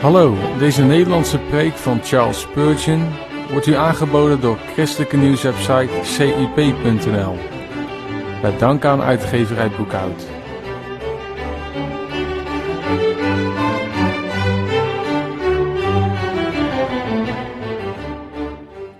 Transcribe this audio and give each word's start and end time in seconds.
Hallo, 0.00 0.34
deze 0.58 0.82
Nederlandse 0.82 1.38
preek 1.38 1.72
van 1.72 2.02
Charles 2.02 2.40
Spurgeon 2.40 3.08
wordt 3.50 3.66
u 3.66 3.74
aangeboden 3.74 4.40
door 4.40 4.56
christelijke 4.56 5.16
nieuwswebsite 5.16 6.00
cip.nl. 6.02 7.36
Met 8.42 8.58
dank 8.58 8.84
aan 8.84 9.00
uitgeverij 9.00 9.70
Boekhout. 9.70 10.26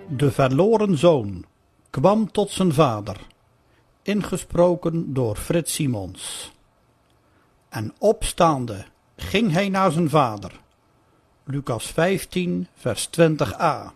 De 0.07 0.31
verloren 0.31 0.97
zoon 0.97 1.45
kwam 1.89 2.31
tot 2.31 2.49
zijn 2.49 2.73
vader, 2.73 3.17
ingesproken 4.01 5.13
door 5.13 5.35
Frits 5.35 5.73
Simons. 5.73 6.51
En 7.69 7.93
opstaande 7.99 8.85
ging 9.15 9.51
hij 9.51 9.69
naar 9.69 9.91
zijn 9.91 10.09
vader. 10.09 10.51
Lucas 11.51 11.85
15, 11.85 12.67
vers 12.75 13.09
20a. 13.19 13.91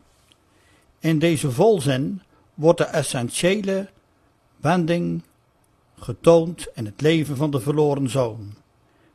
In 0.99 1.19
deze 1.19 1.51
volzin 1.51 2.21
wordt 2.53 2.77
de 2.77 2.83
essentiële 2.83 3.89
wending 4.57 5.23
getoond 5.99 6.67
in 6.73 6.85
het 6.85 7.01
leven 7.01 7.37
van 7.37 7.51
de 7.51 7.59
verloren 7.59 8.09
zoon. 8.09 8.53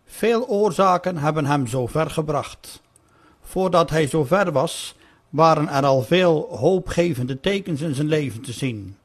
Veel 0.05 0.48
oorzaken 0.48 1.17
hebben 1.17 1.47
hem 1.47 1.67
zo 1.67 1.87
ver 1.87 2.11
gebracht. 2.11 2.83
Voordat 3.41 3.91
hij 3.91 4.07
zo 4.07 4.25
ver 4.25 4.53
was, 4.53 4.95
waren 5.29 5.69
er 5.69 5.84
al 5.84 6.03
veel 6.03 6.57
hoopgevende 6.57 7.41
tekens 7.41 7.81
in 7.81 7.95
zijn 7.95 8.09
leven 8.09 8.43
te 8.43 8.53
zien. 8.53 8.97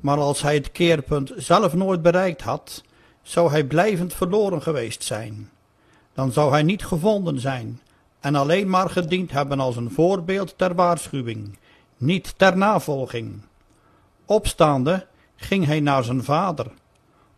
Maar 0.00 0.18
als 0.18 0.42
hij 0.42 0.54
het 0.54 0.72
keerpunt 0.72 1.32
zelf 1.36 1.74
nooit 1.74 2.02
bereikt 2.02 2.42
had, 2.42 2.82
zou 3.22 3.50
hij 3.50 3.64
blijvend 3.64 4.14
verloren 4.14 4.62
geweest 4.62 5.02
zijn. 5.02 5.50
Dan 6.14 6.32
zou 6.32 6.50
hij 6.50 6.62
niet 6.62 6.84
gevonden 6.84 7.40
zijn 7.40 7.80
en 8.20 8.34
alleen 8.34 8.68
maar 8.68 8.90
gediend 8.90 9.30
hebben 9.30 9.60
als 9.60 9.76
een 9.76 9.90
voorbeeld 9.90 10.54
ter 10.58 10.74
waarschuwing, 10.74 11.58
niet 11.96 12.34
ter 12.36 12.56
navolging. 12.56 13.42
Opstaande 14.24 15.06
ging 15.36 15.66
hij 15.66 15.80
naar 15.80 16.04
zijn 16.04 16.24
vader. 16.24 16.66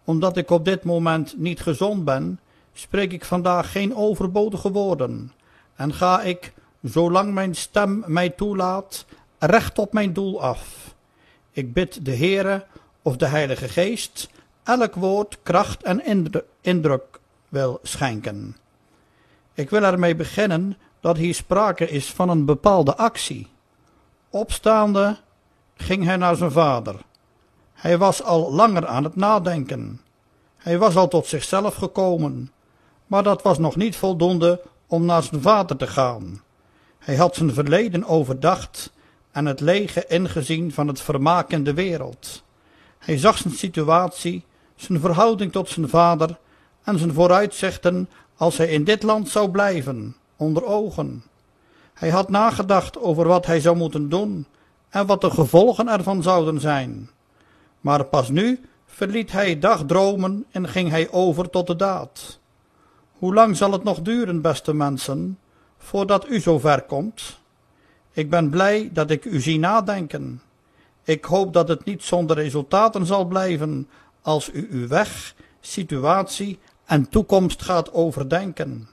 Omdat 0.04 0.36
ik 0.36 0.50
op 0.50 0.64
dit 0.64 0.84
moment 0.84 1.38
niet 1.38 1.60
gezond 1.60 2.04
ben, 2.04 2.40
spreek 2.72 3.12
ik 3.12 3.24
vandaag 3.24 3.72
geen 3.72 3.96
overbodige 3.96 4.72
woorden 4.72 5.32
en 5.74 5.94
ga 5.94 6.22
ik, 6.22 6.52
zolang 6.82 7.34
mijn 7.34 7.54
stem 7.54 8.04
mij 8.06 8.30
toelaat, 8.30 9.04
recht 9.38 9.78
op 9.78 9.92
mijn 9.92 10.12
doel 10.12 10.42
af. 10.42 10.94
Ik 11.50 11.72
bid 11.72 12.04
de 12.04 12.16
Heere 12.16 12.64
of 13.02 13.16
de 13.16 13.26
Heilige 13.26 13.68
Geest 13.68 14.28
elk 14.62 14.94
woord 14.94 15.38
kracht 15.42 15.82
en 15.82 16.26
indruk 16.60 17.20
wil 17.48 17.78
schenken. 17.82 18.56
Ik 19.54 19.70
wil 19.70 19.82
ermee 19.82 20.16
beginnen 20.16 20.76
dat 21.00 21.16
hier 21.16 21.34
sprake 21.34 21.88
is 21.88 22.12
van 22.12 22.28
een 22.28 22.44
bepaalde 22.44 22.96
actie. 22.96 23.48
Opstaande 24.30 25.16
ging 25.74 26.04
hij 26.04 26.16
naar 26.16 26.36
zijn 26.36 26.50
vader. 26.52 26.94
Hij 27.72 27.98
was 27.98 28.22
al 28.22 28.52
langer 28.52 28.86
aan 28.86 29.04
het 29.04 29.16
nadenken. 29.16 30.00
Hij 30.56 30.78
was 30.78 30.96
al 30.96 31.08
tot 31.08 31.26
zichzelf 31.26 31.74
gekomen, 31.74 32.52
maar 33.06 33.22
dat 33.22 33.42
was 33.42 33.58
nog 33.58 33.76
niet 33.76 33.96
voldoende 33.96 34.60
om 34.86 35.04
naar 35.04 35.22
zijn 35.22 35.42
vader 35.42 35.76
te 35.76 35.86
gaan. 35.86 36.42
Hij 36.98 37.16
had 37.16 37.34
zijn 37.34 37.54
verleden 37.54 38.04
overdacht 38.04 38.92
en 39.32 39.46
het 39.46 39.60
lege 39.60 40.06
ingezien 40.06 40.72
van 40.72 40.88
het 40.88 41.00
vermaak 41.00 41.50
in 41.50 41.64
de 41.64 41.74
wereld. 41.74 42.42
Hij 42.98 43.18
zag 43.18 43.38
zijn 43.38 43.54
situatie, 43.54 44.44
zijn 44.76 45.00
verhouding 45.00 45.52
tot 45.52 45.68
zijn 45.68 45.88
vader 45.88 46.38
en 46.82 46.98
zijn 46.98 47.12
vooruitzichten 47.12 48.08
als 48.42 48.56
hij 48.56 48.68
in 48.68 48.84
dit 48.84 49.02
land 49.02 49.28
zou 49.28 49.50
blijven, 49.50 50.16
onder 50.36 50.64
ogen. 50.64 51.22
Hij 51.94 52.10
had 52.10 52.28
nagedacht 52.28 52.98
over 52.98 53.28
wat 53.28 53.46
hij 53.46 53.60
zou 53.60 53.76
moeten 53.76 54.08
doen 54.08 54.46
en 54.88 55.06
wat 55.06 55.20
de 55.20 55.30
gevolgen 55.30 55.88
ervan 55.88 56.22
zouden 56.22 56.60
zijn. 56.60 57.10
Maar 57.80 58.04
pas 58.04 58.28
nu 58.28 58.60
verliet 58.86 59.32
hij 59.32 59.58
dagdromen 59.58 60.44
en 60.50 60.68
ging 60.68 60.90
hij 60.90 61.10
over 61.10 61.50
tot 61.50 61.66
de 61.66 61.76
daad. 61.76 62.38
Hoe 63.12 63.34
lang 63.34 63.56
zal 63.56 63.72
het 63.72 63.84
nog 63.84 64.00
duren, 64.00 64.40
beste 64.40 64.74
mensen, 64.74 65.38
voordat 65.78 66.28
u 66.28 66.40
zo 66.40 66.58
ver 66.58 66.82
komt? 66.82 67.38
Ik 68.12 68.30
ben 68.30 68.50
blij 68.50 68.90
dat 68.92 69.10
ik 69.10 69.24
u 69.24 69.40
zie 69.40 69.58
nadenken. 69.58 70.42
Ik 71.04 71.24
hoop 71.24 71.52
dat 71.52 71.68
het 71.68 71.84
niet 71.84 72.02
zonder 72.02 72.36
resultaten 72.36 73.06
zal 73.06 73.24
blijven 73.24 73.88
als 74.22 74.50
u 74.52 74.68
uw 74.70 74.88
weg, 74.88 75.34
situatie 75.60 76.58
en 76.84 77.08
toekomst 77.08 77.62
gaat 77.62 77.92
overdenken. 77.92 78.88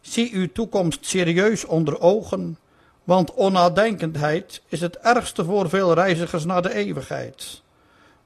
Zie 0.00 0.32
uw 0.32 0.52
toekomst 0.52 1.06
serieus 1.06 1.64
onder 1.64 2.00
ogen, 2.00 2.58
want 3.04 3.34
onnadenkendheid 3.34 4.62
is 4.68 4.80
het 4.80 4.98
ergste 4.98 5.44
voor 5.44 5.68
veel 5.68 5.92
reizigers 5.92 6.44
naar 6.44 6.62
de 6.62 6.74
eeuwigheid. 6.74 7.62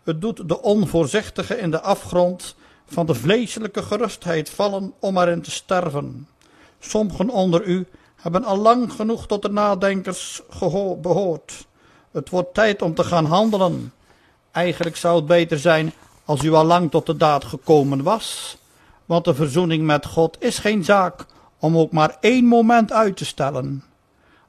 Het 0.04 0.20
doet 0.20 0.48
de 0.48 0.62
onvoorzichtige 0.62 1.58
in 1.58 1.70
de 1.70 1.80
afgrond 1.80 2.54
van 2.86 3.06
de 3.06 3.14
vleeselijke 3.14 3.82
gerustheid 3.82 4.50
vallen 4.50 4.92
om 4.98 5.18
erin 5.18 5.42
te 5.42 5.50
sterven. 5.50 6.28
Sommigen 6.78 7.28
onder 7.28 7.64
u 7.64 7.86
hebben 8.16 8.44
al 8.44 8.56
lang 8.56 8.92
genoeg 8.92 9.26
tot 9.26 9.42
de 9.42 9.50
nadenkers 9.50 10.42
behoord. 11.00 11.66
Het 12.10 12.30
wordt 12.30 12.54
tijd 12.54 12.82
om 12.82 12.94
te 12.94 13.04
gaan 13.04 13.24
handelen. 13.24 13.92
Eigenlijk 14.50 14.96
zou 14.96 15.16
het 15.16 15.26
beter 15.26 15.58
zijn 15.58 15.92
als 16.24 16.42
u 16.42 16.52
al 16.52 16.64
lang 16.64 16.90
tot 16.90 17.06
de 17.06 17.16
daad 17.16 17.44
gekomen 17.44 18.02
was 18.02 18.58
want 19.10 19.24
de 19.24 19.34
verzoening 19.34 19.84
met 19.84 20.06
God 20.06 20.36
is 20.40 20.58
geen 20.58 20.84
zaak 20.84 21.26
om 21.58 21.76
ook 21.76 21.92
maar 21.92 22.16
één 22.20 22.44
moment 22.44 22.92
uit 22.92 23.16
te 23.16 23.24
stellen. 23.24 23.84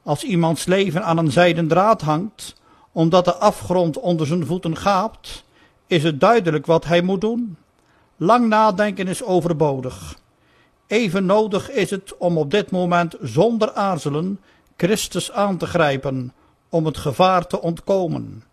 Als 0.03 0.23
iemands 0.23 0.66
leven 0.66 1.03
aan 1.03 1.17
een 1.17 1.31
zijden 1.31 1.67
draad 1.67 2.01
hangt, 2.01 2.55
omdat 2.91 3.25
de 3.25 3.35
afgrond 3.35 3.99
onder 3.99 4.27
zijn 4.27 4.45
voeten 4.45 4.77
gaapt, 4.77 5.44
is 5.88 6.03
het 6.03 6.19
duidelijk 6.19 6.66
wat 6.66 6.85
hij 6.85 7.01
moet 7.01 7.22
doen. 7.22 7.57
Lang 8.17 8.47
nadenken 8.47 9.07
is 9.07 9.23
overbodig. 9.23 10.16
Even 10.88 11.25
nodig 11.25 11.72
is 11.72 11.89
het 11.89 12.17
om 12.17 12.38
op 12.38 12.51
dit 12.51 12.72
moment 12.72 13.16
zonder 13.22 13.73
aarzelen 13.73 14.39
Christus 14.78 15.31
aan 15.31 15.57
te 15.57 15.66
grijpen, 15.66 16.33
om 16.69 16.85
het 16.85 16.97
gevaar 16.97 17.47
te 17.47 17.61
ontkomen. 17.61 18.43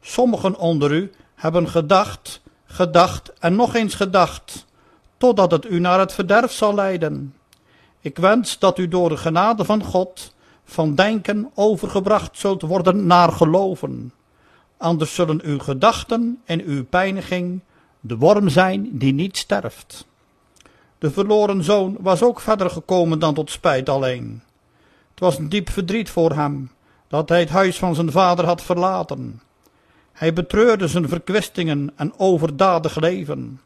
Sommigen 0.00 0.58
onder 0.58 0.92
u 0.92 1.10
hebben 1.34 1.68
gedacht, 1.68 2.42
gedacht 2.64 3.32
en 3.38 3.56
nog 3.56 3.74
eens 3.74 3.94
gedacht 3.94 4.68
totdat 5.20 5.50
het 5.50 5.70
u 5.70 5.78
naar 5.78 5.98
het 5.98 6.12
verderf 6.12 6.52
zal 6.52 6.74
leiden. 6.74 7.34
Ik 8.00 8.16
wens 8.16 8.58
dat 8.58 8.78
u 8.78 8.88
door 8.88 9.08
de 9.08 9.16
genade 9.16 9.64
van 9.64 9.84
God 9.84 10.34
van 10.64 10.94
denken 10.94 11.50
overgebracht 11.54 12.38
zult 12.38 12.62
worden 12.62 13.06
naar 13.06 13.32
geloven. 13.32 14.12
Anders 14.76 15.14
zullen 15.14 15.40
uw 15.44 15.58
gedachten 15.58 16.40
en 16.44 16.62
uw 16.62 16.84
pijniging 16.84 17.60
de 18.00 18.16
worm 18.16 18.48
zijn 18.48 18.88
die 18.92 19.12
niet 19.12 19.36
sterft. 19.36 20.06
De 20.98 21.10
verloren 21.10 21.64
zoon 21.64 21.96
was 22.00 22.22
ook 22.22 22.40
verder 22.40 22.70
gekomen 22.70 23.18
dan 23.18 23.34
tot 23.34 23.50
spijt 23.50 23.88
alleen. 23.88 24.42
Het 25.10 25.20
was 25.20 25.38
een 25.38 25.48
diep 25.48 25.70
verdriet 25.70 26.10
voor 26.10 26.32
hem 26.32 26.70
dat 27.08 27.28
hij 27.28 27.40
het 27.40 27.48
huis 27.48 27.78
van 27.78 27.94
zijn 27.94 28.10
vader 28.10 28.44
had 28.44 28.62
verlaten. 28.62 29.42
Hij 30.12 30.32
betreurde 30.32 30.88
zijn 30.88 31.08
verkwistingen 31.08 31.92
en 31.96 32.12
overdadig 32.18 32.96
leven. 32.96 33.60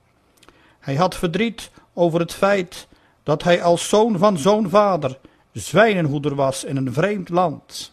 Hij 0.84 0.94
had 0.94 1.14
verdriet 1.14 1.70
over 1.94 2.20
het 2.20 2.32
feit 2.32 2.88
dat 3.22 3.42
hij 3.42 3.62
als 3.62 3.88
zoon 3.88 4.18
van 4.18 4.38
zo'n 4.38 4.68
vader 4.68 5.18
zwijnenhoeder 5.52 6.34
was 6.34 6.64
in 6.64 6.76
een 6.76 6.92
vreemd 6.92 7.28
land. 7.28 7.92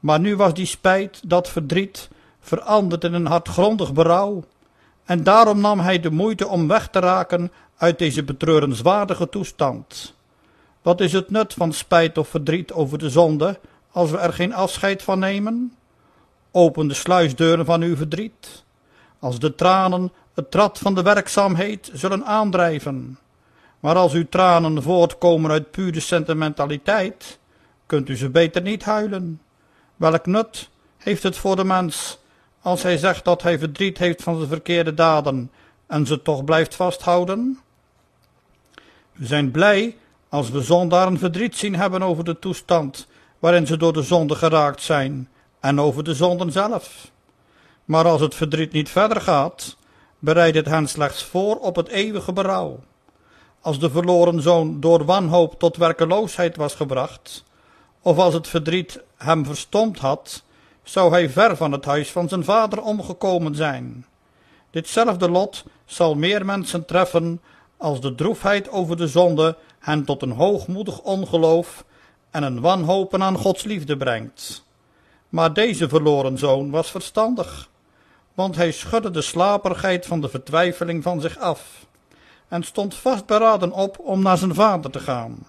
Maar 0.00 0.20
nu 0.20 0.36
was 0.36 0.54
die 0.54 0.66
spijt, 0.66 1.20
dat 1.24 1.48
verdriet, 1.48 2.08
veranderd 2.40 3.04
in 3.04 3.12
een 3.12 3.26
hartgrondig 3.26 3.92
berouw. 3.92 4.44
En 5.04 5.22
daarom 5.22 5.60
nam 5.60 5.80
hij 5.80 6.00
de 6.00 6.10
moeite 6.10 6.48
om 6.48 6.68
weg 6.68 6.88
te 6.88 6.98
raken 6.98 7.52
uit 7.76 7.98
deze 7.98 8.24
betreurenswaardige 8.24 9.28
toestand. 9.28 10.14
Wat 10.82 11.00
is 11.00 11.12
het 11.12 11.30
nut 11.30 11.54
van 11.54 11.72
spijt 11.72 12.18
of 12.18 12.28
verdriet 12.28 12.72
over 12.72 12.98
de 12.98 13.10
zonde, 13.10 13.60
als 13.90 14.10
we 14.10 14.18
er 14.18 14.32
geen 14.32 14.54
afscheid 14.54 15.02
van 15.02 15.18
nemen? 15.18 15.72
Open 16.50 16.88
de 16.88 16.94
sluisdeuren 16.94 17.64
van 17.64 17.82
uw 17.82 17.96
verdriet. 17.96 18.64
Als 19.18 19.38
de 19.38 19.54
tranen 19.54 20.12
het 20.38 20.50
trad 20.50 20.78
van 20.78 20.94
de 20.94 21.02
werkzaamheid 21.02 21.90
zullen 21.92 22.24
aandrijven. 22.24 23.18
Maar 23.80 23.96
als 23.96 24.12
uw 24.12 24.28
tranen 24.28 24.82
voortkomen 24.82 25.50
uit 25.50 25.70
pure 25.70 26.00
sentimentaliteit, 26.00 27.38
kunt 27.86 28.08
u 28.08 28.16
ze 28.16 28.30
beter 28.30 28.62
niet 28.62 28.84
huilen. 28.84 29.40
Welk 29.96 30.26
nut 30.26 30.68
heeft 30.96 31.22
het 31.22 31.36
voor 31.36 31.56
de 31.56 31.64
mens 31.64 32.18
als 32.62 32.82
hij 32.82 32.96
zegt 32.96 33.24
dat 33.24 33.42
hij 33.42 33.58
verdriet 33.58 33.98
heeft 33.98 34.22
van 34.22 34.36
zijn 34.36 34.48
verkeerde 34.48 34.94
daden 34.94 35.50
en 35.86 36.06
ze 36.06 36.22
toch 36.22 36.44
blijft 36.44 36.74
vasthouden? 36.74 37.58
We 39.12 39.26
zijn 39.26 39.50
blij 39.50 39.96
als 40.28 40.50
we 40.50 40.62
zondaren 40.62 41.18
verdriet 41.18 41.56
zien 41.56 41.76
hebben 41.76 42.02
over 42.02 42.24
de 42.24 42.38
toestand 42.38 43.06
waarin 43.38 43.66
ze 43.66 43.76
door 43.76 43.92
de 43.92 44.02
zonde 44.02 44.34
geraakt 44.34 44.82
zijn 44.82 45.28
en 45.60 45.80
over 45.80 46.04
de 46.04 46.14
zonden 46.14 46.52
zelf. 46.52 47.10
Maar 47.84 48.04
als 48.04 48.20
het 48.20 48.34
verdriet 48.34 48.72
niet 48.72 48.88
verder 48.88 49.20
gaat, 49.20 49.76
bereidt 50.18 50.66
hen 50.66 50.88
slechts 50.88 51.24
voor 51.24 51.56
op 51.56 51.76
het 51.76 51.88
eeuwige 51.88 52.32
berouw. 52.32 52.78
als 53.60 53.78
de 53.78 53.90
verloren 53.90 54.42
zoon 54.42 54.80
door 54.80 55.04
wanhoop 55.04 55.58
tot 55.58 55.76
werkeloosheid 55.76 56.56
was 56.56 56.74
gebracht, 56.74 57.44
of 58.02 58.18
als 58.18 58.34
het 58.34 58.48
verdriet 58.48 59.00
hem 59.16 59.44
verstomd 59.44 59.98
had, 59.98 60.42
zou 60.82 61.10
hij 61.10 61.30
ver 61.30 61.56
van 61.56 61.72
het 61.72 61.84
huis 61.84 62.10
van 62.10 62.28
zijn 62.28 62.44
vader 62.44 62.82
omgekomen 62.82 63.54
zijn. 63.54 64.06
Ditzelfde 64.70 65.30
lot 65.30 65.64
zal 65.84 66.14
meer 66.14 66.44
mensen 66.44 66.84
treffen 66.84 67.40
als 67.76 68.00
de 68.00 68.14
droefheid 68.14 68.70
over 68.70 68.96
de 68.96 69.06
zonde 69.06 69.56
hen 69.78 70.04
tot 70.04 70.22
een 70.22 70.32
hoogmoedig 70.32 71.00
ongeloof 71.00 71.84
en 72.30 72.42
een 72.42 72.60
wanhopen 72.60 73.22
aan 73.22 73.36
Gods 73.36 73.64
liefde 73.64 73.96
brengt. 73.96 74.64
Maar 75.28 75.52
deze 75.52 75.88
verloren 75.88 76.38
zoon 76.38 76.70
was 76.70 76.90
verstandig, 76.90 77.68
want 78.38 78.56
hij 78.56 78.72
schudde 78.72 79.10
de 79.10 79.22
slaperigheid 79.22 80.06
van 80.06 80.20
de 80.20 80.28
vertwijfeling 80.28 81.02
van 81.02 81.20
zich 81.20 81.38
af 81.38 81.86
en 82.48 82.62
stond 82.62 82.94
vastberaden 82.94 83.72
op 83.72 83.98
om 83.98 84.22
naar 84.22 84.38
zijn 84.38 84.54
vader 84.54 84.90
te 84.90 84.98
gaan. 84.98 85.46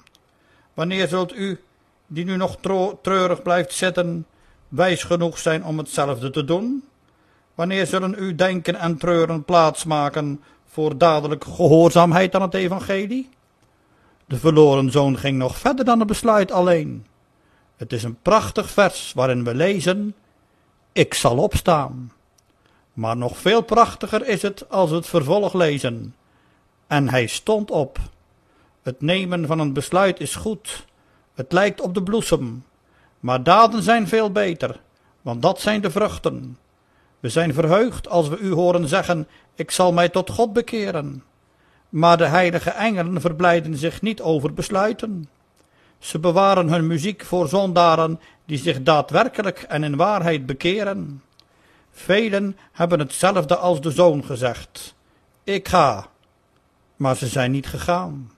Wanneer 0.74 1.07
zult 1.07 1.36
u, 1.36 1.63
die 2.07 2.25
nu 2.25 2.36
nog 2.36 2.57
treurig 3.01 3.41
blijft 3.41 3.74
zitten, 3.74 4.25
wijs 4.68 5.03
genoeg 5.03 5.38
zijn 5.38 5.65
om 5.65 5.77
hetzelfde 5.77 6.30
te 6.30 6.45
doen? 6.45 6.83
Wanneer 7.56 7.88
zullen 7.88 8.18
uw 8.18 8.36
denken 8.36 8.75
en 8.75 8.97
treuren 8.97 9.44
plaats 9.44 9.83
maken 9.83 10.44
voor 10.65 10.97
dadelijke 10.97 11.51
gehoorzaamheid 11.51 12.36
aan 12.36 12.41
het 12.41 12.53
evangelie? 12.53 13.30
De 14.25 14.38
verloren 14.38 14.91
zoon 14.91 15.18
ging 15.18 15.38
nog 15.38 15.57
verder 15.57 15.86
dan 15.86 16.00
het 16.00 16.07
besluit 16.07 16.51
alleen. 16.51 17.06
Het 17.75 17.94
is 17.94 18.03
een 18.03 18.21
prachtig 18.21 18.69
vers 18.69 19.13
waarin 19.15 19.44
we 19.44 19.56
lezen: 19.56 20.15
Ik 20.91 21.13
zal 21.13 21.38
opstaan. 21.38 22.12
Maar 23.00 23.18
nog 23.18 23.38
veel 23.38 23.62
prachtiger 23.62 24.28
is 24.28 24.42
het 24.42 24.69
als 24.69 24.92
het 24.92 25.07
vervolg 25.07 25.54
lezen. 25.54 26.16
En 26.88 27.10
hij 27.10 27.28
stond 27.28 27.72
op. 27.72 28.00
Het 28.81 29.01
nemen 29.01 29.48
van 29.48 29.60
een 29.60 29.74
besluit 29.74 30.19
is 30.19 30.36
goed. 30.36 30.86
Het 31.34 31.51
lijkt 31.51 31.81
op 31.81 31.94
de 31.94 32.04
bloesem. 32.04 32.63
Maar 33.19 33.44
daden 33.44 33.84
zijn 33.84 34.07
veel 34.07 34.31
beter, 34.31 34.80
want 35.22 35.42
dat 35.42 35.62
zijn 35.62 35.81
de 35.81 35.92
vruchten. 35.92 36.57
We 37.19 37.30
zijn 37.30 37.54
verheugd 37.54 38.10
als 38.10 38.28
we 38.28 38.38
u 38.38 38.51
horen 38.51 38.88
zeggen: 38.88 39.28
Ik 39.56 39.72
zal 39.72 39.94
mij 39.94 40.10
tot 40.10 40.30
God 40.30 40.54
bekeren. 40.54 41.24
Maar 41.90 42.18
de 42.18 42.28
heilige 42.28 42.69
engelen 42.69 43.22
verblijden 43.22 43.78
zich 43.78 44.01
niet 44.01 44.22
over 44.22 44.54
besluiten. 44.54 45.30
Ze 46.00 46.19
bewaren 46.19 46.69
hun 46.69 46.88
muziek 46.88 47.25
voor 47.25 47.48
zondaren 47.48 48.19
die 48.46 48.57
zich 48.57 48.84
daadwerkelijk 48.84 49.60
en 49.60 49.84
in 49.84 49.96
waarheid 49.96 50.46
bekeren. 50.46 51.22
Velen 51.91 52.57
hebben 52.71 53.00
hetzelfde 53.00 53.56
als 53.56 53.81
de 53.81 53.91
zoon 53.91 54.24
gezegd: 54.24 54.95
Ik 55.44 55.68
ga. 55.68 56.07
Maar 56.95 57.15
ze 57.15 57.27
zijn 57.27 57.51
niet 57.51 57.68
gegaan. 57.68 58.31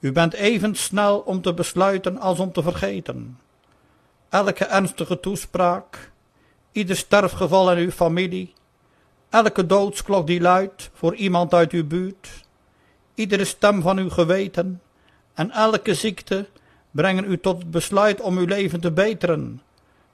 U 0.00 0.12
bent 0.12 0.34
even 0.34 0.74
snel 0.74 1.18
om 1.18 1.42
te 1.42 1.54
besluiten 1.54 2.18
als 2.18 2.38
om 2.38 2.52
te 2.52 2.62
vergeten. 2.62 3.38
Elke 4.28 4.64
ernstige 4.64 5.20
toespraak, 5.20 6.12
ieder 6.72 6.96
sterfgeval 6.96 7.72
in 7.72 7.78
uw 7.78 7.90
familie, 7.90 8.52
elke 9.28 9.66
doodsklok 9.66 10.26
die 10.26 10.40
luidt 10.40 10.90
voor 10.92 11.14
iemand 11.14 11.54
uit 11.54 11.72
uw 11.72 11.86
buurt, 11.86 12.28
iedere 13.14 13.44
stem 13.44 13.82
van 13.82 13.98
uw 13.98 14.10
geweten 14.10 14.82
en 15.34 15.50
elke 15.50 15.94
ziekte 15.94 16.48
brengen 16.90 17.30
u 17.30 17.38
tot 17.38 17.58
het 17.58 17.70
besluit 17.70 18.20
om 18.20 18.38
uw 18.38 18.46
leven 18.46 18.80
te 18.80 18.92
beteren, 18.92 19.62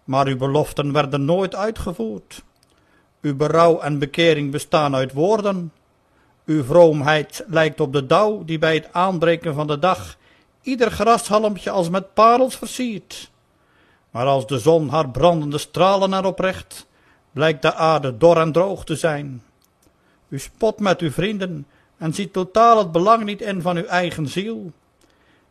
maar 0.05 0.27
uw 0.27 0.37
beloften 0.37 0.93
werden 0.93 1.25
nooit 1.25 1.55
uitgevoerd. 1.55 2.45
Uw 3.21 3.37
berouw 3.37 3.81
en 3.81 3.99
bekering 3.99 4.51
bestaan 4.51 4.95
uit 4.95 5.13
woorden. 5.13 5.73
Uw 6.45 6.65
vroomheid 6.65 7.45
lijkt 7.47 7.81
op 7.81 7.93
de 7.93 8.07
dauw 8.07 8.45
die 8.45 8.59
bij 8.59 8.75
het 8.75 8.89
aanbreken 8.93 9.55
van 9.55 9.67
de 9.67 9.79
dag 9.79 10.17
ieder 10.63 10.91
grashalmpje 10.91 11.71
als 11.71 11.89
met 11.89 12.15
parels 12.15 12.57
versiert. 12.57 13.31
Maar 14.11 14.27
als 14.27 14.47
de 14.47 14.59
zon 14.59 14.89
haar 14.89 15.11
brandende 15.11 15.59
stralen 15.59 16.15
erop 16.15 16.39
richt, 16.39 16.87
blijkt 17.33 17.63
de 17.63 17.75
aarde 17.75 18.17
dor 18.17 18.37
en 18.37 18.53
droog 18.53 18.85
te 18.85 18.97
zijn. 18.97 19.43
U 20.29 20.39
spot 20.39 20.81
met 20.81 21.01
uw 21.01 21.11
vrienden 21.11 21.67
en 21.97 22.15
ziet 22.15 22.33
totaal 22.33 22.79
het 22.79 22.93
belang 22.93 23.25
niet 23.25 23.41
in 23.41 23.63
van 23.63 23.77
uw 23.77 23.85
eigen 23.85 24.29
ziel. 24.29 24.73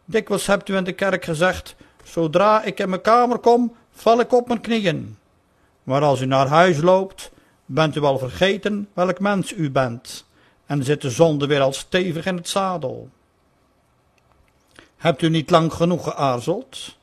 Dikwijls 0.05 0.47
hebt 0.47 0.69
u 0.69 0.75
in 0.75 0.83
de 0.83 0.91
kerk 0.91 1.25
gezegd, 1.25 1.75
zodra 2.03 2.63
ik 2.63 2.79
in 2.79 2.89
mijn 2.89 3.01
kamer 3.01 3.37
kom, 3.37 3.75
val 3.91 4.19
ik 4.19 4.33
op 4.33 4.47
mijn 4.47 4.61
knieën. 4.61 5.17
Maar 5.83 6.01
als 6.01 6.21
u 6.21 6.25
naar 6.25 6.47
huis 6.47 6.81
loopt, 6.81 7.31
bent 7.67 7.95
u 7.95 8.01
al 8.01 8.17
vergeten 8.17 8.89
welk 8.93 9.19
mens 9.19 9.53
u 9.53 9.71
bent, 9.71 10.25
en 10.65 10.83
zit 10.83 11.01
de 11.01 11.09
zonde 11.09 11.47
weer 11.47 11.61
al 11.61 11.73
stevig 11.73 12.25
in 12.25 12.35
het 12.35 12.49
zadel. 12.49 13.09
Hebt 14.97 15.21
u 15.21 15.29
niet 15.29 15.49
lang 15.49 15.73
genoeg 15.73 16.03
geaarzeld? 16.03 16.97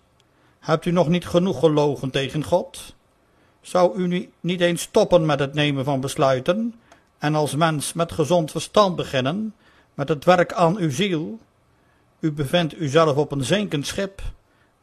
Hebt 0.59 0.85
u 0.85 0.91
nog 0.91 1.09
niet 1.09 1.27
genoeg 1.27 1.59
gelogen 1.59 2.11
tegen 2.11 2.45
God? 2.45 2.95
Zou 3.61 3.97
u 3.99 4.31
niet 4.41 4.61
eens 4.61 4.83
stoppen 4.83 5.27
met 5.27 5.39
het 5.39 5.55
nemen 5.55 5.85
van 5.85 6.01
besluiten 6.01 6.75
en 7.19 7.35
als 7.35 7.55
mens 7.55 7.93
met 7.93 8.13
gezond 8.13 8.51
verstand 8.51 8.97
beginnen 8.97 9.55
met 9.95 10.09
het 10.09 10.25
werk 10.25 10.53
aan 10.53 10.77
uw 10.77 10.91
ziel? 10.91 11.39
U 12.21 12.33
bevindt 12.33 12.77
uzelf 12.77 13.17
op 13.17 13.33
een 13.33 13.45
zinkend 13.45 13.87
schip 13.87 14.23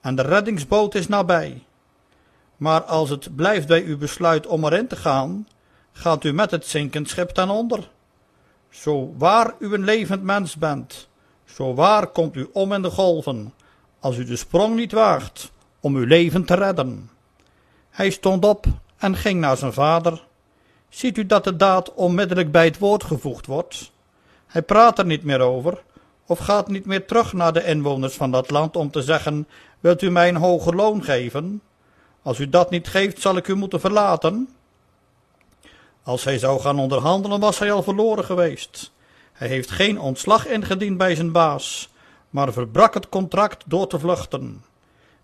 en 0.02 0.16
de 0.16 0.22
reddingsboot 0.22 0.96
is 0.96 1.08
nabij. 1.08 1.64
Maar 2.58 2.84
als 2.84 3.10
het 3.10 3.36
blijft 3.36 3.68
bij 3.68 3.84
uw 3.84 3.98
besluit 3.98 4.48
om 4.48 4.66
erin 4.66 4.88
te 4.88 4.96
gaan, 4.96 5.48
gaat 5.92 6.24
u 6.24 6.32
met 6.32 6.52
het 6.52 6.66
zinkend 6.66 7.10
schip 7.10 7.30
ten 7.30 7.50
onder. 7.50 7.90
Zo 8.70 9.14
waar 9.18 9.54
u 9.60 9.74
een 9.74 9.84
levend 9.84 10.24
mens 10.24 10.56
bent, 10.56 11.10
zo 11.46 11.74
waar 11.74 12.08
komt 12.08 12.36
u 12.36 12.50
om 12.54 12.74
in 12.74 12.82
de 12.82 12.90
golven, 12.90 13.54
als 14.00 14.18
u 14.18 14.24
de 14.24 14.36
sprong 14.36 14.76
niet 14.76 14.92
waagt 14.92 15.52
om 15.80 15.96
uw 15.96 16.06
leven 16.06 16.46
te 16.46 16.56
redden. 16.56 17.10
Hij 17.90 18.10
stond 18.10 18.46
op 18.46 18.66
en 18.98 19.16
ging 19.16 19.40
naar 19.40 19.58
zijn 19.58 19.74
vader. 19.74 20.24
Ziet 20.90 21.18
u 21.18 21.26
dat 21.26 21.44
de 21.44 21.56
daad 21.56 21.94
onmiddellijk 21.94 22.52
bij 22.52 22.66
het 22.66 22.78
woord 22.78 23.04
gevoegd 23.04 23.46
wordt? 23.46 23.92
Hij 24.48 24.62
praat 24.62 25.00
er 25.00 25.06
niet 25.06 25.24
meer 25.24 25.40
over, 25.40 25.84
of 26.26 26.40
gaat 26.40 26.68
niet 26.68 26.86
meer 26.86 27.06
terug 27.06 27.34
naar 27.34 27.54
de 27.54 27.66
inwoners 27.66 28.14
van 28.14 28.32
dat 28.32 28.50
land 28.50 28.76
om 28.76 28.92
te 28.92 29.02
zeggen: 29.02 29.48
Wilt 29.80 30.02
u 30.02 30.10
mij 30.10 30.30
een 30.30 30.36
hoger 30.36 30.76
loon 30.76 31.04
geven? 31.04 31.62
Als 32.22 32.40
u 32.40 32.50
dat 32.50 32.70
niet 32.70 32.88
geeft, 32.88 33.22
zal 33.22 33.38
ik 33.38 33.48
u 33.48 33.56
moeten 33.56 33.80
verlaten. 33.80 34.50
Als 36.04 36.24
hij 36.24 36.38
zou 36.38 36.60
gaan 36.60 36.80
onderhandelen, 36.80 37.40
was 37.40 37.60
hij 37.60 37.72
al 37.72 37.84
verloren 37.84 38.26
geweest. 38.26 38.92
Hij 39.32 39.48
heeft 39.48 39.72
geen 39.72 40.00
ontslag 40.00 40.48
ingediend 40.48 40.98
bij 40.98 41.16
zijn 41.16 41.32
baas, 41.32 41.90
maar 42.30 42.54
verbrak 42.54 42.94
het 42.94 43.10
contract 43.10 43.64
door 43.68 43.88
te 43.88 44.00
vluchten. 44.00 44.64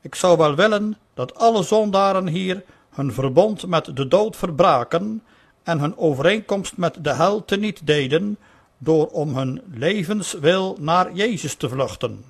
Ik 0.02 0.16
zou 0.16 0.38
wel 0.38 0.56
willen 0.56 0.98
dat 1.14 1.36
alle 1.36 1.64
zondaren 1.64 2.28
hier 2.28 2.64
hun 2.90 3.14
verbond 3.14 3.68
met 3.68 3.96
de 3.96 4.08
dood 4.08 4.36
verbraken 4.36 5.24
en 5.64 5.80
hun 5.80 5.98
overeenkomst 5.98 6.78
met 6.78 6.98
de 7.02 7.14
hel 7.14 7.46
teniet 7.46 7.88
deden, 7.88 8.38
door 8.78 9.08
om 9.08 9.36
hun 9.36 9.62
levenswil 9.74 10.78
naar 10.80 11.14
Jezus 11.14 11.56
te 11.56 11.70
vluchten. 11.70 12.26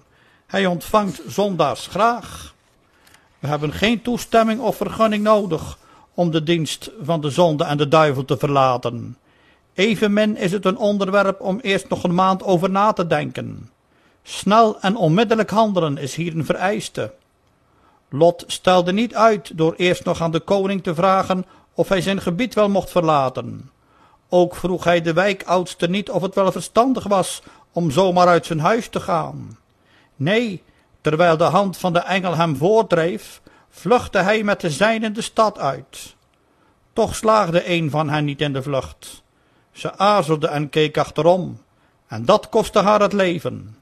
Hij 0.45 0.65
ontvangt 0.65 1.21
zondaars 1.27 1.87
graag. 1.87 2.53
We 3.39 3.47
hebben 3.47 3.73
geen 3.73 4.01
toestemming 4.01 4.61
of 4.61 4.75
vergunning 4.75 5.23
nodig 5.23 5.77
om 6.17 6.31
de 6.31 6.43
dienst 6.43 6.91
van 7.01 7.21
de 7.21 7.29
zonde 7.29 7.63
en 7.63 7.77
de 7.77 7.87
duivel 7.87 8.25
te 8.25 8.37
verlaten. 8.37 9.17
Evenmin 9.73 10.37
is 10.37 10.51
het 10.51 10.65
een 10.65 10.77
onderwerp 10.77 11.41
om 11.41 11.59
eerst 11.59 11.89
nog 11.89 12.03
een 12.03 12.13
maand 12.13 12.43
over 12.43 12.69
na 12.69 12.93
te 12.93 13.07
denken. 13.07 13.69
Snel 14.23 14.79
en 14.79 14.95
onmiddellijk 14.95 15.49
handelen 15.49 15.97
is 15.97 16.15
hier 16.15 16.35
een 16.35 16.45
vereiste. 16.45 17.13
Lot 18.09 18.43
stelde 18.47 18.93
niet 18.93 19.15
uit 19.15 19.57
door 19.57 19.73
eerst 19.75 20.05
nog 20.05 20.21
aan 20.21 20.31
de 20.31 20.39
koning 20.39 20.83
te 20.83 20.95
vragen 20.95 21.45
of 21.73 21.89
hij 21.89 22.01
zijn 22.01 22.21
gebied 22.21 22.53
wel 22.53 22.69
mocht 22.69 22.89
verlaten. 22.89 23.69
Ook 24.29 24.55
vroeg 24.55 24.83
hij 24.83 25.01
de 25.01 25.13
wijkoudste 25.13 25.89
niet 25.89 26.09
of 26.09 26.21
het 26.21 26.35
wel 26.35 26.51
verstandig 26.51 27.07
was 27.07 27.41
om 27.71 27.91
zomaar 27.91 28.27
uit 28.27 28.45
zijn 28.45 28.59
huis 28.59 28.87
te 28.87 28.99
gaan. 28.99 29.57
Nee, 30.15 30.63
terwijl 31.01 31.37
de 31.37 31.43
hand 31.43 31.77
van 31.77 31.93
de 31.93 31.99
engel 31.99 32.35
hem 32.35 32.55
voordreef, 32.55 33.41
vluchtte 33.77 34.17
hij 34.17 34.43
met 34.43 34.61
de 34.61 34.69
zijnen 34.69 35.13
de 35.13 35.21
stad 35.21 35.59
uit. 35.59 36.15
Toch 36.93 37.15
slaagde 37.15 37.69
een 37.69 37.89
van 37.89 38.09
hen 38.09 38.25
niet 38.25 38.41
in 38.41 38.53
de 38.53 38.61
vlucht. 38.61 39.23
Ze 39.71 39.97
aarzelde 39.97 40.47
en 40.47 40.69
keek 40.69 40.97
achterom, 40.97 41.61
en 42.07 42.25
dat 42.25 42.49
kostte 42.49 42.79
haar 42.79 43.01
het 43.01 43.13
leven. 43.13 43.77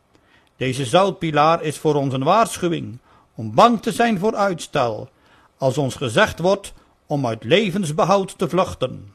Deze 0.58 0.86
zoutpilaar 0.86 1.64
is 1.64 1.78
voor 1.78 1.96
ons 1.96 2.14
een 2.14 2.24
waarschuwing 2.24 2.98
om 3.36 3.54
bang 3.54 3.82
te 3.82 3.92
zijn 3.92 4.20
voor 4.20 4.36
uitstel, 4.36 5.10
als 5.58 5.78
ons 5.78 5.96
gezegd 5.96 6.40
wordt 6.40 6.74
om 7.06 7.28
uit 7.28 7.44
levensbehoud 7.44 8.38
te 8.38 8.50
vluchten. 8.50 9.14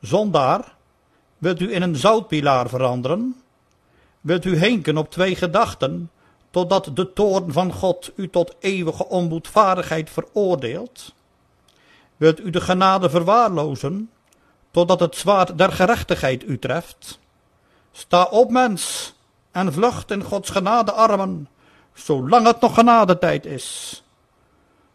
Zondaar, 0.00 0.74
wilt 1.38 1.60
u 1.60 1.74
in 1.74 1.82
een 1.82 1.96
zoutpilaar 1.96 2.68
veranderen? 2.68 3.36
Wilt 4.20 4.44
u 4.44 4.56
henken 4.56 4.96
op 4.96 5.10
twee 5.10 5.36
gedachten, 5.36 6.10
totdat 6.50 6.90
de 6.94 7.12
toorn 7.12 7.52
van 7.52 7.72
God 7.72 8.12
u 8.16 8.30
tot 8.30 8.54
eeuwige 8.60 9.06
onboedvaardigheid 9.06 10.10
veroordeelt? 10.10 11.14
Wilt 12.16 12.40
u 12.40 12.50
de 12.50 12.60
genade 12.60 13.10
verwaarlozen, 13.10 14.10
totdat 14.70 15.00
het 15.00 15.16
zwaard 15.16 15.58
der 15.58 15.72
gerechtigheid 15.72 16.44
u 16.44 16.58
treft? 16.58 17.18
Sta 17.92 18.24
op, 18.24 18.50
mens, 18.50 19.14
en 19.50 19.72
vlucht 19.72 20.10
in 20.10 20.22
Gods 20.22 20.50
genade 20.50 20.92
armen, 20.92 21.48
zolang 21.94 22.46
het 22.46 22.60
nog 22.60 22.74
genadetijd 22.74 23.46
is. 23.46 24.02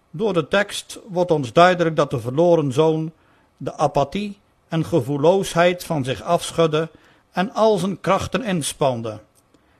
Door 0.10 0.34
de 0.34 0.48
tekst 0.48 1.00
wordt 1.08 1.32
ons 1.32 1.54
duidelijk 1.54 1.96
dat 1.96 2.10
de 2.10 2.20
verloren 2.20 2.72
zoon 2.72 3.12
de 3.58 3.78
apathie 3.78 4.40
en 4.68 4.86
gevoelloosheid 4.86 5.84
van 5.84 6.04
zich 6.04 6.22
afschudde 6.22 6.90
en 7.32 7.54
al 7.54 7.78
zijn 7.78 8.00
krachten 8.00 8.44
inspande. 8.44 9.20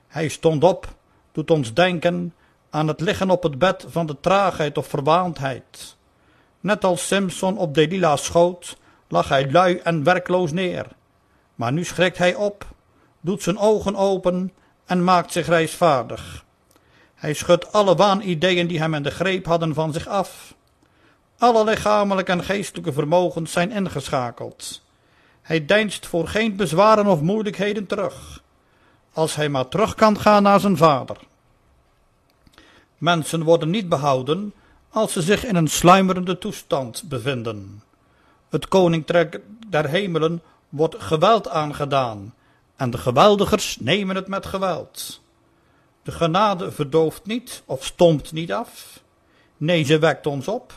Hij 0.08 0.28
stond 0.28 0.64
op, 0.64 0.88
doet 1.36 1.52
ons 1.52 1.74
denken 1.74 2.34
aan 2.70 2.88
het 2.88 3.00
liggen 3.00 3.30
op 3.30 3.44
het 3.44 3.58
bed 3.58 3.86
van 3.88 4.06
de 4.06 4.20
traagheid 4.20 4.78
of 4.78 4.88
verwaandheid. 4.88 5.96
Net 6.60 6.84
als 6.84 7.08
Simpson 7.08 7.58
op 7.58 7.74
Delilah's 7.74 8.24
schoot, 8.24 8.78
lag 9.08 9.30
hij 9.30 9.52
lui 9.52 9.78
en 9.78 10.04
werkloos 10.04 10.52
neer. 10.52 10.86
Maar 11.56 11.72
nu 11.72 11.84
schrikt 11.84 12.18
hij 12.18 12.36
op, 12.36 12.66
doet 13.22 13.44
zijn 13.44 13.58
ogen 13.58 13.96
open 13.96 14.54
en 14.86 15.04
maakt 15.04 15.32
zich 15.32 15.48
reisvaardig. 15.48 16.46
Hij 17.16 17.34
schudt 17.34 17.72
alle 17.72 17.96
waanideeën 17.96 18.68
die 18.68 18.80
hem 18.80 18.94
in 18.94 19.04
de 19.04 19.12
greep 19.12 19.46
hadden 19.46 19.74
van 19.74 19.94
zich 19.94 20.08
af. 20.08 20.56
Alle 21.38 21.64
lichamelijke 21.64 22.32
en 22.32 22.44
geestelijke 22.44 22.94
vermogens 22.94 23.52
zijn 23.52 23.72
ingeschakeld. 23.72 24.84
Hij 25.42 25.66
deinst 25.66 26.08
voor 26.08 26.28
geen 26.28 26.56
bezwaren 26.56 27.08
of 27.08 27.22
moeilijkheden 27.22 27.86
terug, 27.86 28.44
als 29.16 29.36
hij 29.36 29.50
maar 29.50 29.68
terug 29.68 29.96
kan 29.96 30.20
gaan 30.20 30.44
naar 30.44 30.60
zijn 30.60 30.78
vader. 30.78 31.18
Mensen 32.98 33.44
worden 33.44 33.70
niet 33.70 33.90
behouden 33.90 34.54
als 34.90 35.14
ze 35.14 35.22
zich 35.22 35.46
in 35.46 35.56
een 35.56 35.68
sluimerende 35.68 36.38
toestand 36.38 37.04
bevinden. 37.08 37.84
Het 38.50 38.68
koninkrijk 38.68 39.42
der 39.68 39.88
hemelen 39.90 40.42
wordt 40.70 40.96
geweld 41.00 41.50
aangedaan 41.50 42.34
en 42.76 42.90
de 42.90 42.98
geweldigers 42.98 43.78
nemen 43.80 44.16
het 44.16 44.28
met 44.28 44.46
geweld. 44.46 45.22
De 46.04 46.12
genade 46.12 46.72
verdooft 46.72 47.26
niet 47.26 47.64
of 47.66 47.86
stompt 47.86 48.32
niet 48.32 48.54
af. 48.54 49.00
Nee, 49.58 49.84
ze 49.84 50.00
wekt 50.00 50.28
ons 50.28 50.48
op. 50.48 50.74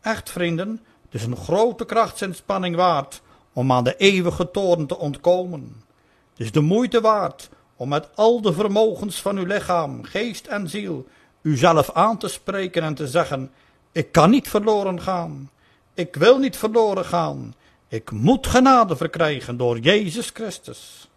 Echt 0.00 0.30
vrienden, 0.30 0.80
het 1.04 1.20
is 1.20 1.26
een 1.26 1.36
grote 1.36 1.84
krachtsinspanning 1.84 2.76
waard 2.76 3.22
om 3.52 3.72
aan 3.72 3.84
de 3.84 3.96
eeuwige 3.96 4.50
toren 4.50 4.86
te 4.86 4.98
ontkomen. 4.98 5.82
Het 6.30 6.46
is 6.46 6.52
de 6.52 6.60
moeite 6.60 7.00
waard 7.00 7.48
om 7.76 7.88
met 7.88 8.08
al 8.14 8.40
de 8.40 8.52
vermogens 8.52 9.20
van 9.20 9.36
uw 9.36 9.44
lichaam, 9.44 10.04
geest 10.04 10.46
en 10.46 10.68
ziel 10.68 11.06
uzelf 11.42 11.90
aan 11.90 12.18
te 12.18 12.28
spreken 12.28 12.82
en 12.82 12.94
te 12.94 13.06
zeggen: 13.06 13.50
Ik 13.92 14.12
kan 14.12 14.30
niet 14.30 14.48
verloren 14.48 15.02
gaan. 15.02 15.50
Ik 15.94 16.14
wil 16.14 16.38
niet 16.38 16.56
verloren 16.56 17.04
gaan. 17.04 17.54
Ik 17.88 18.10
moet 18.10 18.46
genade 18.46 18.96
verkrijgen 18.96 19.56
door 19.56 19.78
Jezus 19.78 20.30
Christus. 20.30 21.08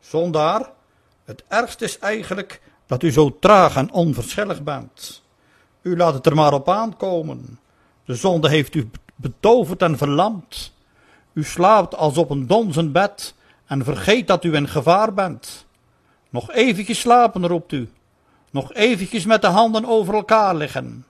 Zondaar, 0.00 0.70
het 1.24 1.44
ergste 1.48 1.84
is 1.84 1.98
eigenlijk 1.98 2.60
dat 2.86 3.02
u 3.02 3.12
zo 3.12 3.38
traag 3.38 3.76
en 3.76 3.92
onverschillig 3.92 4.62
bent. 4.62 5.22
U 5.82 5.96
laat 5.96 6.14
het 6.14 6.26
er 6.26 6.34
maar 6.34 6.52
op 6.52 6.68
aankomen. 6.68 7.58
De 8.04 8.14
zonde 8.14 8.48
heeft 8.48 8.74
u 8.74 8.90
betoverd 9.14 9.82
en 9.82 9.98
verlamd. 9.98 10.72
U 11.32 11.44
slaapt 11.44 11.94
als 11.94 12.16
op 12.16 12.30
een 12.30 12.46
donzend 12.46 12.92
bed 12.92 13.34
en 13.66 13.84
vergeet 13.84 14.26
dat 14.26 14.44
u 14.44 14.54
in 14.54 14.68
gevaar 14.68 15.14
bent. 15.14 15.66
Nog 16.34 16.50
eventjes 16.50 17.00
slapen, 17.00 17.46
roept 17.46 17.72
u. 17.72 17.90
Nog 18.50 18.72
eventjes 18.72 19.24
met 19.24 19.42
de 19.42 19.46
handen 19.46 19.84
over 19.84 20.14
elkaar 20.14 20.54
liggen. 20.54 21.06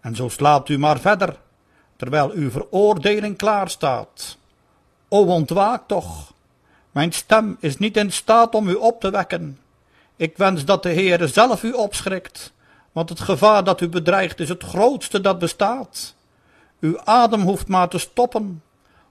En 0.00 0.16
zo 0.16 0.28
slaapt 0.28 0.68
u 0.68 0.78
maar 0.78 1.00
verder, 1.00 1.36
terwijl 1.96 2.30
uw 2.30 2.50
veroordeling 2.50 3.36
klaar 3.36 3.70
staat. 3.70 4.36
O 5.08 5.24
ontwaak 5.24 5.82
toch. 5.86 6.32
Mijn 6.90 7.12
stem 7.12 7.56
is 7.60 7.78
niet 7.78 7.96
in 7.96 8.12
staat 8.12 8.54
om 8.54 8.68
u 8.68 8.74
op 8.74 9.00
te 9.00 9.10
wekken. 9.10 9.58
Ik 10.16 10.36
wens 10.36 10.64
dat 10.64 10.82
de 10.82 10.92
Heere 10.92 11.28
zelf 11.28 11.62
u 11.62 11.72
opschrikt, 11.72 12.52
want 12.92 13.08
het 13.08 13.20
gevaar 13.20 13.64
dat 13.64 13.80
u 13.80 13.88
bedreigt 13.88 14.40
is 14.40 14.48
het 14.48 14.62
grootste 14.62 15.20
dat 15.20 15.38
bestaat. 15.38 16.14
Uw 16.80 17.00
adem 17.04 17.40
hoeft 17.40 17.68
maar 17.68 17.88
te 17.88 17.98
stoppen, 17.98 18.62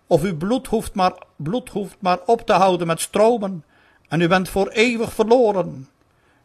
of 0.08 0.24
uw 0.24 0.38
bloed 0.38 0.68
hoeft 0.68 0.94
maar, 0.94 1.14
bloed 1.36 1.70
hoeft 1.70 1.98
maar 2.00 2.20
op 2.26 2.42
te 2.42 2.54
houden 2.54 2.88
met 2.88 3.02
stromen, 3.02 3.64
en 4.12 4.22
u 4.22 4.28
bent 4.28 4.50
voor 4.50 4.68
eeuwig 4.68 5.14
verloren. 5.14 5.90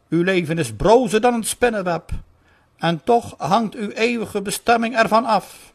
Uw 0.09 0.23
leven 0.23 0.59
is 0.59 0.73
brozer 0.73 1.21
dan 1.21 1.35
een 1.35 1.45
spinnenweb, 1.45 2.11
en 2.77 3.05
toch 3.05 3.35
hangt 3.39 3.75
uw 3.75 3.89
eeuwige 3.89 4.43
bestemming 4.43 4.97
ervan 4.97 5.25
af. 5.25 5.73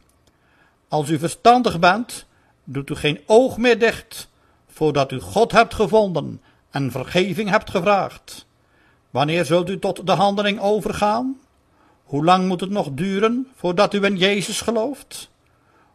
Als 0.88 1.08
u 1.08 1.18
verstandig 1.18 1.78
bent, 1.78 2.26
doet 2.64 2.90
u 2.90 2.94
geen 2.94 3.20
oog 3.26 3.56
meer 3.56 3.78
dicht, 3.78 4.28
voordat 4.68 5.12
u 5.12 5.20
God 5.20 5.52
hebt 5.52 5.74
gevonden 5.74 6.40
en 6.70 6.90
vergeving 6.90 7.50
hebt 7.50 7.70
gevraagd. 7.70 8.46
Wanneer 9.10 9.44
zult 9.44 9.70
u 9.70 9.78
tot 9.78 10.06
de 10.06 10.12
handeling 10.12 10.60
overgaan? 10.60 11.38
Hoe 12.04 12.24
lang 12.24 12.48
moet 12.48 12.60
het 12.60 12.70
nog 12.70 12.88
duren 12.92 13.48
voordat 13.54 13.94
u 13.94 14.04
in 14.04 14.16
Jezus 14.16 14.60
gelooft? 14.60 15.30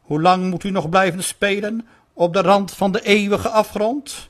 Hoe 0.01 0.21
lang 0.21 0.49
moet 0.49 0.63
u 0.63 0.69
nog 0.69 0.89
blijven 0.89 1.23
spelen 1.23 1.87
op 2.13 2.33
de 2.33 2.41
rand 2.41 2.71
van 2.71 2.91
de 2.91 3.01
eeuwige 3.01 3.49
afgrond? 3.49 4.29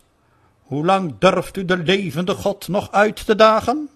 Hoe 0.67 0.85
lang 0.85 1.13
durft 1.19 1.57
u 1.57 1.65
de 1.65 1.77
levende 1.77 2.33
God 2.33 2.67
nog 2.67 2.91
uit 2.91 3.25
te 3.25 3.35
dagen? 3.35 3.89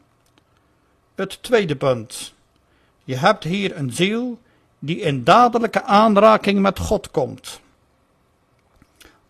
Het 1.15 1.43
tweede 1.43 1.75
punt. 1.75 2.33
Je 3.03 3.15
hebt 3.15 3.43
hier 3.43 3.77
een 3.77 3.93
ziel 3.93 4.39
die 4.79 4.99
in 4.99 5.23
dadelijke 5.23 5.83
aanraking 5.83 6.59
met 6.59 6.79
God 6.79 7.11
komt. 7.11 7.59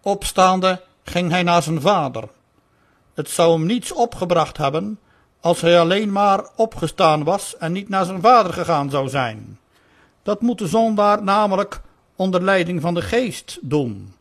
Opstaande 0.01 0.81
ging 1.03 1.31
hij 1.31 1.43
naar 1.43 1.63
zijn 1.63 1.81
vader. 1.81 2.29
Het 3.13 3.29
zou 3.29 3.51
hem 3.51 3.65
niets 3.65 3.91
opgebracht 3.91 4.57
hebben 4.57 4.99
als 5.39 5.61
hij 5.61 5.79
alleen 5.79 6.11
maar 6.11 6.45
opgestaan 6.55 7.23
was 7.23 7.57
en 7.57 7.71
niet 7.71 7.89
naar 7.89 8.05
zijn 8.05 8.21
vader 8.21 8.53
gegaan 8.53 8.89
zou 8.89 9.09
zijn. 9.09 9.59
Dat 10.23 10.41
moet 10.41 10.57
de 10.57 10.67
zondaar 10.67 11.23
namelijk 11.23 11.81
onder 12.15 12.43
leiding 12.43 12.81
van 12.81 12.93
de 12.93 13.01
geest 13.01 13.57
doen, 13.61 14.13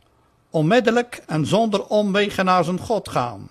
onmiddellijk 0.51 1.23
en 1.27 1.45
zonder 1.45 1.85
omwegen 1.85 2.45
naar 2.45 2.63
zijn 2.63 2.79
God 2.79 3.09
gaan. 3.09 3.47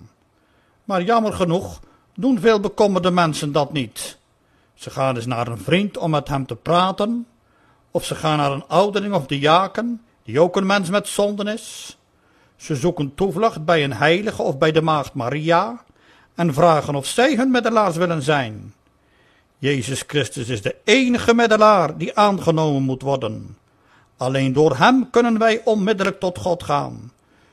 Maar 0.84 1.02
jammer 1.02 1.32
genoeg 1.32 1.80
doen 2.14 2.40
veel 2.40 2.60
bekommerde 2.60 3.10
mensen 3.10 3.52
dat 3.52 3.72
niet. 3.72 4.18
Ze 4.74 4.90
gaan 4.90 5.16
eens 5.16 5.26
naar 5.26 5.48
een 5.48 5.58
vriend 5.58 5.96
om 5.96 6.10
met 6.10 6.28
hem 6.28 6.46
te 6.46 6.56
praten, 6.56 7.26
of 7.90 8.04
ze 8.04 8.14
gaan 8.14 8.36
naar 8.36 8.52
een 8.52 8.66
ouderling 8.66 9.14
of 9.14 9.26
diaken, 9.26 10.02
die 10.22 10.40
ook 10.40 10.56
een 10.56 10.66
mens 10.66 10.88
met 10.88 11.08
zonden 11.08 11.46
is. 11.46 11.96
Ze 12.56 12.76
zoeken 12.76 13.14
toevlucht 13.14 13.64
bij 13.64 13.84
een 13.84 13.92
heilige 13.92 14.42
of 14.42 14.58
bij 14.58 14.72
de 14.72 14.82
maagd 14.82 15.14
Maria 15.14 15.84
en 16.34 16.54
vragen 16.54 16.94
of 16.94 17.06
zij 17.06 17.34
hun 17.34 17.50
middelaars 17.50 17.96
willen 17.96 18.22
zijn. 18.22 18.74
Jezus 19.58 20.04
Christus 20.06 20.48
is 20.48 20.62
de 20.62 20.76
enige 20.84 21.34
middelaar 21.34 21.98
die 21.98 22.16
aangenomen 22.16 22.82
moet 22.82 23.02
worden. 23.02 23.56
Alleen 24.20 24.52
door 24.52 24.76
hem 24.76 25.10
kunnen 25.10 25.38
wij 25.38 25.60
onmiddellijk 25.64 26.20
tot 26.20 26.38
God 26.38 26.62
gaan. 26.62 27.12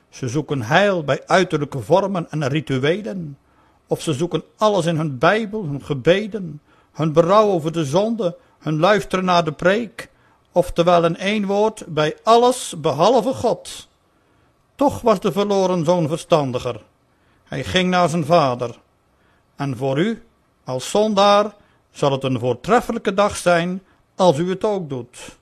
Ze 0.09 0.27
zoeken 0.27 0.61
heil 0.61 1.03
bij 1.03 1.21
uiterlijke 1.25 1.79
vormen 1.79 2.31
en 2.31 2.47
rituelen, 2.47 3.37
of 3.87 4.01
ze 4.01 4.13
zoeken 4.13 4.43
alles 4.57 4.85
in 4.85 4.95
hun 4.95 5.17
Bijbel, 5.17 5.63
hun 5.63 5.83
gebeden, 5.83 6.61
hun 6.91 7.13
berouw 7.13 7.49
over 7.49 7.71
de 7.71 7.85
zonde, 7.85 8.37
hun 8.59 8.79
luisteren 8.79 9.25
naar 9.25 9.43
de 9.43 9.51
preek, 9.51 10.09
oftewel 10.51 11.05
in 11.05 11.17
één 11.17 11.45
woord 11.45 11.83
bij 11.87 12.17
alles 12.23 12.73
behalve 12.77 13.33
God. 13.33 13.87
Toch 14.75 15.01
was 15.01 15.19
de 15.19 15.31
verloren 15.31 15.85
zoon 15.85 16.07
verstandiger. 16.07 16.83
Hij 17.43 17.63
ging 17.63 17.89
naar 17.89 18.09
zijn 18.09 18.25
vader. 18.25 18.79
En 19.55 19.77
voor 19.77 19.99
u, 19.99 20.23
als 20.63 20.89
zondaar, 20.89 21.55
zal 21.91 22.11
het 22.11 22.23
een 22.23 22.39
voortreffelijke 22.39 23.13
dag 23.13 23.37
zijn 23.37 23.83
als 24.15 24.37
u 24.37 24.49
het 24.49 24.63
ook 24.63 24.89
doet. 24.89 25.37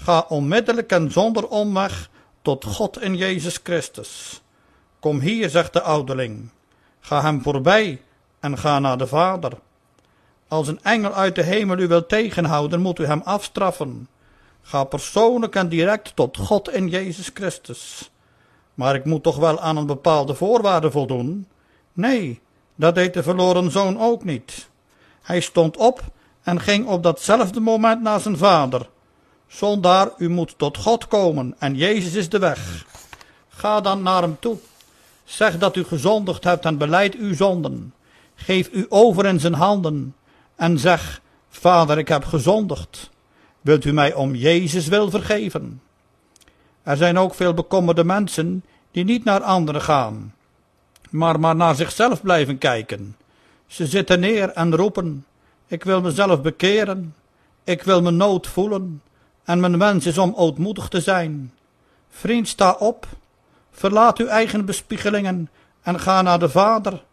Ga 0.00 0.24
onmiddellijk 0.28 0.92
en 0.92 1.10
zonder 1.12 1.48
omweg 1.48 2.10
tot 2.42 2.64
God 2.64 3.02
in 3.02 3.16
Jezus 3.16 3.60
Christus. 3.62 4.42
Kom 5.00 5.20
hier, 5.20 5.50
zegt 5.50 5.72
de 5.72 5.82
ouderling. 5.82 6.50
Ga 7.00 7.22
hem 7.22 7.42
voorbij 7.42 8.02
en 8.40 8.58
ga 8.58 8.78
naar 8.78 8.98
de 8.98 9.06
Vader. 9.06 9.52
Als 10.48 10.68
een 10.68 10.82
engel 10.82 11.12
uit 11.12 11.34
de 11.34 11.42
hemel 11.42 11.78
u 11.78 11.86
wil 11.86 12.06
tegenhouden, 12.06 12.80
moet 12.80 12.98
u 12.98 13.06
hem 13.06 13.20
afstraffen. 13.24 14.08
Ga 14.62 14.84
persoonlijk 14.84 15.54
en 15.54 15.68
direct 15.68 16.16
tot 16.16 16.36
God 16.36 16.70
in 16.70 16.88
Jezus 16.88 17.30
Christus. 17.34 18.10
Maar 18.74 18.94
ik 18.94 19.04
moet 19.04 19.22
toch 19.22 19.36
wel 19.36 19.60
aan 19.60 19.76
een 19.76 19.86
bepaalde 19.86 20.34
voorwaarde 20.34 20.90
voldoen? 20.90 21.46
Nee, 21.92 22.40
dat 22.74 22.94
deed 22.94 23.14
de 23.14 23.22
verloren 23.22 23.70
zoon 23.70 24.00
ook 24.00 24.24
niet. 24.24 24.68
Hij 25.22 25.40
stond 25.40 25.76
op 25.76 26.02
en 26.42 26.60
ging 26.60 26.86
op 26.86 27.02
datzelfde 27.02 27.60
moment 27.60 28.02
naar 28.02 28.20
zijn 28.20 28.36
vader. 28.36 28.88
Zondaar, 29.48 30.10
u 30.18 30.28
moet 30.28 30.58
tot 30.58 30.76
God 30.76 31.06
komen 31.06 31.54
en 31.58 31.76
Jezus 31.76 32.14
is 32.14 32.28
de 32.28 32.38
weg. 32.38 32.86
Ga 33.48 33.80
dan 33.80 34.02
naar 34.02 34.22
hem 34.22 34.36
toe. 34.40 34.56
Zeg 35.24 35.58
dat 35.58 35.76
u 35.76 35.84
gezondigd 35.84 36.44
hebt 36.44 36.64
en 36.64 36.78
beleid 36.78 37.14
uw 37.14 37.34
zonden. 37.34 37.94
Geef 38.34 38.68
u 38.72 38.86
over 38.88 39.26
in 39.26 39.40
zijn 39.40 39.54
handen 39.54 40.14
en 40.56 40.78
zeg, 40.78 41.20
Vader, 41.48 41.98
ik 41.98 42.08
heb 42.08 42.24
gezondigd. 42.24 43.10
Wilt 43.60 43.84
u 43.84 43.92
mij 43.92 44.14
om 44.14 44.34
Jezus 44.34 44.86
wil 44.86 45.10
vergeven? 45.10 45.82
Er 46.82 46.96
zijn 46.96 47.18
ook 47.18 47.34
veel 47.34 47.54
bekommerde 47.54 48.04
mensen 48.04 48.64
die 48.90 49.04
niet 49.04 49.24
naar 49.24 49.42
anderen 49.42 49.82
gaan, 49.82 50.34
maar 51.10 51.40
maar 51.40 51.56
naar 51.56 51.74
zichzelf 51.74 52.22
blijven 52.22 52.58
kijken. 52.58 53.16
Ze 53.66 53.86
zitten 53.86 54.20
neer 54.20 54.50
en 54.50 54.76
roepen, 54.76 55.26
ik 55.66 55.84
wil 55.84 56.00
mezelf 56.00 56.42
bekeren, 56.42 57.14
ik 57.64 57.82
wil 57.82 58.02
mijn 58.02 58.16
nood 58.16 58.46
voelen, 58.46 59.02
en 59.48 59.60
mijn 59.60 59.78
wens 59.78 60.06
is 60.06 60.18
om 60.18 60.34
ootmoedig 60.36 60.88
te 60.88 61.00
zijn. 61.00 61.52
Vriend, 62.08 62.48
sta 62.48 62.72
op, 62.72 63.06
verlaat 63.70 64.18
uw 64.18 64.26
eigen 64.26 64.64
bespiegelingen 64.64 65.50
en 65.82 66.00
ga 66.00 66.22
naar 66.22 66.38
de 66.38 66.48
Vader. 66.48 67.04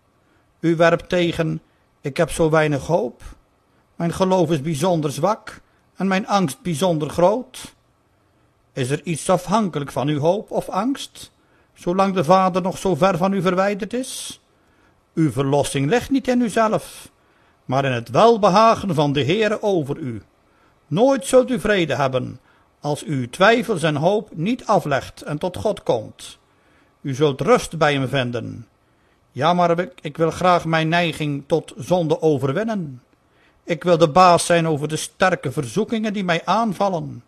U 0.60 0.76
werpt 0.76 1.10
tegen, 1.10 1.62
ik 2.02 2.18
heb 2.18 2.32
zo 2.32 2.50
weinig 2.50 2.86
hoop. 2.88 3.22
Mijn 3.96 4.14
geloof 4.14 4.52
is 4.52 4.62
bijzonder 4.62 5.12
zwak 5.12 5.62
en 5.96 6.08
mijn 6.08 6.28
angst 6.28 6.62
bijzonder 6.62 7.10
groot. 7.10 7.74
Is 8.74 8.90
er 8.90 9.04
iets 9.04 9.30
afhankelijk 9.30 9.92
van 9.92 10.08
uw 10.08 10.20
hoop 10.20 10.52
of 10.52 10.70
angst, 10.70 11.32
zolang 11.74 12.14
de 12.14 12.24
Vader 12.24 12.62
nog 12.62 12.78
zo 12.78 12.96
ver 12.96 13.18
van 13.18 13.34
u 13.34 13.42
verwijderd 13.42 13.94
is? 13.94 14.42
Uw 15.14 15.32
verlossing 15.32 15.90
ligt 15.90 16.10
niet 16.10 16.28
in 16.28 16.42
uzelf, 16.42 17.12
maar 17.66 17.86
in 17.86 17.92
het 17.92 18.10
welbehagen 18.10 18.96
van 18.96 19.14
de 19.14 19.24
Heere 19.24 19.62
over 19.62 19.98
u. 19.98 20.22
Nooit 20.88 21.26
zult 21.26 21.50
u 21.50 21.60
vrede 21.60 21.96
hebben, 21.96 22.40
als 22.80 23.04
u 23.04 23.30
twijfels 23.30 23.84
en 23.84 23.96
hoop 23.96 24.30
niet 24.36 24.66
aflegt 24.66 25.22
en 25.22 25.38
tot 25.38 25.58
God 25.58 25.84
komt. 25.84 26.38
U 27.02 27.14
zult 27.14 27.42
rust 27.42 27.78
bij 27.78 27.94
hem 27.94 28.08
vinden. 28.08 28.68
Ja, 29.32 29.54
maar 29.54 29.88
ik 30.02 30.18
wil 30.18 30.32
graag 30.32 30.66
mijn 30.66 30.88
neiging 30.88 31.44
tot 31.48 31.74
zonde 31.78 32.22
overwinnen. 32.22 33.02
Ik 33.64 33.84
wil 33.84 33.98
de 33.98 34.10
baas 34.10 34.46
zijn 34.46 34.68
over 34.68 34.88
de 34.88 34.96
sterke 34.96 35.52
verzoekingen 35.52 36.14
die 36.14 36.24
mij 36.24 36.46
aanvallen. 36.46 37.24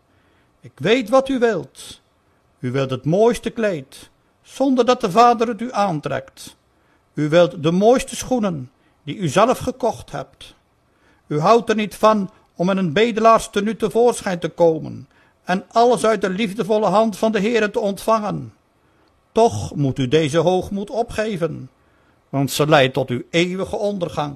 Ik 0.62 0.72
weet 0.76 1.10
wat 1.10 1.30
u 1.30 1.40
wilt. 1.40 2.02
U 2.60 2.72
wilt 2.72 2.90
het 2.90 3.06
mooiste 3.06 3.50
kleed, 3.50 4.10
zonder 4.42 4.86
dat 4.86 5.02
de 5.02 5.12
vader 5.12 5.48
het 5.48 5.62
u 5.62 5.72
aantrekt. 5.72 6.56
U 7.14 7.30
wilt 7.30 7.64
de 7.64 7.72
mooiste 7.72 8.16
schoenen, 8.16 8.72
die 9.04 9.18
u 9.18 9.28
zelf 9.28 9.58
gekocht 9.58 10.12
hebt. 10.12 10.56
U 11.28 11.40
houdt 11.40 11.70
er 11.70 11.76
niet 11.76 11.96
van 11.96 12.30
om 12.58 12.70
in 12.70 12.78
een 12.78 12.94
bedelaarstenu 12.94 13.76
tevoorschijn 13.76 14.40
te 14.40 14.50
komen 14.50 15.08
en 15.44 15.66
alles 15.72 16.06
uit 16.06 16.22
de 16.22 16.30
liefdevolle 16.30 16.86
hand 16.86 17.18
van 17.18 17.32
de 17.32 17.40
Heere 17.40 17.72
te 17.72 17.80
ontvangen. 17.80 18.54
Toch 19.32 19.76
moet 19.76 20.00
u 20.00 20.08
deze 20.08 20.38
hoogmoed 20.38 20.90
opgeven, 20.90 21.70
want 22.30 22.52
ze 22.52 22.68
leidt 22.68 22.94
tot 22.94 23.10
uw 23.10 23.22
eeuwige 23.30 23.76
ondergang. 23.76 24.36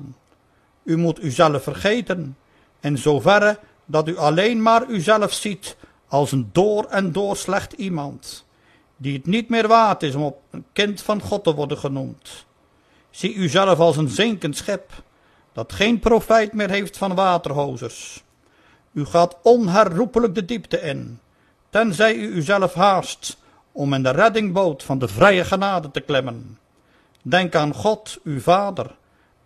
U 0.84 0.98
moet 0.98 1.24
uzelf 1.24 1.64
vergeten, 1.64 2.38
in 2.80 2.98
zoverre 2.98 3.60
dat 3.86 4.08
u 4.08 4.18
alleen 4.18 4.62
maar 4.62 4.88
uzelf 4.88 5.34
ziet 5.34 5.76
als 6.08 6.32
een 6.32 6.50
door 6.52 6.86
en 6.86 7.12
door 7.12 7.38
slecht 7.38 7.74
iemand, 7.74 8.46
die 8.98 9.14
het 9.14 9.26
niet 9.26 9.50
meer 9.50 9.68
waard 9.68 10.04
is 10.04 10.16
om 10.16 10.24
op 10.24 10.42
een 10.50 10.66
kind 10.74 11.02
van 11.02 11.22
God 11.22 11.44
te 11.44 11.54
worden 11.54 11.78
genoemd. 11.78 12.46
Zie 13.10 13.36
uzelf 13.36 13.80
als 13.80 13.98
een 13.98 14.10
zinkend 14.10 14.58
schip, 14.58 15.04
dat 15.54 15.74
geen 15.74 16.00
profijt 16.00 16.54
meer 16.54 16.70
heeft 16.70 16.98
van 16.98 17.16
waterhozers. 17.16 18.24
U 18.92 19.06
gaat 19.06 19.38
onherroepelijk 19.42 20.36
de 20.36 20.46
diepte 20.46 20.82
in, 20.82 21.20
tenzij 21.70 22.16
u 22.16 22.28
uzelf 22.28 22.74
haast 22.74 23.38
om 23.72 23.94
in 23.94 24.04
de 24.04 24.10
reddingboot 24.12 24.84
van 24.84 25.00
de 25.00 25.08
vrije 25.08 25.44
genade 25.44 25.92
te 25.92 26.02
klimmen. 26.02 26.60
Denk 27.22 27.56
aan 27.56 27.74
God, 27.74 28.20
uw 28.24 28.40
Vader, 28.40 28.96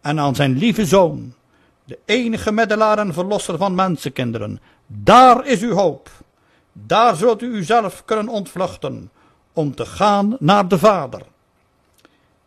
en 0.01 0.19
aan 0.19 0.35
zijn 0.35 0.57
lieve 0.57 0.85
Zoon, 0.85 1.33
de 1.83 1.99
enige 2.05 2.51
middelaar 2.51 2.97
en 2.97 3.13
verlosser 3.13 3.57
van 3.57 3.75
mensenkinderen. 3.75 4.59
Daar 4.87 5.45
is 5.45 5.61
uw 5.61 5.73
hoop. 5.73 6.09
Daar 6.71 7.15
zult 7.15 7.41
u 7.41 7.45
uzelf 7.45 8.05
kunnen 8.05 8.27
ontvluchten, 8.27 9.11
om 9.53 9.75
te 9.75 9.85
gaan 9.85 10.37
naar 10.39 10.67
de 10.67 10.79
Vader. 10.79 11.21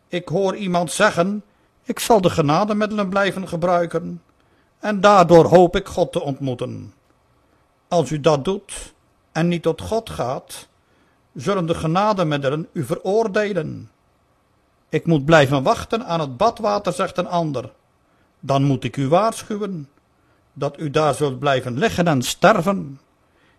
Ik 0.09 0.29
hoor 0.29 0.57
iemand 0.57 0.93
zeggen, 0.93 1.43
ik 1.89 1.99
zal 1.99 2.21
de 2.21 2.31
genademiddelen 2.31 3.09
blijven 3.09 3.49
gebruiken, 3.49 4.23
en 4.79 5.01
daardoor 5.01 5.45
hoop 5.45 5.77
ik 5.77 5.87
God 5.87 6.13
te 6.13 6.21
ontmoeten. 6.21 6.95
Als 7.89 8.11
u 8.11 8.21
dat 8.21 8.45
doet 8.45 8.95
en 9.33 9.49
niet 9.49 9.63
tot 9.63 9.81
God 9.81 10.11
gaat, 10.11 10.69
zullen 11.35 11.67
de 11.67 11.75
genademiddelen 11.75 12.69
u 12.73 12.85
veroordelen. 12.85 13.91
Ik 14.89 15.07
moet 15.07 15.25
blijven 15.25 15.63
wachten 15.63 16.07
aan 16.07 16.21
het 16.21 16.37
badwater, 16.37 16.93
zegt 16.93 17.19
een 17.19 17.29
ander. 17.29 17.73
Dan 18.41 18.63
moet 18.63 18.85
ik 18.85 18.97
u 18.97 19.09
waarschuwen 19.09 19.89
dat 20.53 20.79
u 20.79 20.91
daar 20.91 21.15
zult 21.15 21.39
blijven 21.39 21.79
liggen 21.79 22.07
en 22.09 22.23
sterven. 22.23 23.01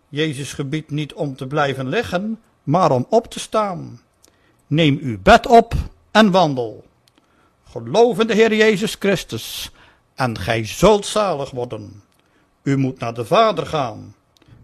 Jezus 0.10 0.54
gebiedt 0.54 0.92
niet 0.92 1.14
om 1.14 1.36
te 1.36 1.48
blijven 1.48 1.88
liggen, 1.88 2.40
maar 2.64 2.92
om 2.92 3.06
op 3.10 3.28
te 3.28 3.40
staan. 3.40 4.02
Neem 4.68 4.98
uw 5.02 5.22
bed 5.22 5.48
op 5.48 5.74
en 6.12 6.32
wandel. 6.32 6.88
Geloof 7.72 8.20
in 8.20 8.28
de 8.28 8.34
Heer 8.34 8.56
Jezus 8.56 8.96
Christus 9.00 9.72
en 10.16 10.38
gij 10.38 10.66
zult 10.66 11.06
zalig 11.06 11.52
worden. 11.52 12.04
U 12.64 12.78
moet 12.78 13.00
naar 13.00 13.14
de 13.14 13.26
Vader 13.26 13.66
gaan 13.66 14.16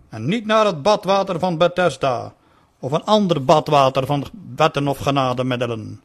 en 0.09 0.25
niet 0.25 0.45
naar 0.45 0.65
het 0.65 0.81
badwater 0.81 1.39
van 1.39 1.57
Bethesda 1.57 2.33
of 2.79 2.91
een 2.91 3.03
ander 3.03 3.45
badwater 3.45 4.05
van 4.05 4.25
wetten 4.55 4.87
of 4.87 4.97
genademiddelen. 4.97 6.01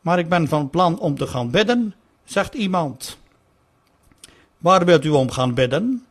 Maar 0.00 0.18
ik 0.18 0.28
ben 0.28 0.48
van 0.48 0.70
plan 0.70 0.98
om 0.98 1.16
te 1.16 1.26
gaan 1.26 1.50
bidden, 1.50 1.94
zegt 2.24 2.54
iemand. 2.54 3.18
Waar 4.58 4.84
wilt 4.84 5.04
u 5.04 5.10
om 5.10 5.30
gaan 5.30 5.54
bidden? 5.54 6.06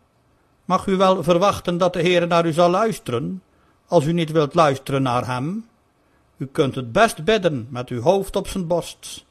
Mag 0.66 0.86
u 0.86 0.96
wel 0.96 1.24
verwachten 1.24 1.78
dat 1.78 1.94
de 1.94 2.02
Heer 2.02 2.28
naar 2.28 2.46
u 2.46 2.54
zal 2.54 2.70
luisteren, 2.70 3.44
als 3.88 4.06
u 4.06 4.14
niet 4.14 4.32
wilt 4.32 4.54
luisteren 4.54 5.02
naar 5.02 5.28
hem? 5.28 5.66
U 6.38 6.46
kunt 6.46 6.76
het 6.76 6.92
best 6.92 7.24
bidden 7.24 7.68
met 7.70 7.90
uw 7.90 8.02
hoofd 8.02 8.36
op 8.36 8.48
zijn 8.48 8.68
borst. 8.68 9.26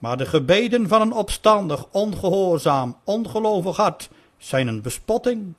Maar 0.00 0.16
de 0.16 0.26
gebeden 0.26 0.88
van 0.88 1.00
een 1.00 1.12
opstandig, 1.12 1.86
ongehoorzaam, 1.90 2.96
ongelovig 3.04 3.76
hart 3.76 4.10
zijn 4.38 4.68
een 4.68 4.82
bespotting. 4.82 5.54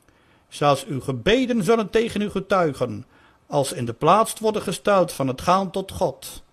Zelfs 0.49 0.85
uw 0.85 1.01
gebeden 1.01 1.63
zullen 1.63 1.89
tegen 1.89 2.21
u 2.21 2.29
getuigen, 2.29 3.05
als 3.47 3.71
in 3.71 3.85
de 3.85 3.93
plaats 3.93 4.39
worden 4.39 4.61
gesteld 4.61 5.11
van 5.11 5.27
het 5.27 5.41
gaan 5.41 5.71
tot 5.71 5.91
God. 5.91 6.43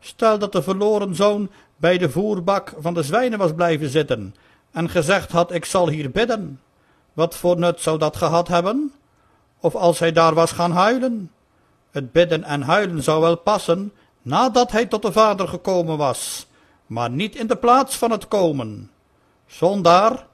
Stel 0.00 0.38
dat 0.38 0.52
de 0.52 0.62
verloren 0.62 1.14
zoon 1.14 1.50
bij 1.76 1.98
de 1.98 2.10
voerbak 2.10 2.74
van 2.78 2.94
de 2.94 3.02
zwijnen 3.02 3.38
was 3.38 3.54
blijven 3.54 3.88
zitten 3.88 4.34
en 4.70 4.90
gezegd 4.90 5.32
had, 5.32 5.52
ik 5.52 5.64
zal 5.64 5.88
hier 5.88 6.10
bidden. 6.10 6.60
Wat 7.12 7.34
voor 7.34 7.58
nut 7.58 7.80
zou 7.80 7.98
dat 7.98 8.16
gehad 8.16 8.48
hebben? 8.48 8.92
Of 9.60 9.74
als 9.74 9.98
hij 9.98 10.12
daar 10.12 10.34
was 10.34 10.52
gaan 10.52 10.72
huilen? 10.72 11.30
Het 11.90 12.12
bidden 12.12 12.44
en 12.44 12.62
huilen 12.62 13.02
zou 13.02 13.20
wel 13.20 13.36
passen 13.36 13.92
nadat 14.22 14.72
hij 14.72 14.86
tot 14.86 15.02
de 15.02 15.12
Vader 15.12 15.48
gekomen 15.48 15.96
was, 15.96 16.45
maar 16.86 17.10
niet 17.10 17.36
in 17.36 17.46
de 17.46 17.56
plaats 17.56 17.96
van 17.96 18.10
het 18.10 18.28
komen. 18.28 18.90
Zondaar, 19.46 20.26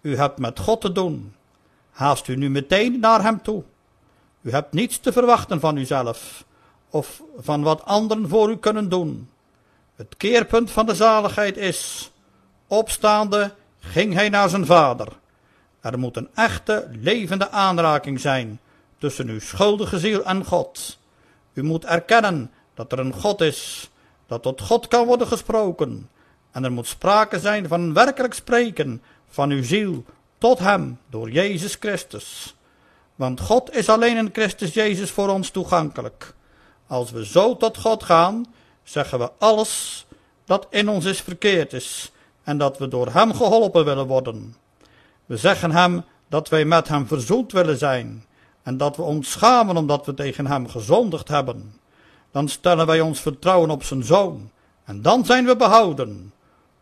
u 0.00 0.16
hebt 0.16 0.38
met 0.38 0.58
God 0.58 0.80
te 0.80 0.92
doen. 0.92 1.34
Haast 1.90 2.28
u 2.28 2.36
nu 2.36 2.50
meteen 2.50 3.00
naar 3.00 3.22
hem 3.22 3.42
toe. 3.42 3.62
U 4.40 4.50
hebt 4.50 4.72
niets 4.72 4.98
te 4.98 5.12
verwachten 5.12 5.60
van 5.60 5.76
uzelf 5.76 6.44
of 6.90 7.22
van 7.38 7.62
wat 7.62 7.84
anderen 7.84 8.28
voor 8.28 8.50
u 8.50 8.56
kunnen 8.56 8.88
doen. 8.88 9.30
Het 9.96 10.16
keerpunt 10.16 10.70
van 10.70 10.86
de 10.86 10.94
zaligheid 10.94 11.56
is, 11.56 12.10
opstaande 12.66 13.54
ging 13.80 14.14
hij 14.14 14.28
naar 14.28 14.48
zijn 14.48 14.66
vader. 14.66 15.08
Er 15.80 15.98
moet 15.98 16.16
een 16.16 16.28
echte, 16.34 16.88
levende 17.00 17.50
aanraking 17.50 18.20
zijn 18.20 18.60
tussen 18.98 19.28
uw 19.28 19.40
schuldige 19.40 19.98
ziel 19.98 20.24
en 20.24 20.44
God. 20.44 20.98
U 21.52 21.62
moet 21.62 21.84
erkennen 21.84 22.50
dat 22.74 22.92
er 22.92 22.98
een 22.98 23.12
God 23.12 23.40
is, 23.40 23.90
dat 24.30 24.42
tot 24.42 24.60
God 24.60 24.88
kan 24.88 25.06
worden 25.06 25.26
gesproken. 25.26 26.08
En 26.50 26.64
er 26.64 26.72
moet 26.72 26.86
sprake 26.86 27.40
zijn 27.40 27.68
van 27.68 27.80
een 27.80 27.92
werkelijk 27.92 28.34
spreken 28.34 29.02
van 29.28 29.50
uw 29.50 29.62
ziel 29.62 30.04
tot 30.38 30.58
Hem 30.58 30.98
door 31.08 31.30
Jezus 31.30 31.74
Christus. 31.74 32.56
Want 33.14 33.40
God 33.40 33.76
is 33.76 33.88
alleen 33.88 34.16
in 34.16 34.30
Christus 34.32 34.74
Jezus 34.74 35.10
voor 35.10 35.28
ons 35.28 35.50
toegankelijk. 35.50 36.34
Als 36.86 37.10
we 37.10 37.26
zo 37.26 37.56
tot 37.56 37.78
God 37.78 38.02
gaan, 38.02 38.46
zeggen 38.82 39.18
we 39.18 39.30
alles 39.38 40.06
dat 40.44 40.66
in 40.70 40.88
ons 40.88 41.04
is 41.04 41.20
verkeerd 41.20 41.72
is 41.72 42.12
en 42.42 42.58
dat 42.58 42.78
we 42.78 42.88
door 42.88 43.12
Hem 43.12 43.34
geholpen 43.34 43.84
willen 43.84 44.06
worden. 44.06 44.56
We 45.26 45.36
zeggen 45.36 45.70
Hem 45.70 46.04
dat 46.28 46.48
wij 46.48 46.64
met 46.64 46.88
Hem 46.88 47.06
verzoend 47.06 47.52
willen 47.52 47.78
zijn 47.78 48.24
en 48.62 48.76
dat 48.76 48.96
we 48.96 49.02
ons 49.02 49.30
schamen 49.30 49.76
omdat 49.76 50.06
we 50.06 50.14
tegen 50.14 50.46
Hem 50.46 50.68
gezondigd 50.68 51.28
hebben. 51.28 51.79
Dan 52.30 52.48
stellen 52.48 52.86
wij 52.86 53.00
ons 53.00 53.20
vertrouwen 53.20 53.70
op 53.70 53.82
Zijn 53.82 54.04
Zoon 54.04 54.50
en 54.84 55.02
dan 55.02 55.24
zijn 55.24 55.46
we 55.46 55.56
behouden. 55.56 56.32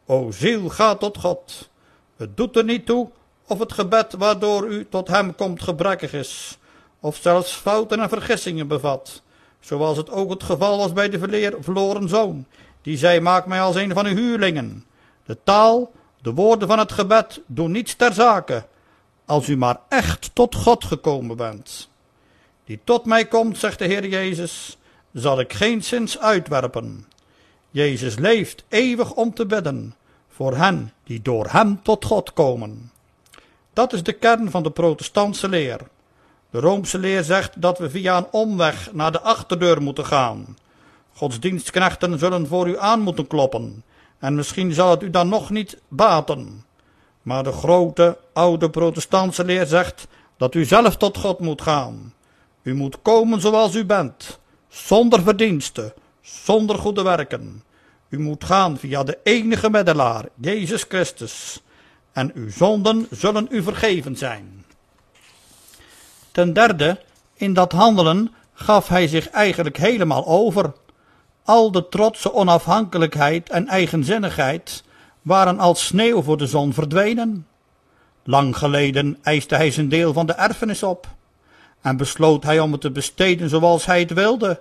O 0.07 0.31
ziel, 0.31 0.69
ga 0.69 0.95
tot 0.95 1.19
God. 1.19 1.69
Het 2.17 2.37
doet 2.37 2.57
er 2.57 2.65
niet 2.65 2.87
toe 2.87 3.09
of 3.47 3.59
het 3.59 3.73
gebed 3.73 4.13
waardoor 4.13 4.67
u 4.67 4.87
tot 4.89 5.09
Hem 5.09 5.35
komt 5.35 5.63
gebrekkig 5.63 6.13
is, 6.13 6.59
of 7.01 7.17
zelfs 7.17 7.53
fouten 7.53 8.01
en 8.01 8.09
vergissingen 8.09 8.69
bevat 8.69 9.23
zoals 9.61 9.97
het 9.97 10.11
ook 10.11 10.31
het 10.31 10.43
geval 10.43 10.79
was 10.79 10.93
bij 10.93 11.09
de 11.09 11.19
verloren 11.61 12.09
zoon, 12.09 12.47
die 12.83 12.97
zei, 12.97 13.21
maak 13.21 13.47
mij 13.47 13.61
als 13.61 13.77
een 13.77 13.93
van 13.93 14.07
uw 14.07 14.15
huurlingen. 14.15 14.85
De 15.25 15.39
taal, 15.45 15.93
de 16.23 16.33
woorden 16.33 16.69
van 16.69 16.79
het 16.79 16.93
gebed 16.93 17.41
doen 17.47 17.71
niets 17.71 17.95
ter 17.95 18.13
zake, 18.13 18.67
als 19.25 19.49
u 19.49 19.57
maar 19.57 19.81
echt 19.89 20.31
tot 20.33 20.55
God 20.55 20.85
gekomen 20.85 21.37
bent. 21.37 21.89
Die 22.65 22.81
tot 22.85 23.05
mij 23.05 23.25
komt, 23.25 23.59
zegt 23.59 23.79
de 23.79 23.85
Heer 23.85 24.07
Jezus, 24.07 24.79
zal 25.13 25.41
ik 25.41 25.53
geen 25.53 25.85
zins 25.85 26.19
uitwerpen. 26.19 27.07
Jezus 27.71 28.17
leeft 28.17 28.65
eeuwig 28.69 29.13
om 29.13 29.35
te 29.35 29.47
bidden, 29.47 29.95
voor 30.29 30.57
hen 30.57 30.93
die 31.05 31.23
door 31.23 31.47
hem 31.51 31.83
tot 31.83 32.05
God 32.05 32.33
komen. 32.33 32.91
Dat 33.73 33.93
is 33.93 34.03
de 34.03 34.13
kern 34.13 34.51
van 34.51 34.63
de 34.63 34.71
protestantse 34.71 35.49
leer. 35.49 35.81
De 36.51 36.61
Roomse 36.61 36.99
leer 36.99 37.23
zegt 37.23 37.63
dat 37.63 37.79
we 37.79 37.91
via 37.91 38.17
een 38.17 38.27
omweg 38.31 38.93
naar 38.93 39.13
de 39.13 39.21
achterdeur 39.21 39.83
moeten 39.83 40.07
gaan. 40.07 40.57
Godsdienstknechten 41.13 42.19
zullen 42.19 42.47
voor 42.47 42.69
u 42.69 42.79
aan 42.79 43.01
moeten 43.01 43.27
kloppen, 43.27 43.85
en 44.19 44.35
misschien 44.35 44.73
zal 44.73 44.91
het 44.91 45.03
u 45.03 45.11
dan 45.11 45.29
nog 45.29 45.51
niet 45.51 45.79
baten. 45.89 46.65
Maar 47.23 47.45
de 47.45 47.53
grote, 47.53 48.19
oude 48.33 48.71
protestantse 48.71 49.45
leer 49.45 49.67
zegt 49.67 50.07
dat 50.37 50.55
u 50.55 50.65
zelf 50.65 50.97
tot 50.97 51.19
God 51.19 51.39
moet 51.39 51.63
gaan. 51.63 52.15
U 52.63 52.75
moet 52.75 53.03
komen 53.03 53.41
zoals 53.41 53.75
u 53.75 53.85
bent, 53.85 54.39
zonder 54.69 55.23
verdiensten, 55.23 55.93
zonder 56.21 56.79
goede 56.79 57.03
werken. 57.03 57.63
U 58.09 58.19
moet 58.19 58.45
gaan 58.45 58.79
via 58.79 59.03
de 59.03 59.19
enige 59.23 59.71
middelaar, 59.71 60.25
Jezus 60.41 60.83
Christus, 60.89 61.63
en 62.13 62.31
uw 62.35 62.51
zonden 62.51 63.07
zullen 63.11 63.47
u 63.51 63.63
vergeven 63.63 64.17
zijn. 64.17 64.65
Ten 66.33 66.53
derde, 66.53 67.01
in 67.35 67.53
dat 67.53 67.73
handelen 67.73 68.33
gaf 68.53 68.89
hij 68.89 69.09
zich 69.09 69.31
eigenlijk 69.31 69.77
helemaal 69.77 70.27
over. 70.27 70.73
Al 71.45 71.71
de 71.73 71.89
trotse 71.89 72.33
onafhankelijkheid 72.33 73.51
en 73.51 73.69
eigenzinnigheid 73.69 74.85
waren 75.23 75.59
als 75.59 75.87
sneeuw 75.87 76.23
voor 76.23 76.37
de 76.37 76.47
zon 76.47 76.73
verdwenen. 76.73 77.47
Lang 78.25 78.57
geleden 78.57 79.19
eiste 79.23 79.55
hij 79.55 79.71
zijn 79.71 79.89
deel 79.89 80.13
van 80.13 80.27
de 80.27 80.33
erfenis 80.33 80.83
op 80.83 81.17
en 81.81 81.97
besloot 81.97 82.45
hij 82.45 82.61
om 82.61 82.73
het 82.73 82.81
te 82.81 82.91
besteden 82.91 83.49
zoals 83.49 83.87
hij 83.87 84.01
het 84.01 84.13
wilde. 84.13 84.61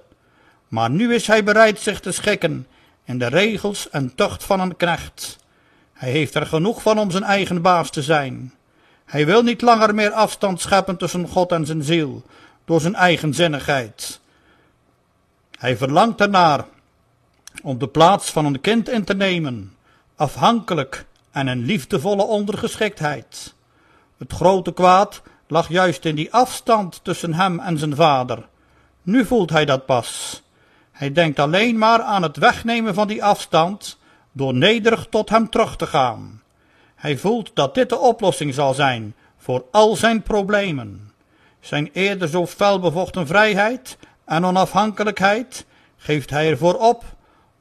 Maar 0.67 0.89
nu 0.89 1.13
is 1.13 1.27
hij 1.27 1.43
bereid 1.43 1.79
zich 1.79 1.99
te 1.99 2.11
schikken 2.11 2.67
in 3.03 3.19
de 3.19 3.27
regels 3.27 3.89
en 3.89 4.15
tucht 4.15 4.43
van 4.43 4.59
een 4.59 4.75
knecht. 4.75 5.37
Hij 5.93 6.11
heeft 6.11 6.35
er 6.35 6.45
genoeg 6.45 6.81
van 6.81 6.99
om 6.99 7.11
zijn 7.11 7.23
eigen 7.23 7.61
baas 7.61 7.89
te 7.89 8.01
zijn. 8.01 8.53
Hij 9.05 9.25
wil 9.25 9.43
niet 9.43 9.61
langer 9.61 9.95
meer 9.95 10.11
afstand 10.11 10.61
scheppen 10.61 10.97
tussen 10.97 11.27
God 11.27 11.51
en 11.51 11.65
zijn 11.65 11.83
ziel 11.83 12.23
door 12.65 12.81
zijn 12.81 12.95
eigenzinnigheid. 12.95 14.19
Hij 15.57 15.77
verlangt 15.77 16.21
ernaar 16.21 16.65
om 17.63 17.77
de 17.77 17.87
plaats 17.87 18.31
van 18.31 18.45
een 18.45 18.61
kind 18.61 18.89
in 18.89 19.03
te 19.03 19.13
nemen, 19.13 19.75
afhankelijk 20.15 21.05
en 21.31 21.47
een 21.47 21.65
liefdevolle 21.65 22.23
ondergeschiktheid. 22.23 23.53
Het 24.17 24.33
grote 24.33 24.73
kwaad 24.73 25.21
lag 25.47 25.69
juist 25.69 26.05
in 26.05 26.15
die 26.15 26.33
afstand 26.33 26.99
tussen 27.03 27.33
hem 27.33 27.59
en 27.59 27.77
zijn 27.77 27.95
vader. 27.95 28.47
Nu 29.01 29.25
voelt 29.25 29.49
hij 29.49 29.65
dat 29.65 29.85
pas. 29.85 30.41
Hij 30.91 31.11
denkt 31.11 31.39
alleen 31.39 31.77
maar 31.77 32.01
aan 32.01 32.23
het 32.23 32.37
wegnemen 32.37 32.93
van 32.93 33.07
die 33.07 33.23
afstand 33.23 33.97
door 34.31 34.53
nederig 34.53 35.07
tot 35.09 35.29
hem 35.29 35.49
terug 35.49 35.75
te 35.75 35.87
gaan. 35.87 36.41
Hij 36.95 37.17
voelt 37.17 37.51
dat 37.53 37.73
dit 37.73 37.89
de 37.89 37.97
oplossing 37.97 38.53
zal 38.53 38.73
zijn 38.73 39.15
voor 39.37 39.65
al 39.71 39.95
zijn 39.95 40.21
problemen. 40.21 41.11
Zijn 41.59 41.89
eerder 41.93 42.27
zo 42.27 42.45
fel 42.45 42.79
bevochten 42.79 43.27
vrijheid 43.27 43.97
en 44.25 44.45
onafhankelijkheid 44.45 45.65
geeft 45.97 46.29
hij 46.29 46.49
ervoor 46.49 46.73
op 46.73 47.03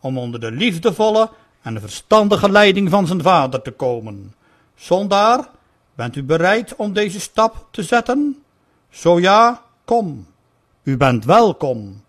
om 0.01 0.19
onder 0.19 0.41
de 0.41 0.51
liefdevolle 0.51 1.31
en 1.63 1.81
verstandige 1.81 2.51
leiding 2.51 2.91
van 2.91 3.07
zijn 3.07 3.23
vader 3.23 3.63
te 3.63 3.71
komen. 3.71 4.35
Zondaar, 4.75 5.49
bent 5.97 6.17
u 6.17 6.23
bereid 6.23 6.77
om 6.77 6.93
deze 6.93 7.21
stap 7.21 7.67
te 7.71 7.83
zetten? 7.83 8.43
Zo 8.91 9.21
ja, 9.21 9.63
kom. 9.85 10.27
U 10.83 10.97
bent 10.97 11.25
welkom. 11.25 12.05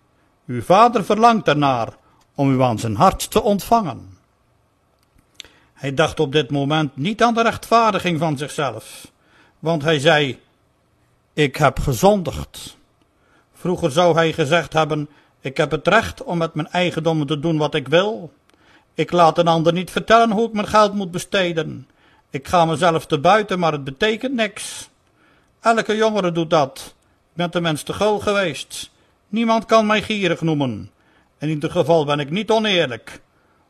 Uw 0.45 0.61
vader 0.61 1.05
verlangt 1.05 1.47
ernaar 1.47 1.89
om 2.35 2.53
u 2.53 2.61
aan 2.61 2.79
zijn 2.79 2.95
hart 2.95 3.31
te 3.31 3.41
ontvangen. 3.41 4.17
Hij 5.73 5.93
dacht 5.93 6.19
op 6.19 6.31
dit 6.31 6.51
moment 6.51 6.97
niet 6.97 7.23
aan 7.23 7.33
de 7.33 7.41
rechtvaardiging 7.41 8.19
van 8.19 8.37
zichzelf, 8.37 9.11
want 9.59 9.83
hij 9.83 9.99
zei: 9.99 10.39
Ik 11.33 11.55
heb 11.55 11.79
gezondigd. 11.79 12.77
Vroeger 13.53 13.91
zou 13.91 14.15
hij 14.15 14.33
gezegd 14.33 14.73
hebben: 14.73 15.09
Ik 15.39 15.57
heb 15.57 15.71
het 15.71 15.87
recht 15.87 16.23
om 16.23 16.37
met 16.37 16.53
mijn 16.53 16.67
eigendommen 16.67 17.27
te 17.27 17.39
doen 17.39 17.57
wat 17.57 17.75
ik 17.75 17.87
wil. 17.87 18.31
Ik 18.93 19.11
laat 19.11 19.37
een 19.37 19.47
ander 19.47 19.73
niet 19.73 19.91
vertellen 19.91 20.31
hoe 20.31 20.47
ik 20.47 20.53
mijn 20.53 20.67
geld 20.67 20.93
moet 20.93 21.11
besteden. 21.11 21.87
Ik 22.37 22.47
ga 22.47 22.65
mezelf 22.65 23.05
te 23.05 23.19
buiten, 23.19 23.59
maar 23.59 23.71
het 23.71 23.83
betekent 23.83 24.33
niks. 24.33 24.89
Elke 25.61 25.95
jongere 25.95 26.31
doet 26.31 26.49
dat. 26.49 26.95
Ik 27.29 27.33
ben 27.33 27.49
tenminste 27.49 27.93
gul 27.93 28.19
geweest. 28.19 28.91
Niemand 29.27 29.65
kan 29.65 29.85
mij 29.85 30.01
gierig 30.01 30.41
noemen. 30.41 30.91
In 31.39 31.49
ieder 31.49 31.71
geval 31.71 32.05
ben 32.05 32.19
ik 32.19 32.29
niet 32.29 32.49
oneerlijk. 32.49 33.21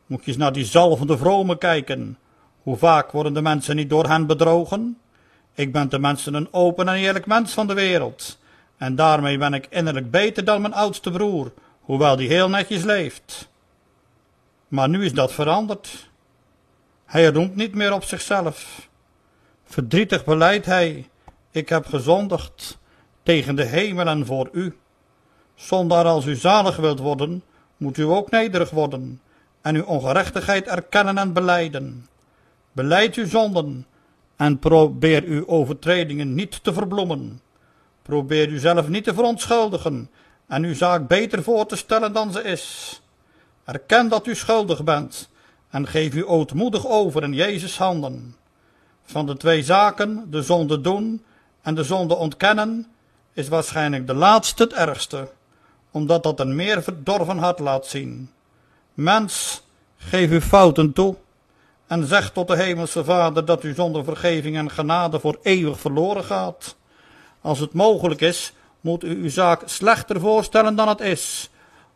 Moet 0.05 0.19
je 0.23 0.27
eens 0.27 0.37
naar 0.37 0.53
die 0.53 0.65
zalvende 0.65 1.17
vromen 1.17 1.57
kijken. 1.57 2.17
Hoe 2.63 2.77
vaak 2.77 3.11
worden 3.11 3.33
de 3.33 3.41
mensen 3.41 3.75
niet 3.75 3.89
door 3.89 4.07
hen 4.07 4.25
bedrogen? 4.25 4.97
Ik 5.53 5.71
ben 5.71 5.87
tenminste 5.87 6.31
een 6.31 6.53
open 6.53 6.87
en 6.87 6.95
eerlijk 6.95 7.25
mens 7.25 7.53
van 7.53 7.67
de 7.67 7.73
wereld. 7.73 8.39
En 8.77 8.95
daarmee 8.95 9.37
ben 9.37 9.53
ik 9.53 9.67
innerlijk 9.69 10.11
beter 10.11 10.45
dan 10.45 10.61
mijn 10.61 10.73
oudste 10.73 11.11
broer, 11.11 11.51
hoewel 11.81 12.15
die 12.15 12.27
heel 12.27 12.49
netjes 12.49 12.83
leeft. 12.83 13.49
Maar 14.67 14.89
nu 14.89 15.05
is 15.05 15.13
dat 15.13 15.33
veranderd. 15.33 16.06
Hij 17.07 17.27
roemt 17.27 17.55
niet 17.55 17.75
meer 17.75 17.93
op 17.93 18.03
zichzelf. 18.03 18.89
Verdrietig 19.65 20.25
beleidt 20.25 20.65
hij, 20.65 21.09
ik 21.51 21.69
heb 21.69 21.85
gezondigd 21.85 22.77
tegen 23.23 23.55
de 23.55 23.63
hemel 23.63 24.07
en 24.07 24.25
voor 24.25 24.49
u. 24.51 24.77
Zonder 25.55 26.05
als 26.05 26.25
u 26.25 26.35
zalig 26.35 26.75
wilt 26.75 26.99
worden, 26.99 27.43
moet 27.77 27.97
u 27.97 28.03
ook 28.03 28.31
nederig 28.31 28.69
worden 28.69 29.21
en 29.61 29.75
uw 29.75 29.83
ongerechtigheid 29.83 30.67
erkennen 30.67 31.17
en 31.17 31.33
beleiden. 31.33 32.07
Beleid 32.71 33.15
uw 33.15 33.27
zonden 33.27 33.85
en 34.35 34.59
probeer 34.59 35.23
uw 35.23 35.47
overtredingen 35.47 36.33
niet 36.33 36.63
te 36.63 36.73
verbloemen. 36.73 37.41
Probeer 38.01 38.47
uzelf 38.49 38.87
niet 38.87 39.03
te 39.03 39.13
verontschuldigen 39.13 40.09
en 40.47 40.63
uw 40.63 40.75
zaak 40.75 41.07
beter 41.07 41.43
voor 41.43 41.65
te 41.65 41.75
stellen 41.75 42.13
dan 42.13 42.31
ze 42.31 42.43
is. 42.43 43.01
Erken 43.63 44.09
dat 44.09 44.27
u 44.27 44.35
schuldig 44.35 44.83
bent 44.83 45.29
en 45.69 45.87
geef 45.87 46.13
u 46.13 46.25
ootmoedig 46.25 46.87
over 46.87 47.23
in 47.23 47.33
Jezus 47.33 47.77
handen. 47.77 48.35
Van 49.03 49.25
de 49.25 49.37
twee 49.37 49.63
zaken, 49.63 50.27
de 50.29 50.41
zonde 50.41 50.81
doen 50.81 51.23
en 51.61 51.75
de 51.75 51.83
zonde 51.83 52.15
ontkennen, 52.15 52.87
is 53.33 53.47
waarschijnlijk 53.47 54.07
de 54.07 54.13
laatste 54.13 54.63
het 54.63 54.73
ergste, 54.73 55.29
omdat 55.91 56.23
dat 56.23 56.39
een 56.39 56.55
meer 56.55 56.83
verdorven 56.83 57.37
hart 57.37 57.59
laat 57.59 57.85
zien. 57.85 58.31
Mens, 58.93 59.61
geef 59.97 60.29
uw 60.29 60.41
fouten 60.41 60.93
toe 60.93 61.15
en 61.87 62.05
zeg 62.05 62.31
tot 62.31 62.47
de 62.47 62.55
hemelse 62.55 63.03
Vader 63.03 63.45
dat 63.45 63.63
u 63.63 63.73
zonder 63.73 64.03
vergeving 64.03 64.57
en 64.57 64.71
genade 64.71 65.19
voor 65.19 65.39
eeuwig 65.41 65.79
verloren 65.79 66.23
gaat. 66.23 66.75
Als 67.41 67.59
het 67.59 67.73
mogelijk 67.73 68.21
is, 68.21 68.53
moet 68.81 69.03
u 69.03 69.21
uw 69.21 69.29
zaak 69.29 69.61
slechter 69.65 70.19
voorstellen 70.19 70.75
dan 70.75 70.87
het 70.87 70.99
is, 70.99 71.49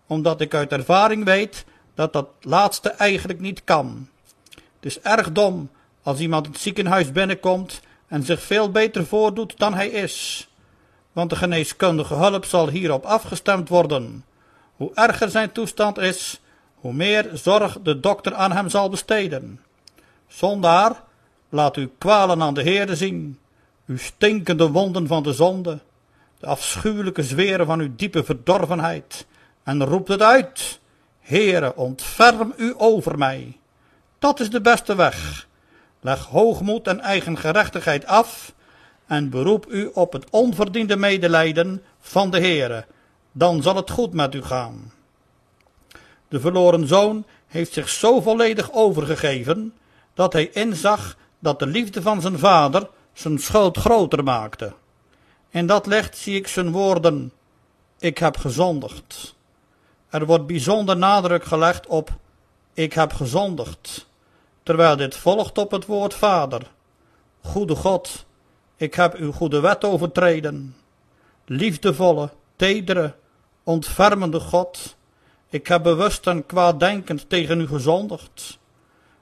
omdat 0.07 0.41
ik 0.41 0.53
uit 0.53 0.71
ervaring 0.71 1.25
weet 1.25 1.65
dat 1.95 2.13
dat 2.13 2.27
laatste 2.41 2.89
eigenlijk 2.89 3.39
niet 3.39 3.63
kan. 3.63 4.08
Het 4.49 4.86
is 4.86 4.99
erg 4.99 5.32
dom 5.32 5.69
als 6.04 6.19
iemand 6.19 6.47
het 6.47 6.58
ziekenhuis 6.58 7.12
binnenkomt 7.12 7.82
en 8.08 8.23
zich 8.23 8.41
veel 8.41 8.71
beter 8.71 9.06
voordoet 9.06 9.58
dan 9.58 9.73
hij 9.73 9.88
is, 9.88 10.47
want 11.12 11.30
de 11.30 11.36
geneeskundige 11.36 12.13
hulp 12.13 12.45
zal 12.45 12.69
hierop 12.69 13.06
afgestemd 13.06 13.69
worden. 13.69 14.25
Hoe 14.75 14.91
erger 14.93 15.30
zijn 15.30 15.51
toestand 15.51 15.97
is, 15.97 16.41
hoe 16.75 16.93
meer 16.93 17.30
zorg 17.34 17.77
de 17.84 17.99
dokter 17.99 18.34
aan 18.34 18.51
hem 18.51 18.69
zal 18.69 18.89
besteden. 18.89 19.60
Zondaar, 20.27 21.04
laat 21.49 21.75
uw 21.75 21.89
kwalen 21.97 22.41
aan 22.41 22.54
de 22.54 22.62
Heerde 22.62 22.95
zien, 22.95 23.39
uw 23.86 23.97
stinkende 23.97 24.69
wonden 24.69 25.08
van 25.08 25.23
de 25.23 25.34
zonde, 25.34 25.80
de 26.39 26.45
afschuwelijke 26.45 27.23
zweren 27.23 27.65
van 27.65 27.80
uw 27.80 27.95
diepe 27.95 28.23
verdorvenheid, 28.23 29.25
en 29.63 29.84
roept 29.84 30.08
het 30.08 30.21
uit. 30.21 30.80
Heere, 31.21 31.75
ontferm 31.75 32.53
u 32.57 32.73
over 32.77 33.17
mij. 33.17 33.60
Dat 34.19 34.39
is 34.39 34.49
de 34.49 34.62
beste 34.62 34.95
weg. 34.95 35.47
Leg 35.99 36.25
hoogmoed 36.25 36.88
en 36.88 36.99
eigen 36.99 37.38
gerechtigheid 37.38 38.05
af 38.05 38.53
en 39.05 39.29
beroep 39.29 39.65
u 39.69 39.89
op 39.93 40.13
het 40.13 40.29
onverdiende 40.29 40.95
medelijden 40.95 41.84
van 41.99 42.31
de 42.31 42.39
Heere. 42.39 42.86
Dan 43.31 43.62
zal 43.62 43.75
het 43.75 43.89
goed 43.89 44.13
met 44.13 44.36
u 44.36 44.43
gaan. 44.43 44.91
De 46.27 46.39
verloren 46.39 46.88
zoon 46.88 47.25
heeft 47.47 47.73
zich 47.73 47.89
zo 47.89 48.21
volledig 48.21 48.71
overgegeven 48.71 49.73
dat 50.13 50.34
hij 50.34 50.49
inzag 50.49 51.17
dat 51.39 51.60
de 51.60 51.65
liefde 51.65 52.01
van 52.01 52.21
zijn 52.21 52.39
vader 52.39 52.89
zijn 53.13 53.39
schuld 53.39 53.77
groter 53.77 54.23
maakte. 54.23 54.73
In 55.49 55.65
dat 55.65 55.86
licht 55.86 56.17
zie 56.17 56.36
ik 56.36 56.47
zijn 56.47 56.71
woorden: 56.71 57.31
Ik 57.99 58.17
heb 58.17 58.38
gezondigd. 58.38 59.36
Er 60.12 60.26
wordt 60.26 60.45
bijzonder 60.47 60.97
nadruk 60.97 61.43
gelegd 61.43 61.88
op 61.88 62.12
ik 62.74 62.93
heb 62.93 63.13
gezondigd, 63.13 64.08
terwijl 64.63 64.95
dit 64.95 65.15
volgt 65.15 65.58
op 65.58 65.71
het 65.71 65.86
woord 65.86 66.13
Vader. 66.13 66.62
Goede 67.41 67.76
God, 67.76 68.26
ik 68.76 68.93
heb 68.93 69.13
uw 69.13 69.32
goede 69.32 69.60
wet 69.60 69.84
overtreden. 69.84 70.76
Liefdevolle, 71.45 72.30
tedere, 72.56 73.13
ontfermende 73.63 74.39
God, 74.39 74.95
ik 75.50 75.67
heb 75.67 75.84
bewust 75.84 76.28
en 76.28 76.45
kwaaddenkend 76.45 77.30
tegen 77.30 77.62
u 77.62 77.67
gezondigd. 77.67 78.60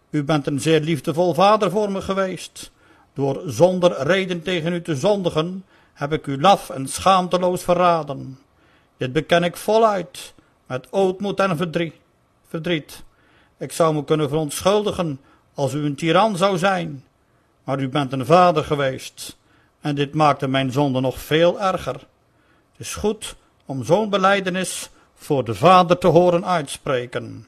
U 0.09 0.23
bent 0.23 0.47
een 0.47 0.59
zeer 0.59 0.79
liefdevol 0.79 1.33
vader 1.33 1.71
voor 1.71 1.91
me 1.91 2.01
geweest. 2.01 2.71
Door 3.13 3.41
zonder 3.45 4.01
reden 4.07 4.41
tegen 4.41 4.73
u 4.73 4.81
te 4.81 4.95
zondigen, 4.95 5.65
heb 5.93 6.13
ik 6.13 6.27
u 6.27 6.41
laf 6.41 6.69
en 6.69 6.87
schaamteloos 6.87 7.63
verraden. 7.63 8.39
Dit 8.97 9.13
beken 9.13 9.43
ik 9.43 9.57
voluit, 9.57 10.33
met 10.69 10.87
ootmoed 10.89 11.39
en 11.39 11.57
verdriet. 12.47 13.03
Ik 13.57 13.71
zou 13.71 13.93
me 13.93 14.03
kunnen 14.03 14.29
verontschuldigen 14.29 15.19
als 15.53 15.73
u 15.73 15.85
een 15.85 15.95
tiran 15.95 16.37
zou 16.37 16.57
zijn, 16.57 17.05
maar 17.63 17.79
u 17.79 17.89
bent 17.89 18.13
een 18.13 18.25
vader 18.25 18.63
geweest, 18.63 19.37
en 19.81 19.95
dit 19.95 20.13
maakte 20.13 20.47
mijn 20.47 20.71
zonde 20.71 20.99
nog 20.99 21.19
veel 21.19 21.61
erger. 21.61 21.93
Het 21.93 22.77
is 22.77 22.95
goed 22.95 23.35
om 23.65 23.83
zo'n 23.83 24.09
beleidenis 24.09 24.89
voor 25.15 25.43
de 25.43 25.55
vader 25.55 25.97
te 25.97 26.07
horen 26.07 26.45
uitspreken. 26.45 27.47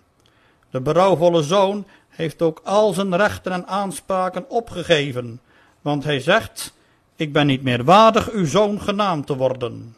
De 0.70 0.82
berouwvolle 0.82 1.44
zoon 1.44 1.86
heeft 2.10 2.42
ook 2.42 2.62
al 2.64 2.94
zijn 2.94 3.16
rechten 3.16 3.52
en 3.52 3.68
aanspraken 3.68 4.50
opgegeven, 4.50 5.42
want 5.82 6.04
hij 6.04 6.20
zegt, 6.20 6.74
ik 7.16 7.34
ben 7.34 7.48
niet 7.48 7.64
meer 7.64 7.84
waardig 7.84 8.32
uw 8.32 8.46
zoon 8.46 8.82
genaamd 8.82 9.28
te 9.28 9.36
worden. 9.36 9.96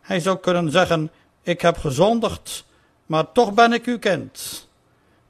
Hij 0.00 0.20
zou 0.20 0.38
kunnen 0.38 0.70
zeggen, 0.70 1.10
ik 1.44 1.60
heb 1.60 1.78
gezondigd, 1.78 2.64
maar 3.06 3.32
toch 3.32 3.54
ben 3.54 3.72
ik 3.72 3.86
uw 3.86 3.98
kind. 3.98 4.68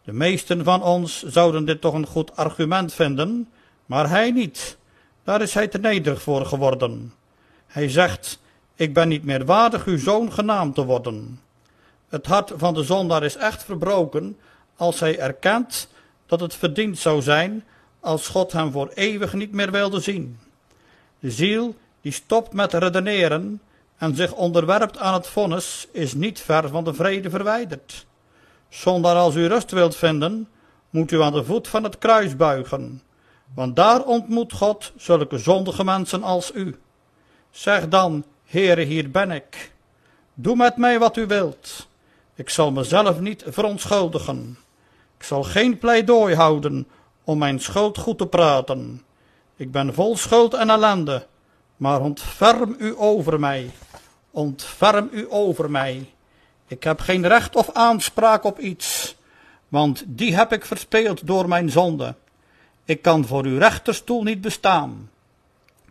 De 0.05 0.12
meesten 0.12 0.64
van 0.64 0.83
ons 0.83 1.22
zouden 1.22 1.64
dit 1.64 1.81
toch 1.81 1.94
een 1.94 2.07
goed 2.07 2.37
argument 2.37 2.94
vinden, 2.94 3.48
maar 3.87 4.09
hij 4.09 4.31
niet. 4.31 4.77
Daar 5.24 5.42
is 5.42 5.55
hij 5.55 5.68
te 5.68 5.79
nederig 5.79 6.22
voor 6.22 6.46
geworden. 6.46 7.14
Hij 7.66 7.88
zegt, 7.88 8.40
ik 8.74 8.94
ben 8.94 9.09
niet 9.09 9.24
meer 9.24 9.44
waardig 9.44 9.85
uw 9.85 9.98
zoon 9.98 10.33
genaamd 10.33 10.74
te 10.74 10.85
worden. 10.85 11.40
Het 12.09 12.27
hart 12.27 12.53
van 12.57 12.74
de 12.74 12.83
zondaar 12.83 13.22
is 13.22 13.37
echt 13.37 13.64
verbroken 13.64 14.37
als 14.77 15.00
hij 15.00 15.18
erkent 15.18 15.88
dat 16.27 16.40
het 16.40 16.55
verdiend 16.55 16.98
zou 16.98 17.22
zijn 17.22 17.64
als 18.00 18.29
God 18.29 18.53
hem 18.53 18.72
voor 18.72 18.90
eeuwig 18.94 19.33
niet 19.33 19.53
meer 19.53 19.70
wilde 19.70 20.00
zien. 20.00 20.38
De 21.18 21.31
ziel 21.31 21.77
die 22.00 22.12
stopt 22.12 22.53
met 22.53 22.72
redeneren 22.72 23.61
en 23.96 24.16
zich 24.16 24.33
onderwerpt 24.33 24.98
aan 24.98 25.14
het 25.14 25.26
vonnis 25.26 25.88
is 25.92 26.14
niet 26.14 26.40
ver 26.40 26.68
van 26.68 26.85
de 26.85 26.94
vrede 26.94 27.30
verwijderd. 27.30 28.07
Zonder 28.68 29.14
als 29.14 29.35
u 29.35 29.46
rust 29.46 29.70
wilt 29.70 29.96
vinden, 29.96 30.48
moet 30.90 31.11
u 31.11 31.22
aan 31.22 31.33
de 31.33 31.44
voet 31.44 31.68
van 31.68 31.83
het 31.83 31.98
kruis 31.98 32.37
buigen, 32.37 33.02
want 33.54 33.76
daar 33.76 34.04
ontmoet 34.04 34.52
God 34.52 34.92
zulke 34.96 35.38
zondige 35.38 35.85
mensen 35.85 36.22
als 36.22 36.52
u. 36.54 36.78
Zeg 37.50 37.88
dan, 37.88 38.24
Heere, 38.44 38.83
hier 38.83 39.11
ben 39.11 39.30
ik. 39.30 39.72
Doe 40.35 40.57
met 40.57 40.76
mij 40.76 40.98
wat 40.98 41.16
u 41.16 41.26
wilt. 41.26 41.88
Ik 42.35 42.50
zal 42.50 42.72
mezelf 42.72 43.20
niet 43.20 43.44
verontschuldigen. 43.46 44.59
Ik 45.18 45.24
zal 45.24 45.42
geen 45.42 45.78
pleidooi 45.78 46.35
houden 46.35 46.87
om 47.24 47.38
mijn 47.38 47.61
schuld 47.61 47.98
goed 47.98 48.18
te 48.18 48.26
praten. 48.26 49.02
Ik 49.57 49.72
ben 49.72 49.94
vol 49.94 50.16
schuld 50.16 50.54
en 50.54 50.70
ellende, 50.70 51.26
maar 51.85 52.01
ontferm 52.01 52.75
u 52.79 52.94
over 52.97 53.40
mij. 53.40 53.70
Ontferm 54.31 55.09
u 55.12 55.27
over 55.31 55.70
mij. 55.70 56.12
Ik 56.66 56.85
heb 56.85 57.01
geen 57.01 57.27
recht 57.27 57.57
of 57.57 57.70
aanspraak 57.73 58.44
op 58.44 58.59
iets, 58.59 59.16
want 59.68 60.05
die 60.07 60.37
heb 60.37 60.53
ik 60.53 60.64
verspeeld 60.64 61.27
door 61.27 61.49
mijn 61.49 61.70
zonde. 61.70 62.14
Ik 62.85 63.03
kan 63.03 63.27
voor 63.27 63.44
uw 63.44 63.59
rechterstoel 63.59 64.23
niet 64.23 64.40
bestaan. 64.40 65.11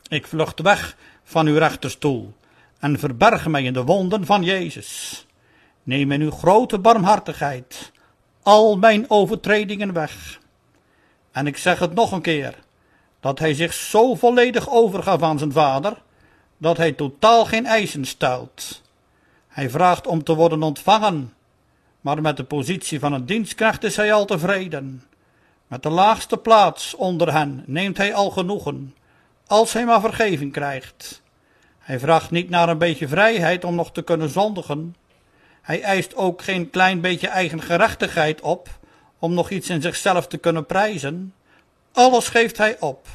Ik 0.08 0.28
vlucht 0.28 0.62
weg 0.62 0.96
van 1.24 1.48
uw 1.48 1.58
rechterstoel 1.58 2.34
en 2.80 3.00
verberg 3.00 3.48
mij 3.48 3.64
in 3.64 3.74
de 3.74 3.84
wonden 3.84 4.26
van 4.26 4.44
Jezus. 4.44 5.26
Neem 5.84 6.12
in 6.12 6.22
uw 6.22 6.32
grote 6.32 6.80
barmhartigheid 6.80 7.92
al 8.44 8.78
mijn 8.78 9.10
overtredingen 9.10 9.94
weg. 9.94 10.40
En 11.32 11.48
ik 11.48 11.58
zeg 11.58 11.80
het 11.80 11.94
nog 11.94 12.12
een 12.12 12.22
keer, 12.22 12.56
dat 13.24 13.40
hij 13.40 13.54
zich 13.54 13.74
zo 13.74 14.16
volledig 14.16 14.70
overgaf 14.70 15.22
aan 15.22 15.38
zijn 15.38 15.52
vader, 15.52 16.02
dat 16.58 16.78
hij 16.78 16.92
totaal 16.92 17.46
geen 17.46 17.66
eisen 17.66 18.06
stelt. 18.06 18.82
Hij 19.48 19.70
vraagt 19.70 20.08
om 20.08 20.24
te 20.24 20.36
worden 20.36 20.64
ontvangen, 20.64 21.34
maar 22.02 22.22
met 22.22 22.38
de 22.38 22.44
positie 22.44 23.00
van 23.00 23.14
een 23.14 23.26
dienstknecht 23.26 23.84
is 23.84 23.96
hij 23.96 24.14
al 24.14 24.26
tevreden. 24.26 25.04
Met 25.68 25.84
de 25.84 25.90
laagste 25.90 26.38
plaats 26.38 26.96
onder 26.96 27.34
hen 27.34 27.64
neemt 27.66 27.98
hij 27.98 28.14
al 28.14 28.30
genoegen, 28.30 28.96
als 29.48 29.74
hij 29.74 29.86
maar 29.86 30.02
vergeving 30.02 30.52
krijgt. 30.52 31.22
Hij 31.80 32.00
vraagt 32.00 32.32
niet 32.32 32.50
naar 32.50 32.70
een 32.70 32.78
beetje 32.78 33.08
vrijheid 33.08 33.64
om 33.64 33.76
nog 33.76 33.92
te 33.92 34.02
kunnen 34.02 34.30
zondigen. 34.30 34.96
Hij 35.62 35.82
eist 35.82 36.16
ook 36.16 36.42
geen 36.42 36.70
klein 36.70 37.02
beetje 37.02 37.28
eigen 37.28 37.62
gerechtigheid 37.62 38.42
op, 38.42 38.70
om 39.20 39.34
nog 39.34 39.50
iets 39.50 39.70
in 39.70 39.82
zichzelf 39.82 40.28
te 40.28 40.38
kunnen 40.38 40.66
prijzen. 40.66 41.34
Alles 41.94 42.28
geeft 42.28 42.58
hij 42.58 42.80
op. 42.80 43.08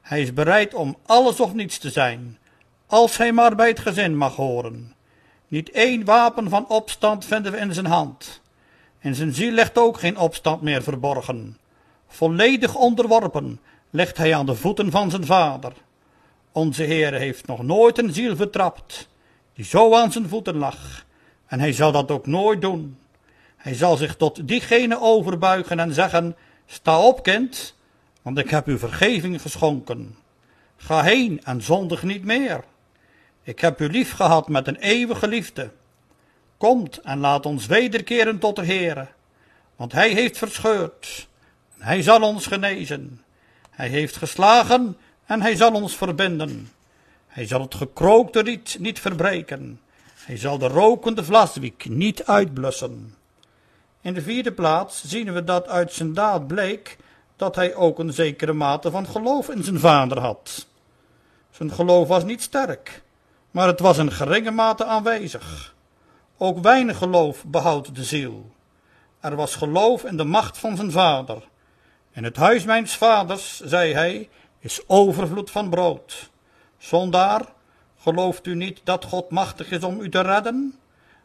Hij 0.00 0.22
is 0.22 0.32
bereid 0.32 0.74
om 0.74 0.96
alles 1.06 1.40
of 1.40 1.54
niets 1.54 1.78
te 1.78 1.90
zijn, 1.90 2.38
als 2.86 3.16
hij 3.16 3.32
maar 3.32 3.54
bij 3.54 3.68
het 3.68 3.80
gezin 3.80 4.16
mag 4.16 4.36
horen. 4.36 4.94
Niet 5.48 5.70
één 5.70 6.04
wapen 6.04 6.48
van 6.48 6.68
opstand 6.68 7.24
vinden 7.24 7.52
we 7.52 7.58
in 7.58 7.74
zijn 7.74 7.86
hand. 7.86 8.40
In 9.00 9.14
zijn 9.14 9.32
ziel 9.34 9.52
ligt 9.52 9.78
ook 9.78 9.98
geen 9.98 10.16
opstand 10.16 10.62
meer 10.62 10.82
verborgen. 10.82 11.58
Volledig 12.08 12.74
onderworpen 12.74 13.60
ligt 13.90 14.16
hij 14.16 14.34
aan 14.34 14.46
de 14.46 14.54
voeten 14.54 14.90
van 14.90 15.10
zijn 15.10 15.26
vader. 15.26 15.72
Onze 16.52 16.82
Heer 16.82 17.12
heeft 17.12 17.46
nog 17.46 17.62
nooit 17.62 17.98
een 17.98 18.12
ziel 18.12 18.36
vertrapt 18.36 19.08
die 19.54 19.64
zo 19.64 19.94
aan 19.94 20.12
zijn 20.12 20.28
voeten 20.28 20.56
lag. 20.56 21.04
En 21.46 21.60
hij 21.60 21.72
zal 21.72 21.92
dat 21.92 22.10
ook 22.10 22.26
nooit 22.26 22.60
doen. 22.60 22.98
Hij 23.56 23.74
zal 23.74 23.96
zich 23.96 24.16
tot 24.16 24.48
diegene 24.48 25.00
overbuigen 25.00 25.78
en 25.78 25.92
zeggen, 25.92 26.36
sta 26.66 27.00
op 27.00 27.22
kind, 27.22 27.73
want 28.24 28.38
ik 28.38 28.50
heb 28.50 28.68
u 28.68 28.78
vergeving 28.78 29.40
geschonken. 29.40 30.16
Ga 30.76 31.02
heen 31.02 31.44
en 31.44 31.62
zondig 31.62 32.02
niet 32.02 32.24
meer. 32.24 32.64
Ik 33.42 33.60
heb 33.60 33.80
u 33.80 33.88
lief 33.88 34.12
gehad 34.12 34.48
met 34.48 34.66
een 34.66 34.76
eeuwige 34.76 35.28
liefde. 35.28 35.70
Komt 36.56 37.00
en 37.00 37.18
laat 37.18 37.46
ons 37.46 37.66
wederkeren 37.66 38.38
tot 38.38 38.56
de 38.56 38.64
Heere, 38.64 39.08
want 39.76 39.92
hij 39.92 40.10
heeft 40.10 40.38
verscheurd 40.38 41.28
en 41.78 41.86
hij 41.86 42.02
zal 42.02 42.22
ons 42.22 42.46
genezen. 42.46 43.22
Hij 43.70 43.88
heeft 43.88 44.16
geslagen 44.16 44.96
en 45.26 45.42
hij 45.42 45.56
zal 45.56 45.72
ons 45.72 45.96
verbinden. 45.96 46.72
Hij 47.26 47.46
zal 47.46 47.60
het 47.60 47.74
gekrookte 47.74 48.40
riet 48.40 48.76
niet 48.80 49.00
verbreken. 49.00 49.80
Hij 50.14 50.36
zal 50.36 50.58
de 50.58 50.68
rokende 50.68 51.24
vlaswiek 51.24 51.88
niet 51.88 52.24
uitblussen. 52.24 53.14
In 54.00 54.14
de 54.14 54.22
vierde 54.22 54.52
plaats 54.52 55.04
zien 55.04 55.32
we 55.32 55.44
dat 55.44 55.68
uit 55.68 55.92
zijn 55.92 56.14
daad 56.14 56.46
bleek 56.46 56.96
dat 57.44 57.54
hij 57.54 57.74
ook 57.74 57.98
een 57.98 58.12
zekere 58.12 58.52
mate 58.52 58.90
van 58.90 59.06
geloof 59.06 59.48
in 59.48 59.64
zijn 59.64 59.78
vader 59.78 60.20
had. 60.20 60.66
Zijn 61.50 61.72
geloof 61.72 62.08
was 62.08 62.24
niet 62.24 62.42
sterk, 62.42 63.02
maar 63.50 63.66
het 63.66 63.80
was 63.80 63.98
in 63.98 64.12
geringe 64.12 64.50
mate 64.50 64.84
aanwezig. 64.84 65.74
Ook 66.38 66.58
weinig 66.58 66.98
geloof 66.98 67.44
behoudt 67.44 67.94
de 67.94 68.04
ziel. 68.04 68.50
Er 69.20 69.36
was 69.36 69.54
geloof 69.54 70.04
in 70.04 70.16
de 70.16 70.24
macht 70.24 70.58
van 70.58 70.76
zijn 70.76 70.90
vader. 70.90 71.42
In 72.12 72.24
het 72.24 72.36
huis 72.36 72.64
mijns 72.64 72.96
vaders, 72.96 73.60
zei 73.60 73.92
hij, 73.92 74.28
is 74.58 74.82
overvloed 74.86 75.50
van 75.50 75.70
brood. 75.70 76.30
Zondaar, 76.78 77.42
gelooft 77.98 78.46
u 78.46 78.54
niet 78.54 78.80
dat 78.84 79.04
God 79.04 79.30
machtig 79.30 79.70
is 79.70 79.82
om 79.82 80.00
u 80.00 80.08
te 80.08 80.20
redden? 80.20 80.78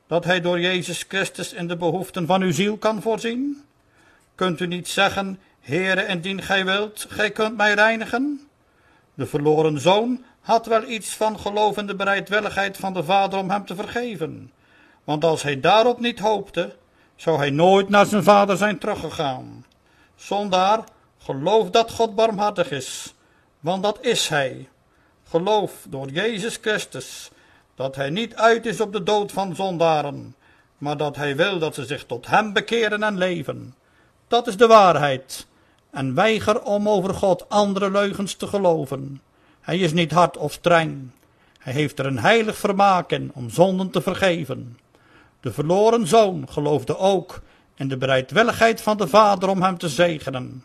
Dat 0.08 0.26
hij 0.26 0.42
door 0.42 0.60
Jezus 0.60 1.06
Christus 1.08 1.54
in 1.54 1.68
de 1.68 1.78
behoeften 1.78 2.26
van 2.26 2.42
uw 2.42 2.52
ziel 2.52 2.78
kan 2.78 3.02
voorzien? 3.02 3.64
Kunt 4.36 4.60
u 4.60 4.68
niet 4.68 4.88
zeggen, 4.88 5.40
Heere, 5.70 6.06
indien 6.06 6.42
gij 6.42 6.66
wilt, 6.66 7.06
gij 7.10 7.32
kunt 7.32 7.58
mij 7.58 7.74
reinigen? 7.74 8.50
De 9.14 9.26
verloren 9.26 9.80
zoon 9.80 10.24
had 10.42 10.66
wel 10.66 10.84
iets 10.84 11.16
van 11.16 11.40
geloof 11.40 11.78
in 11.78 11.88
de 11.88 11.96
bereidwilligheid 11.96 12.78
van 12.78 12.94
de 12.94 13.04
vader 13.04 13.40
om 13.40 13.50
hem 13.50 13.66
te 13.66 13.76
vergeven. 13.76 14.52
Want 15.04 15.24
als 15.24 15.44
hij 15.44 15.60
daarop 15.60 16.00
niet 16.00 16.20
hoopte, 16.20 16.76
zou 17.16 17.38
hij 17.38 17.50
nooit 17.50 17.90
naar 17.90 18.06
zijn 18.06 18.24
vader 18.24 18.58
zijn 18.58 18.78
teruggegaan. 18.78 19.66
Zondaar, 20.16 20.84
geloof 21.18 21.70
dat 21.70 21.92
God 21.92 22.16
barmhartig 22.16 22.72
is, 22.72 23.14
want 23.60 23.84
dat 23.84 23.98
is 24.02 24.28
hij. 24.28 24.70
Geloof 25.24 25.86
door 25.90 26.10
Jezus 26.10 26.58
Christus 26.62 27.32
dat 27.76 27.96
hij 27.96 28.10
niet 28.10 28.36
uit 28.36 28.66
is 28.66 28.82
op 28.82 28.94
de 28.94 29.04
dood 29.04 29.32
van 29.32 29.56
zondaren, 29.56 30.36
maar 30.78 30.98
dat 30.98 31.16
hij 31.16 31.36
wil 31.36 31.60
dat 31.60 31.76
ze 31.76 31.86
zich 31.86 32.06
tot 32.06 32.28
hem 32.28 32.54
bekeren 32.54 33.04
en 33.04 33.18
leven. 33.18 33.76
Dat 34.28 34.48
is 34.48 34.58
de 34.58 34.68
waarheid. 34.68 35.48
En 35.92 36.14
weiger 36.14 36.62
om 36.62 36.90
over 36.90 37.14
God 37.14 37.50
andere 37.50 37.92
leugens 37.92 38.34
te 38.36 38.48
geloven. 38.48 39.22
Hij 39.62 39.78
is 39.78 39.94
niet 39.94 40.12
hard 40.12 40.38
of 40.38 40.52
streng. 40.52 41.10
Hij 41.60 41.74
heeft 41.74 42.00
er 42.00 42.06
een 42.06 42.20
heilig 42.20 42.58
vermaak 42.58 43.12
in 43.12 43.32
om 43.34 43.50
zonden 43.50 43.90
te 43.90 44.02
vergeven. 44.02 44.78
De 45.40 45.52
verloren 45.52 46.08
zoon 46.08 46.50
geloofde 46.50 46.98
ook 46.98 47.42
in 47.76 47.88
de 47.88 47.98
bereidwilligheid 47.98 48.82
van 48.82 48.98
de 48.98 49.08
vader 49.08 49.50
om 49.50 49.62
hem 49.62 49.78
te 49.78 49.90
zegenen. 49.90 50.64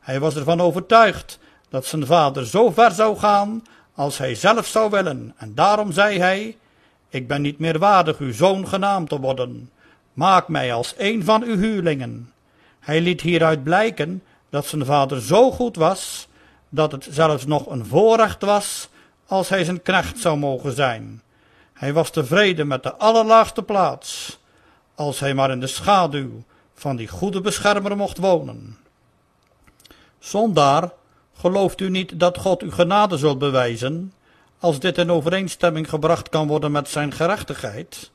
Hij 0.00 0.20
was 0.20 0.36
ervan 0.36 0.60
overtuigd 0.60 1.38
dat 1.68 1.86
zijn 1.86 2.06
vader 2.06 2.46
zo 2.46 2.70
ver 2.70 2.90
zou 2.90 3.16
gaan 3.16 3.62
als 3.94 4.18
hij 4.18 4.34
zelf 4.34 4.66
zou 4.66 4.90
willen, 4.90 5.34
en 5.36 5.54
daarom 5.54 5.92
zei 5.92 6.18
hij, 6.18 6.56
ik 7.08 7.28
ben 7.28 7.42
niet 7.42 7.58
meer 7.58 7.78
waardig 7.78 8.18
uw 8.18 8.32
zoon 8.32 8.68
genaamd 8.68 9.08
te 9.08 9.20
worden. 9.20 9.70
Maak 10.12 10.48
mij 10.48 10.74
als 10.74 10.94
een 10.98 11.24
van 11.24 11.42
uw 11.42 11.56
huurlingen. 11.56 12.32
Hij 12.80 13.00
liet 13.00 13.20
hieruit 13.20 13.62
blijken 13.62 14.22
dat 14.50 14.66
zijn 14.66 14.84
vader 14.84 15.20
zo 15.20 15.50
goed 15.50 15.76
was, 15.76 16.28
dat 16.68 16.92
het 16.92 17.06
zelfs 17.10 17.46
nog 17.46 17.66
een 17.66 17.86
voorrecht 17.86 18.42
was 18.42 18.88
als 19.26 19.48
hij 19.48 19.64
zijn 19.64 19.82
knecht 19.82 20.18
zou 20.18 20.38
mogen 20.38 20.72
zijn. 20.72 21.22
Hij 21.72 21.92
was 21.92 22.10
tevreden 22.10 22.66
met 22.66 22.82
de 22.82 22.94
allerlaagste 22.94 23.62
plaats, 23.62 24.38
als 24.94 25.20
hij 25.20 25.34
maar 25.34 25.50
in 25.50 25.60
de 25.60 25.66
schaduw 25.66 26.42
van 26.74 26.96
die 26.96 27.08
goede 27.08 27.40
beschermer 27.40 27.96
mocht 27.96 28.18
wonen. 28.18 28.78
Zondaar, 30.18 30.92
gelooft 31.34 31.80
u 31.80 31.90
niet 31.90 32.20
dat 32.20 32.38
God 32.38 32.62
u 32.62 32.70
genade 32.70 33.16
zult 33.16 33.38
bewijzen, 33.38 34.12
als 34.58 34.80
dit 34.80 34.98
in 34.98 35.10
overeenstemming 35.10 35.88
gebracht 35.88 36.28
kan 36.28 36.46
worden 36.46 36.72
met 36.72 36.88
zijn 36.88 37.12
gerechtigheid? 37.12 38.10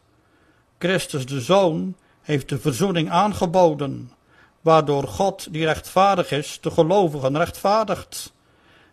Christus 0.77 1.25
de 1.25 1.41
Zoon 1.41 1.95
heeft 2.21 2.49
de 2.49 2.59
verzoening 2.59 3.09
aangeboden, 3.09 4.11
waardoor 4.65 5.07
God, 5.07 5.47
die 5.53 5.65
rechtvaardig 5.65 6.31
is, 6.31 6.57
de 6.61 6.71
gelovigen 6.71 7.37
rechtvaardigt. 7.37 8.33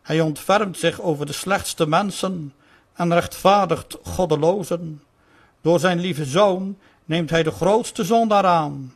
Hij 0.02 0.20
ontfermt 0.20 0.78
zich 0.78 1.00
over 1.00 1.26
de 1.26 1.32
slechtste 1.32 1.87
mensen 1.87 2.54
en 2.94 3.12
rechtvaardigt 3.12 3.98
goddelozen. 4.02 5.02
Door 5.61 5.78
zijn 5.78 6.00
lieve 6.00 6.24
zoon 6.24 6.78
neemt 7.04 7.30
hij 7.30 7.42
de 7.42 7.50
grootste 7.50 8.04
zondaar 8.04 8.46
aan. 8.46 8.94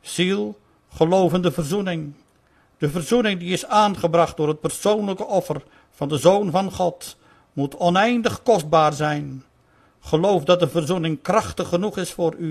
Ziel, 0.00 0.58
gelovende 0.92 1.52
verzoening. 1.52 2.14
De 2.78 2.90
verzoening 2.90 3.40
die 3.40 3.52
is 3.52 3.66
aangebracht 3.66 4.36
door 4.36 4.48
het 4.48 4.60
persoonlijke 4.60 5.26
offer 5.26 5.62
van 5.90 6.08
de 6.08 6.18
Zoon 6.18 6.50
van 6.50 6.72
God, 6.72 7.16
moet 7.52 7.76
oneindig 7.76 8.42
kostbaar 8.42 8.92
zijn. 8.92 9.44
Geloof 10.00 10.44
dat 10.44 10.60
de 10.60 10.68
verzoening 10.68 11.22
krachtig 11.22 11.68
genoeg 11.68 11.98
is 11.98 12.12
voor 12.12 12.34
u. 12.34 12.48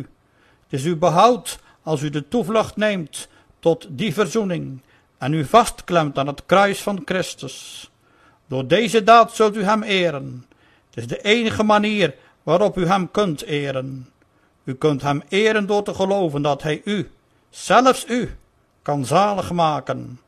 Het 0.64 0.80
is 0.80 0.86
u 0.86 0.96
behoud 0.96 1.60
als 1.84 2.02
u 2.02 2.10
de 2.10 2.28
toevlucht 2.28 2.76
neemt 2.76 3.30
tot 3.62 3.88
die 3.90 4.14
verzoening 4.14 4.82
en 5.18 5.34
u 5.34 5.46
vastklemt 5.46 6.18
aan 6.18 6.28
het 6.28 6.46
kruis 6.46 6.82
van 6.82 7.02
Christus. 7.06 7.90
Door 8.48 8.68
deze 8.68 9.04
daad 9.04 9.36
zult 9.36 9.56
u 9.56 9.64
hem 9.64 9.84
eren. 9.84 10.46
Het 10.90 10.98
is 10.98 11.08
de 11.08 11.22
enige 11.22 11.64
manier 11.64 12.16
waarop 12.44 12.78
u 12.78 12.86
hem 12.88 13.12
kunt 13.12 13.44
eren. 13.44 14.10
U 14.64 14.76
kunt 14.76 15.02
hem 15.02 15.24
eren 15.30 15.66
door 15.66 15.84
te 15.84 15.94
geloven 15.94 16.42
dat 16.42 16.62
hij 16.64 16.82
u, 16.86 17.12
zelfs 17.50 18.06
u, 18.08 18.36
kan 18.82 19.06
zalig 19.06 19.52
maken. 19.52 20.20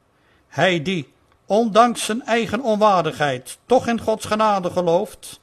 Hij 0.47 0.81
die, 0.81 1.13
ondanks 1.45 2.05
zijn 2.05 2.21
eigen 2.25 2.61
onwaardigheid, 2.61 3.57
toch 3.65 3.87
in 3.87 3.99
Gods 3.99 4.25
genade 4.25 4.69
gelooft, 4.69 5.39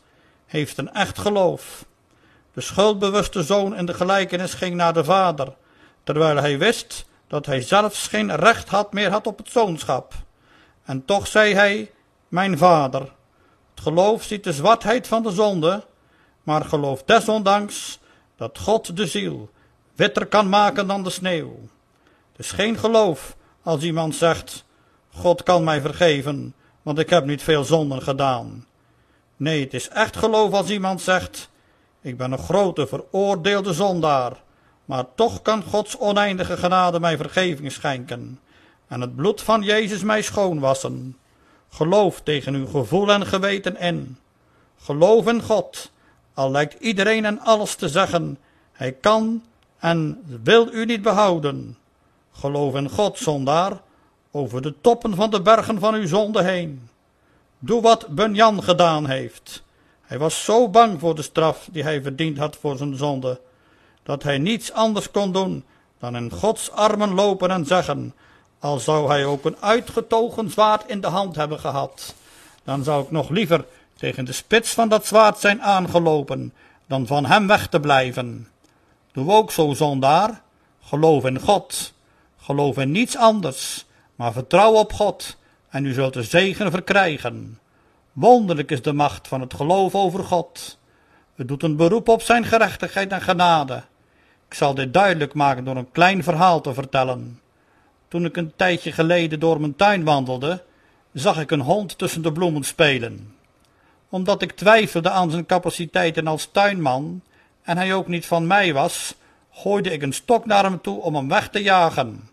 heeft 0.47 0.79
een 0.79 0.93
echt 0.93 1.19
geloof. 1.19 1.85
De 2.53 2.61
schuldbewuste 2.61 3.43
zoon 3.43 3.77
in 3.77 3.87
de 3.87 3.95
gelijkenis 3.95 4.55
ging 4.55 4.75
naar 4.75 4.93
de 4.93 5.05
vader, 5.05 5.53
terwijl 6.05 6.37
hij 6.37 6.59
wist 6.59 7.09
dat 7.31 7.47
hij 7.47 7.61
zelfs 7.61 8.09
geen 8.09 8.37
recht 8.37 8.69
had 8.69 8.93
meer 8.93 9.11
had 9.11 9.27
op 9.27 9.39
het 9.39 9.51
zoonschap. 9.51 10.15
En 10.85 11.05
toch 11.05 11.27
zei 11.27 11.55
hij, 11.55 11.91
mijn 12.29 12.59
vader, 12.59 13.01
het 13.71 13.81
geloof 13.83 14.23
ziet 14.23 14.45
de 14.45 14.53
zwartheid 14.53 15.07
van 15.07 15.23
de 15.23 15.31
zonde, 15.31 15.85
maar 16.43 16.65
geloof 16.65 17.03
desondanks 17.03 17.99
dat 18.37 18.59
God 18.59 18.97
de 18.97 19.07
ziel 19.07 19.51
witter 19.95 20.27
kan 20.27 20.49
maken 20.49 20.87
dan 20.87 21.03
de 21.03 21.11
sneeuw. 21.11 21.69
Het 22.33 22.47
is 22.47 22.51
geen 22.53 22.79
geloof 22.79 23.37
als 23.63 23.83
iemand 23.83 24.15
zegt, 24.15 24.65
God 25.15 25.43
kan 25.43 25.65
mij 25.65 25.81
vergeven, 25.81 26.55
want 26.83 26.99
ik 26.99 27.11
heb 27.11 27.25
niet 27.25 27.43
veel 27.43 27.65
zonden 27.65 28.03
gedaan. 28.03 28.67
Nee, 29.37 29.65
het 29.65 29.75
is 29.75 29.89
echt 29.89 30.17
geloof 30.17 30.53
als 30.53 30.71
iemand 30.71 31.01
zegt, 31.01 31.51
ik 32.01 32.17
ben 32.17 32.33
een 32.33 32.39
grote 32.39 32.87
veroordeelde 32.87 33.73
zondaar, 33.73 34.33
maar 34.91 35.05
toch 35.15 35.43
kan 35.43 35.63
Gods 35.63 35.99
oneindige 35.99 36.57
genade 36.57 37.01
mij 37.01 37.17
vergeving 37.17 37.73
schenken 37.73 38.41
en 38.89 39.01
het 39.01 39.17
bloed 39.17 39.41
van 39.41 39.63
Jezus 39.63 40.03
mij 40.03 40.23
schoonwassen. 40.23 41.17
Geloof 41.69 42.21
tegen 42.21 42.55
uw 42.55 42.67
gevoel 42.67 43.11
en 43.13 43.27
geweten 43.27 43.77
in. 43.77 44.19
Geloof 44.79 45.27
in 45.27 45.43
God, 45.43 45.91
al 46.35 46.51
lijkt 46.51 46.81
iedereen 46.81 47.25
en 47.25 47.41
alles 47.41 47.75
te 47.75 47.89
zeggen, 47.89 48.39
hij 48.73 48.93
kan 48.93 49.43
en 49.79 50.23
wil 50.43 50.73
u 50.73 50.85
niet 50.85 51.03
behouden. 51.03 51.79
Geloof 52.33 52.75
in 52.75 52.91
God, 52.91 53.19
zondaar, 53.19 53.81
over 54.31 54.63
de 54.63 54.75
toppen 54.81 55.15
van 55.15 55.31
de 55.31 55.43
bergen 55.43 55.79
van 55.79 55.95
uw 55.95 56.07
zonde 56.07 56.43
heen. 56.43 56.89
Doe 57.59 57.83
wat 57.83 58.07
Bunyan 58.09 58.63
gedaan 58.63 59.07
heeft. 59.07 59.63
Hij 60.01 60.19
was 60.19 60.45
zo 60.45 60.69
bang 60.69 61.01
voor 61.01 61.15
de 61.15 61.23
straf 61.23 61.69
die 61.73 61.83
hij 61.83 62.03
verdiend 62.03 62.39
had 62.39 62.57
voor 62.57 62.77
zijn 62.77 62.97
zonde, 62.97 63.41
dat 64.03 64.23
hij 64.23 64.39
niets 64.39 64.73
anders 64.73 65.11
kon 65.11 65.33
doen 65.33 65.65
dan 65.99 66.17
in 66.17 66.33
Gods 66.33 66.71
armen 66.71 67.15
lopen 67.15 67.51
en 67.51 67.67
zeggen, 67.67 68.15
al 68.59 68.79
zou 68.79 69.09
hij 69.09 69.25
ook 69.25 69.45
een 69.45 69.57
uitgetogen 69.61 70.51
zwaard 70.51 70.91
in 70.91 71.01
de 71.01 71.07
hand 71.07 71.37
hebben 71.37 71.61
gehad, 71.61 72.15
dan 72.65 72.85
zou 72.85 73.03
ik 73.03 73.11
nog 73.11 73.29
liever 73.29 73.65
tegen 73.97 74.25
de 74.25 74.33
spits 74.33 74.71
van 74.71 74.89
dat 74.89 75.07
zwaard 75.07 75.39
zijn 75.39 75.63
aangelopen, 75.63 76.53
dan 76.87 77.07
van 77.07 77.27
hem 77.27 77.47
weg 77.47 77.69
te 77.69 77.81
blijven. 77.81 78.49
Doe 79.13 79.33
ook 79.33 79.51
zo, 79.51 79.73
zondaar. 79.73 80.43
Geloof 80.81 81.25
in 81.25 81.41
God. 81.41 81.93
Geloof 82.41 82.79
in 82.79 82.91
niets 82.91 83.17
anders, 83.17 83.87
maar 84.15 84.33
vertrouw 84.33 84.73
op 84.73 84.93
God, 84.93 85.37
en 85.69 85.85
u 85.85 85.93
zult 85.93 86.13
de 86.13 86.23
zegen 86.23 86.71
verkrijgen. 86.71 87.59
Wonderlijk 88.13 88.71
is 88.71 88.83
de 88.83 88.93
macht 88.93 89.29
van 89.29 89.41
het 89.41 89.55
geloof 89.55 89.95
over 89.95 90.25
God. 90.25 90.79
Het 91.41 91.49
doet 91.49 91.63
een 91.63 91.77
beroep 91.77 92.09
op 92.09 92.23
zijn 92.23 92.45
gerechtigheid 92.45 93.13
en 93.13 93.21
genade. 93.21 93.83
Ik 94.49 94.55
zal 94.55 94.75
dit 94.75 94.93
duidelijk 94.95 95.35
maken 95.35 95.65
door 95.65 95.77
een 95.77 95.91
klein 95.91 96.23
verhaal 96.23 96.61
te 96.61 96.75
vertellen. 96.75 97.41
Toen 98.09 98.25
ik 98.25 98.37
een 98.37 98.53
tijdje 98.57 98.93
geleden 98.93 99.41
door 99.41 99.61
mijn 99.61 99.77
tuin 99.77 100.05
wandelde, 100.05 100.63
zag 101.13 101.41
ik 101.41 101.51
een 101.51 101.61
hond 101.61 101.99
tussen 101.99 102.23
de 102.23 102.33
bloemen 102.33 102.65
spelen. 102.65 103.35
Omdat 104.09 104.43
ik 104.43 104.53
twijfelde 104.53 105.11
aan 105.11 105.31
zijn 105.31 105.47
capaciteiten 105.47 106.27
als 106.27 106.49
tuinman 106.53 107.23
en 107.63 107.77
hij 107.77 107.95
ook 107.95 108.09
niet 108.09 108.27
van 108.27 108.47
mij 108.47 108.73
was, 108.73 109.15
gooide 109.51 109.91
ik 109.91 110.03
een 110.03 110.15
stok 110.15 110.47
naar 110.47 110.65
hem 110.65 110.81
toe 110.81 111.01
om 111.01 111.15
hem 111.15 111.29
weg 111.29 111.49
te 111.49 111.63
jagen. 111.63 112.29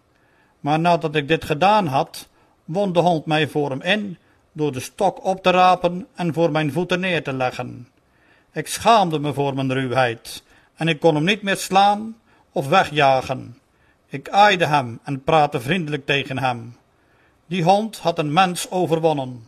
Maar 0.60 0.80
nadat 0.80 1.15
ik 1.15 1.28
dit 1.28 1.46
gedaan 1.46 1.88
had, 1.88 2.28
won 2.65 2.93
de 2.93 3.00
hond 3.00 3.26
mij 3.26 3.48
voor 3.48 3.70
hem 3.70 3.82
in 3.82 4.17
door 4.52 4.72
de 4.72 4.80
stok 4.80 5.26
op 5.26 5.43
te 5.43 5.50
rapen 5.50 6.08
en 6.15 6.34
voor 6.34 6.52
mijn 6.52 6.72
voeten 6.72 7.00
neer 7.00 7.24
te 7.24 7.34
leggen. 7.34 7.88
Ik 8.58 8.67
schaamde 8.67 9.20
me 9.20 9.34
voor 9.34 9.54
mijn 9.54 9.74
ruwheid 9.74 10.43
en 10.76 10.88
ik 10.88 11.00
kon 11.00 11.15
hem 11.15 11.24
niet 11.24 11.41
meer 11.41 11.58
slaan 11.58 12.17
of 12.52 12.67
wegjagen. 12.67 13.58
Ik 14.08 14.30
aaide 14.30 14.65
hem 14.65 15.00
en 15.04 15.24
praatte 15.24 15.60
vriendelijk 15.60 16.06
tegen 16.06 16.38
hem. 16.39 16.78
Die 17.48 17.63
hond 17.63 17.98
had 17.98 18.20
een 18.20 18.34
mens 18.34 18.72
overwonnen. 18.72 19.48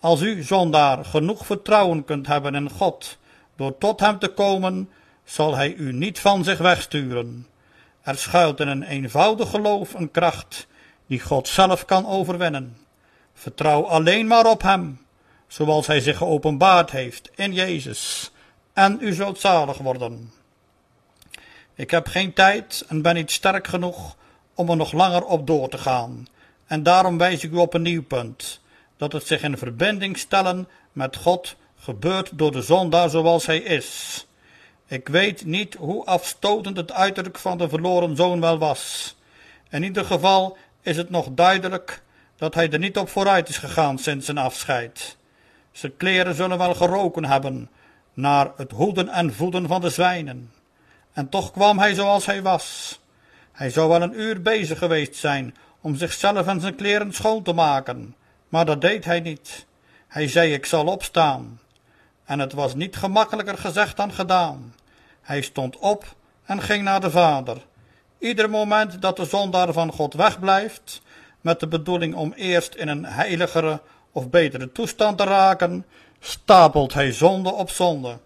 Als 0.00 0.20
u, 0.20 0.42
zondaar, 0.42 1.04
genoeg 1.04 1.46
vertrouwen 1.46 2.04
kunt 2.04 2.26
hebben 2.26 2.54
in 2.54 2.70
God, 2.70 3.18
door 3.56 3.78
tot 3.78 4.00
hem 4.00 4.18
te 4.18 4.28
komen, 4.28 4.90
zal 5.24 5.54
hij 5.56 5.74
u 5.74 5.92
niet 5.92 6.18
van 6.18 6.44
zich 6.44 6.58
wegsturen. 6.58 7.46
Er 8.02 8.18
schuilt 8.18 8.60
in 8.60 8.68
een 8.68 8.82
eenvoudig 8.82 9.50
geloof 9.50 9.94
een 9.94 10.10
kracht, 10.10 10.66
die 11.06 11.20
God 11.20 11.48
zelf 11.48 11.84
kan 11.84 12.06
overwinnen. 12.06 12.76
Vertrouw 13.34 13.86
alleen 13.86 14.26
maar 14.26 14.46
op 14.46 14.62
hem, 14.62 15.00
zoals 15.46 15.86
hij 15.86 16.00
zich 16.00 16.16
geopenbaard 16.16 16.90
heeft 16.90 17.30
in 17.34 17.52
Jezus, 17.52 18.30
en 18.76 18.98
u 19.00 19.12
zult 19.12 19.40
zalig 19.40 19.78
worden. 19.78 20.32
Ik 21.74 21.90
heb 21.90 22.06
geen 22.06 22.32
tijd 22.32 22.84
en 22.88 23.02
ben 23.02 23.14
niet 23.14 23.30
sterk 23.30 23.66
genoeg 23.66 24.16
om 24.54 24.70
er 24.70 24.76
nog 24.76 24.92
langer 24.92 25.24
op 25.24 25.46
door 25.46 25.68
te 25.68 25.78
gaan. 25.78 26.26
En 26.66 26.82
daarom 26.82 27.18
wijs 27.18 27.44
ik 27.44 27.52
u 27.52 27.56
op 27.56 27.74
een 27.74 27.82
nieuw 27.82 28.02
punt: 28.02 28.60
dat 28.96 29.12
het 29.12 29.26
zich 29.26 29.42
in 29.42 29.58
verbinding 29.58 30.18
stellen 30.18 30.68
met 30.92 31.16
God 31.16 31.56
gebeurt 31.78 32.38
door 32.38 32.52
de 32.52 32.62
zondaar 32.62 33.10
zoals 33.10 33.46
hij 33.46 33.58
is. 33.58 34.26
Ik 34.86 35.08
weet 35.08 35.44
niet 35.44 35.74
hoe 35.74 36.04
afstotend 36.04 36.76
het 36.76 36.92
uiterlijk 36.92 37.38
van 37.38 37.58
de 37.58 37.68
verloren 37.68 38.16
zoon 38.16 38.40
wel 38.40 38.58
was. 38.58 39.16
In 39.70 39.82
ieder 39.82 40.04
geval 40.04 40.56
is 40.82 40.96
het 40.96 41.10
nog 41.10 41.28
duidelijk 41.30 42.02
dat 42.36 42.54
hij 42.54 42.70
er 42.70 42.78
niet 42.78 42.98
op 42.98 43.08
vooruit 43.08 43.48
is 43.48 43.58
gegaan 43.58 43.98
sinds 43.98 44.24
zijn 44.24 44.38
afscheid. 44.38 45.16
Zijn 45.72 45.96
kleren 45.96 46.34
zullen 46.34 46.58
wel 46.58 46.74
geroken 46.74 47.24
hebben 47.24 47.70
naar 48.16 48.50
het 48.56 48.72
hoeden 48.72 49.08
en 49.08 49.34
voeden 49.34 49.66
van 49.66 49.80
de 49.80 49.90
zwijnen. 49.90 50.52
En 51.12 51.28
toch 51.28 51.50
kwam 51.50 51.78
hij 51.78 51.94
zoals 51.94 52.26
hij 52.26 52.42
was. 52.42 52.98
Hij 53.52 53.70
zou 53.70 53.88
wel 53.88 54.02
een 54.02 54.20
uur 54.20 54.42
bezig 54.42 54.78
geweest 54.78 55.14
zijn 55.14 55.54
om 55.80 55.96
zichzelf 55.96 56.46
en 56.46 56.60
zijn 56.60 56.74
kleren 56.74 57.12
schoon 57.12 57.42
te 57.42 57.52
maken, 57.52 58.14
maar 58.48 58.64
dat 58.64 58.80
deed 58.80 59.04
hij 59.04 59.20
niet. 59.20 59.66
Hij 60.08 60.28
zei: 60.28 60.52
Ik 60.52 60.66
zal 60.66 60.86
opstaan. 60.86 61.60
En 62.24 62.38
het 62.38 62.52
was 62.52 62.74
niet 62.74 62.96
gemakkelijker 62.96 63.58
gezegd 63.58 63.96
dan 63.96 64.12
gedaan. 64.12 64.74
Hij 65.22 65.40
stond 65.40 65.76
op 65.76 66.04
en 66.44 66.62
ging 66.62 66.82
naar 66.82 67.00
de 67.00 67.10
Vader. 67.10 67.56
Ieder 68.18 68.50
moment 68.50 69.02
dat 69.02 69.16
de 69.16 69.24
zondaar 69.24 69.72
van 69.72 69.92
God 69.92 70.14
wegblijft, 70.14 71.02
met 71.40 71.60
de 71.60 71.68
bedoeling 71.68 72.14
om 72.14 72.32
eerst 72.32 72.74
in 72.74 72.88
een 72.88 73.04
heiligere 73.04 73.80
of 74.12 74.30
betere 74.30 74.72
toestand 74.72 75.18
te 75.18 75.24
raken, 75.24 75.86
stapelt 76.20 76.94
hij 76.94 77.12
zonde 77.12 77.52
op 77.52 77.70
zonde. 77.70 78.18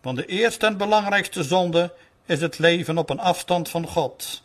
Want 0.00 0.16
de 0.16 0.26
eerste 0.26 0.66
en 0.66 0.76
belangrijkste 0.76 1.44
zonde 1.44 1.92
is 2.24 2.40
het 2.40 2.58
leven 2.58 2.98
op 2.98 3.10
een 3.10 3.20
afstand 3.20 3.68
van 3.68 3.86
God. 3.86 4.42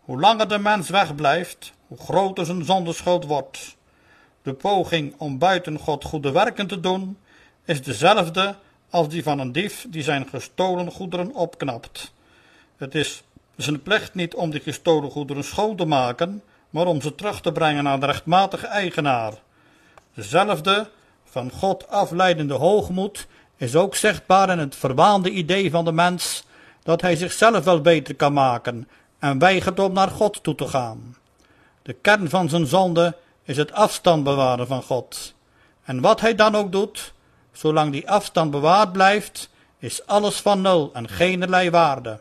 Hoe 0.00 0.20
langer 0.20 0.48
de 0.48 0.58
mens 0.58 0.88
wegblijft, 0.88 1.72
hoe 1.86 1.98
groter 1.98 2.46
zijn 2.46 2.64
zondeschuld 2.64 3.24
wordt. 3.24 3.76
De 4.42 4.52
poging 4.52 5.14
om 5.18 5.38
buiten 5.38 5.78
God 5.78 6.04
goede 6.04 6.30
werken 6.30 6.66
te 6.66 6.80
doen, 6.80 7.18
is 7.64 7.82
dezelfde 7.82 8.56
als 8.90 9.08
die 9.08 9.22
van 9.22 9.38
een 9.38 9.52
dief 9.52 9.86
die 9.88 10.02
zijn 10.02 10.28
gestolen 10.28 10.90
goederen 10.90 11.34
opknapt. 11.34 12.12
Het 12.76 12.94
is 12.94 13.22
zijn 13.56 13.82
plicht 13.82 14.14
niet 14.14 14.34
om 14.34 14.50
die 14.50 14.60
gestolen 14.60 15.10
goederen 15.10 15.44
schoon 15.44 15.76
te 15.76 15.84
maken, 15.84 16.42
maar 16.70 16.86
om 16.86 17.00
ze 17.00 17.14
terug 17.14 17.40
te 17.40 17.52
brengen 17.52 17.84
naar 17.84 18.00
de 18.00 18.06
rechtmatige 18.06 18.66
eigenaar. 18.66 19.32
Dezelfde 20.14 20.90
van 21.30 21.50
God 21.50 21.88
afleidende 21.88 22.54
hoogmoed 22.54 23.26
is 23.56 23.76
ook 23.76 23.94
zichtbaar 23.94 24.50
in 24.50 24.58
het 24.58 24.76
verwaande 24.76 25.30
idee 25.30 25.70
van 25.70 25.84
de 25.84 25.92
mens 25.92 26.44
dat 26.82 27.00
hij 27.00 27.16
zichzelf 27.16 27.64
wel 27.64 27.80
beter 27.80 28.14
kan 28.14 28.32
maken 28.32 28.88
en 29.18 29.38
weigert 29.38 29.78
om 29.78 29.92
naar 29.92 30.08
God 30.08 30.42
toe 30.42 30.54
te 30.54 30.68
gaan. 30.68 31.16
De 31.82 31.92
kern 31.92 32.28
van 32.28 32.48
zijn 32.48 32.66
zonde 32.66 33.16
is 33.42 33.56
het 33.56 33.72
afstand 33.72 34.24
bewaren 34.24 34.66
van 34.66 34.82
God. 34.82 35.34
En 35.84 36.00
wat 36.00 36.20
hij 36.20 36.34
dan 36.34 36.54
ook 36.54 36.72
doet, 36.72 37.12
zolang 37.52 37.92
die 37.92 38.10
afstand 38.10 38.50
bewaard 38.50 38.92
blijft, 38.92 39.50
is 39.78 40.06
alles 40.06 40.40
van 40.40 40.60
nul 40.60 40.90
en 40.92 41.08
geenerlei 41.08 41.70
waarde. 41.70 42.20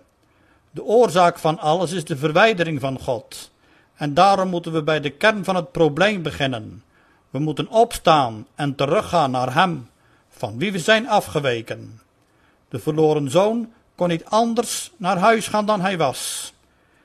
De 0.71 0.83
oorzaak 0.83 1.39
van 1.39 1.59
alles 1.59 1.91
is 1.91 2.05
de 2.05 2.17
verwijdering 2.17 2.79
van 2.79 2.99
God. 2.99 3.51
En 3.95 4.13
daarom 4.13 4.49
moeten 4.49 4.71
we 4.71 4.83
bij 4.83 4.99
de 4.99 5.09
kern 5.09 5.43
van 5.43 5.55
het 5.55 5.71
probleem 5.71 6.21
beginnen. 6.21 6.83
We 7.29 7.39
moeten 7.39 7.67
opstaan 7.67 8.47
en 8.55 8.75
teruggaan 8.75 9.31
naar 9.31 9.53
Hem, 9.53 9.89
van 10.29 10.57
wie 10.57 10.71
we 10.71 10.79
zijn 10.79 11.07
afgeweken. 11.07 12.01
De 12.69 12.79
verloren 12.79 13.31
zoon 13.31 13.71
kon 13.95 14.07
niet 14.07 14.25
anders 14.25 14.91
naar 14.97 15.17
huis 15.17 15.47
gaan 15.47 15.65
dan 15.65 15.81
hij 15.81 15.97
was. 15.97 16.53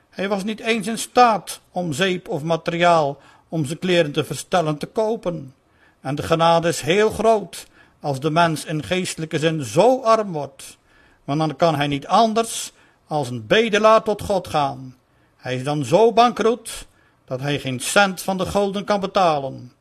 Hij 0.09 0.29
was 0.29 0.43
niet 0.43 0.59
eens 0.59 0.87
in 0.87 0.97
staat 0.97 1.59
om 1.71 1.93
zeep 1.93 2.27
of 2.27 2.43
materiaal 2.43 3.17
om 3.49 3.65
zijn 3.65 3.79
kleren 3.79 4.11
te 4.11 4.23
verstellen 4.23 4.77
te 4.77 4.85
kopen. 4.85 5.53
En 6.01 6.15
de 6.15 6.23
genade 6.23 6.67
is 6.67 6.81
heel 6.81 7.09
groot 7.09 7.67
als 7.99 8.19
de 8.19 8.29
mens 8.29 8.65
in 8.65 8.83
geestelijke 8.83 9.39
zin 9.39 9.63
zo 9.63 10.01
arm 10.01 10.31
wordt. 10.31 10.77
Want 11.23 11.39
dan 11.39 11.55
kan 11.55 11.75
hij 11.75 11.87
niet 11.87 12.07
anders 12.07 12.71
als 13.07 13.29
een 13.29 13.47
bedelaar 13.47 14.03
tot 14.03 14.21
God 14.21 14.47
gaan. 14.47 14.95
Hij 15.37 15.55
is 15.55 15.63
dan 15.63 15.85
zo 15.85 16.13
bankroet 16.13 16.87
dat 17.25 17.39
hij 17.39 17.59
geen 17.59 17.79
cent 17.79 18.21
van 18.21 18.37
de 18.37 18.45
gulden 18.45 18.83
kan 18.83 18.99
betalen. 18.99 19.71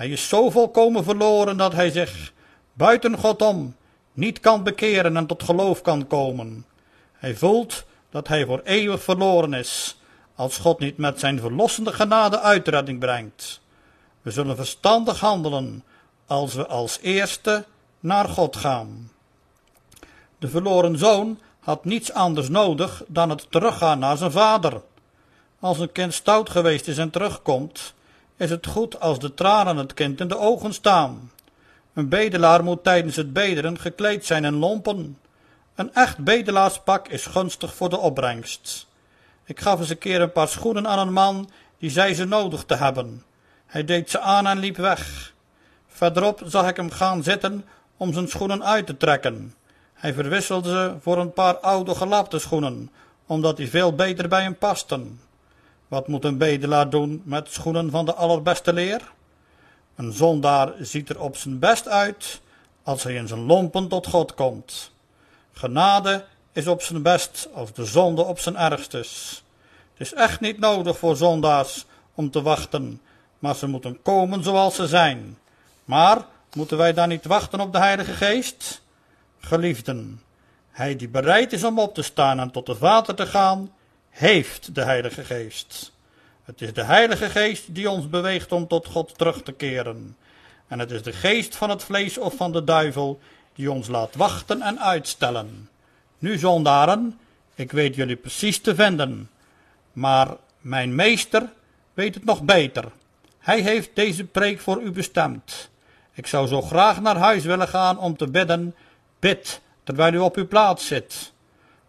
Hij 0.00 0.08
is 0.08 0.28
zo 0.28 0.50
volkomen 0.50 1.04
verloren 1.04 1.56
dat 1.56 1.72
hij 1.72 1.90
zich 1.90 2.32
buiten 2.72 3.18
God 3.18 3.42
om 3.42 3.76
niet 4.12 4.40
kan 4.40 4.62
bekeren 4.62 5.16
en 5.16 5.26
tot 5.26 5.42
geloof 5.42 5.82
kan 5.82 6.06
komen. 6.06 6.66
Hij 7.12 7.34
voelt 7.34 7.84
dat 8.10 8.28
hij 8.28 8.46
voor 8.46 8.60
eeuwig 8.64 9.02
verloren 9.02 9.52
is, 9.52 9.98
als 10.34 10.58
God 10.58 10.78
niet 10.78 10.96
met 10.96 11.20
zijn 11.20 11.40
verlossende 11.40 11.92
genade 11.92 12.40
uitredding 12.40 12.98
brengt. 12.98 13.60
We 14.22 14.30
zullen 14.30 14.56
verstandig 14.56 15.20
handelen 15.20 15.84
als 16.26 16.54
we 16.54 16.66
als 16.66 16.98
eerste 17.00 17.64
naar 18.00 18.28
God 18.28 18.56
gaan. 18.56 19.10
De 20.38 20.48
verloren 20.48 20.98
zoon 20.98 21.38
had 21.60 21.84
niets 21.84 22.12
anders 22.12 22.48
nodig 22.48 23.02
dan 23.06 23.30
het 23.30 23.46
teruggaan 23.50 23.98
naar 23.98 24.16
zijn 24.16 24.32
vader. 24.32 24.82
Als 25.58 25.78
een 25.78 25.92
kind 25.92 26.14
stout 26.14 26.50
geweest 26.50 26.88
is 26.88 26.98
en 26.98 27.10
terugkomt, 27.10 27.94
is 28.40 28.50
het 28.50 28.66
goed 28.66 29.00
als 29.00 29.18
de 29.18 29.34
tranen 29.34 29.76
het 29.76 29.94
kind 29.94 30.20
in 30.20 30.28
de 30.28 30.38
ogen 30.38 30.74
staan. 30.74 31.30
Een 31.94 32.08
bedelaar 32.08 32.64
moet 32.64 32.84
tijdens 32.84 33.16
het 33.16 33.32
bedelen 33.32 33.78
gekleed 33.78 34.26
zijn 34.26 34.44
in 34.44 34.54
lompen. 34.54 35.18
Een 35.74 35.94
echt 35.94 36.18
bedelaarspak 36.18 37.08
is 37.08 37.26
gunstig 37.26 37.74
voor 37.74 37.88
de 37.88 37.98
opbrengst. 37.98 38.86
Ik 39.44 39.60
gaf 39.60 39.78
eens 39.78 39.90
een 39.90 39.98
keer 39.98 40.20
een 40.20 40.32
paar 40.32 40.48
schoenen 40.48 40.86
aan 40.88 40.98
een 40.98 41.12
man 41.12 41.50
die 41.78 41.90
zei 41.90 42.14
ze 42.14 42.24
nodig 42.24 42.64
te 42.64 42.74
hebben. 42.74 43.22
Hij 43.66 43.84
deed 43.84 44.10
ze 44.10 44.20
aan 44.20 44.46
en 44.46 44.58
liep 44.58 44.76
weg. 44.76 45.32
Verderop 45.86 46.42
zag 46.44 46.68
ik 46.68 46.76
hem 46.76 46.90
gaan 46.90 47.22
zitten 47.22 47.64
om 47.96 48.12
zijn 48.12 48.28
schoenen 48.28 48.64
uit 48.64 48.86
te 48.86 48.96
trekken. 48.96 49.54
Hij 49.92 50.12
verwisselde 50.12 50.68
ze 50.70 50.94
voor 51.00 51.18
een 51.18 51.32
paar 51.32 51.56
oude 51.56 51.94
gelapte 51.94 52.38
schoenen, 52.38 52.90
omdat 53.26 53.56
die 53.56 53.70
veel 53.70 53.94
beter 53.94 54.28
bij 54.28 54.42
hem 54.42 54.56
pasten. 54.56 55.20
Wat 55.90 56.08
moet 56.08 56.24
een 56.24 56.38
bedelaar 56.38 56.90
doen 56.90 57.22
met 57.24 57.52
schoenen 57.52 57.90
van 57.90 58.04
de 58.04 58.14
allerbeste 58.14 58.72
leer? 58.72 59.12
Een 59.96 60.12
zondaar 60.12 60.72
ziet 60.78 61.08
er 61.08 61.20
op 61.20 61.36
zijn 61.36 61.58
best 61.58 61.88
uit 61.88 62.40
als 62.82 63.02
hij 63.02 63.14
in 63.14 63.28
zijn 63.28 63.46
lompen 63.46 63.88
tot 63.88 64.06
God 64.06 64.34
komt. 64.34 64.90
Genade 65.52 66.24
is 66.52 66.66
op 66.66 66.82
zijn 66.82 67.02
best 67.02 67.48
als 67.54 67.72
de 67.72 67.84
zonde 67.84 68.22
op 68.22 68.38
zijn 68.38 68.56
ergst 68.56 68.94
is. 68.94 69.42
Het 69.92 70.06
is 70.06 70.14
echt 70.14 70.40
niet 70.40 70.58
nodig 70.58 70.98
voor 70.98 71.16
zondaars 71.16 71.84
om 72.14 72.30
te 72.30 72.42
wachten, 72.42 73.00
maar 73.38 73.54
ze 73.54 73.66
moeten 73.66 74.02
komen 74.02 74.42
zoals 74.42 74.74
ze 74.74 74.86
zijn. 74.86 75.38
Maar 75.84 76.24
moeten 76.54 76.76
wij 76.76 76.92
dan 76.92 77.08
niet 77.08 77.24
wachten 77.24 77.60
op 77.60 77.72
de 77.72 77.78
Heilige 77.78 78.12
Geest? 78.12 78.82
Geliefden, 79.38 80.22
hij 80.70 80.96
die 80.96 81.08
bereid 81.08 81.52
is 81.52 81.64
om 81.64 81.78
op 81.78 81.94
te 81.94 82.02
staan 82.02 82.40
en 82.40 82.50
tot 82.50 82.66
de 82.66 82.74
Vader 82.74 83.14
te 83.14 83.26
gaan, 83.26 83.70
heeft 84.10 84.74
de 84.74 84.82
Heilige 84.82 85.24
Geest. 85.24 85.92
Het 86.44 86.60
is 86.60 86.72
de 86.72 86.84
Heilige 86.84 87.30
Geest 87.30 87.74
die 87.74 87.90
ons 87.90 88.08
beweegt 88.08 88.52
om 88.52 88.66
tot 88.66 88.86
God 88.86 89.18
terug 89.18 89.42
te 89.42 89.52
keren. 89.52 90.16
En 90.66 90.78
het 90.78 90.90
is 90.90 91.02
de 91.02 91.12
geest 91.12 91.56
van 91.56 91.70
het 91.70 91.84
vlees 91.84 92.18
of 92.18 92.34
van 92.34 92.52
de 92.52 92.64
duivel 92.64 93.20
die 93.54 93.70
ons 93.70 93.88
laat 93.88 94.14
wachten 94.14 94.62
en 94.62 94.80
uitstellen. 94.80 95.68
Nu, 96.18 96.38
zondaren, 96.38 97.18
ik 97.54 97.72
weet 97.72 97.94
jullie 97.94 98.16
precies 98.16 98.60
te 98.60 98.74
vinden, 98.74 99.30
maar 99.92 100.36
mijn 100.60 100.94
meester 100.94 101.52
weet 101.94 102.14
het 102.14 102.24
nog 102.24 102.42
beter. 102.42 102.84
Hij 103.38 103.60
heeft 103.60 103.90
deze 103.94 104.24
preek 104.24 104.60
voor 104.60 104.80
u 104.80 104.90
bestemd. 104.90 105.70
Ik 106.12 106.26
zou 106.26 106.46
zo 106.46 106.62
graag 106.62 107.00
naar 107.00 107.16
huis 107.16 107.44
willen 107.44 107.68
gaan 107.68 107.98
om 107.98 108.16
te 108.16 108.30
bidden, 108.30 108.74
bid, 109.18 109.60
terwijl 109.82 110.12
u 110.12 110.18
op 110.18 110.36
uw 110.36 110.48
plaats 110.48 110.86
zit. 110.86 111.32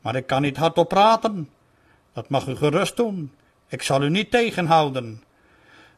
Maar 0.02 0.16
ik 0.16 0.28
kan 0.28 0.42
niet 0.42 0.58
hardop 0.58 0.90
praten. 0.90 1.50
Dat 2.14 2.30
mag 2.30 2.48
u 2.48 2.56
gerust 2.56 2.96
doen. 2.96 3.32
Ik 3.68 3.82
zal 3.82 4.04
u 4.04 4.10
niet 4.10 4.32
tegenhouden. 4.32 5.24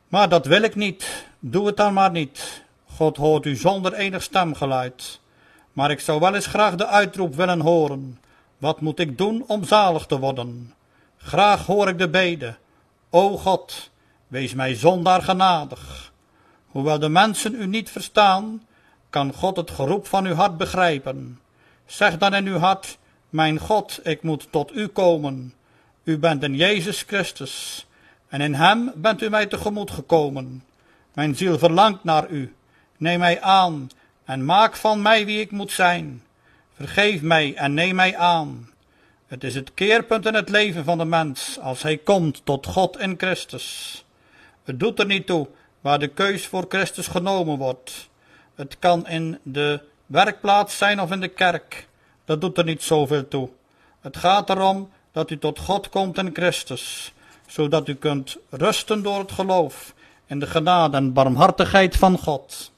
Maar 0.08 0.30
dat 0.30 0.46
wil 0.46 0.62
ik 0.62 0.76
niet. 0.76 1.26
Doe 1.40 1.66
het 1.66 1.78
dan 1.78 1.94
maar 1.94 2.12
niet. 2.12 2.64
God 2.86 3.18
hoort 3.18 3.46
u 3.46 3.56
zonder 3.56 3.94
enig 3.94 4.24
stemgeluid. 4.24 5.20
Maar 5.72 5.92
ik 5.92 6.00
zou 6.00 6.20
wel 6.20 6.36
eens 6.36 6.46
graag 6.46 6.76
de 6.76 6.88
uitroep 6.88 7.36
willen 7.36 7.60
horen. 7.60 8.20
Wat 8.58 8.82
moet 8.82 9.00
ik 9.00 9.18
doen 9.18 9.44
om 9.48 9.64
zalig 9.64 10.06
te 10.06 10.20
worden? 10.20 10.74
Graag 11.18 11.66
hoor 11.66 11.88
ik 11.88 11.98
de 11.98 12.10
bede. 12.10 12.56
O 13.10 13.38
God, 13.38 13.90
wees 14.28 14.54
mij 14.54 14.76
zondaar 14.76 15.22
genadig. 15.22 16.12
Hoewel 16.68 17.00
de 17.00 17.10
mensen 17.10 17.56
u 17.56 17.68
niet 17.68 17.90
verstaan, 17.90 18.64
kan 19.10 19.34
God 19.34 19.56
het 19.56 19.72
geroep 19.72 20.08
van 20.08 20.26
uw 20.26 20.34
hart 20.34 20.58
begrijpen. 20.58 21.40
Zeg 21.86 22.18
dan 22.18 22.34
in 22.34 22.48
uw 22.48 22.58
hart, 22.58 22.98
mijn 23.30 23.60
God, 23.60 24.00
ik 24.04 24.24
moet 24.24 24.48
tot 24.52 24.76
u 24.76 24.88
komen. 24.88 25.54
U 26.04 26.18
bent 26.18 26.44
in 26.44 26.56
Jezus 26.56 27.02
Christus, 27.02 27.86
en 28.28 28.42
in 28.42 28.54
Hem 28.54 28.92
bent 28.96 29.22
u 29.22 29.30
mij 29.30 29.46
tegemoet 29.46 29.92
gekomen. 29.92 30.64
Mijn 31.14 31.36
ziel 31.36 31.58
verlangt 31.58 32.04
naar 32.04 32.30
u. 32.30 32.56
Neem 32.98 33.20
mij 33.20 33.42
aan 33.42 33.90
en 34.26 34.46
maak 34.46 34.76
van 34.76 35.02
mij 35.02 35.26
wie 35.26 35.40
ik 35.40 35.52
moet 35.52 35.72
zijn. 35.72 36.24
Vergeef 36.74 37.22
mij 37.22 37.56
en 37.56 37.74
neem 37.74 37.96
mij 37.96 38.18
aan. 38.18 38.70
Het 39.28 39.44
is 39.44 39.56
het 39.56 39.74
keerpunt 39.74 40.26
in 40.26 40.34
het 40.34 40.50
leven 40.50 40.84
van 40.84 40.98
de 40.98 41.06
mens 41.06 41.60
als 41.60 41.82
hij 41.82 41.98
komt 41.98 42.42
tot 42.46 42.66
God 42.66 43.00
in 43.00 43.14
Christus. 43.18 44.06
Het 44.64 44.80
doet 44.80 45.00
er 45.00 45.06
niet 45.06 45.26
toe 45.26 45.48
waar 45.82 46.00
de 46.00 46.08
keus 46.08 46.48
voor 46.48 46.66
Christus 46.70 47.08
genomen 47.08 47.58
wordt. 47.58 48.10
Het 48.56 48.80
kan 48.80 49.08
in 49.08 49.40
de 49.44 49.82
werkplaats 50.06 50.78
zijn 50.78 51.02
of 51.02 51.12
in 51.12 51.20
de 51.20 51.28
kerk. 51.28 51.88
Dat 52.26 52.42
doet 52.42 52.58
er 52.58 52.64
niet 52.64 52.84
zoveel 52.84 53.28
toe. 53.28 53.50
Het 54.02 54.18
gaat 54.18 54.50
erom 54.50 54.92
dat 55.14 55.30
u 55.30 55.38
tot 55.38 55.60
God 55.60 55.90
komt 55.90 56.18
in 56.18 56.30
Christus, 56.34 57.14
zodat 57.48 57.88
u 57.88 57.96
kunt 57.96 58.38
rusten 58.50 59.04
door 59.04 59.20
het 59.20 59.32
geloof 59.32 59.94
in 60.26 60.40
de 60.40 60.48
genade 60.48 60.98
en 60.98 61.14
barmhartigheid 61.14 61.96
van 61.96 62.18
God. 62.18 62.72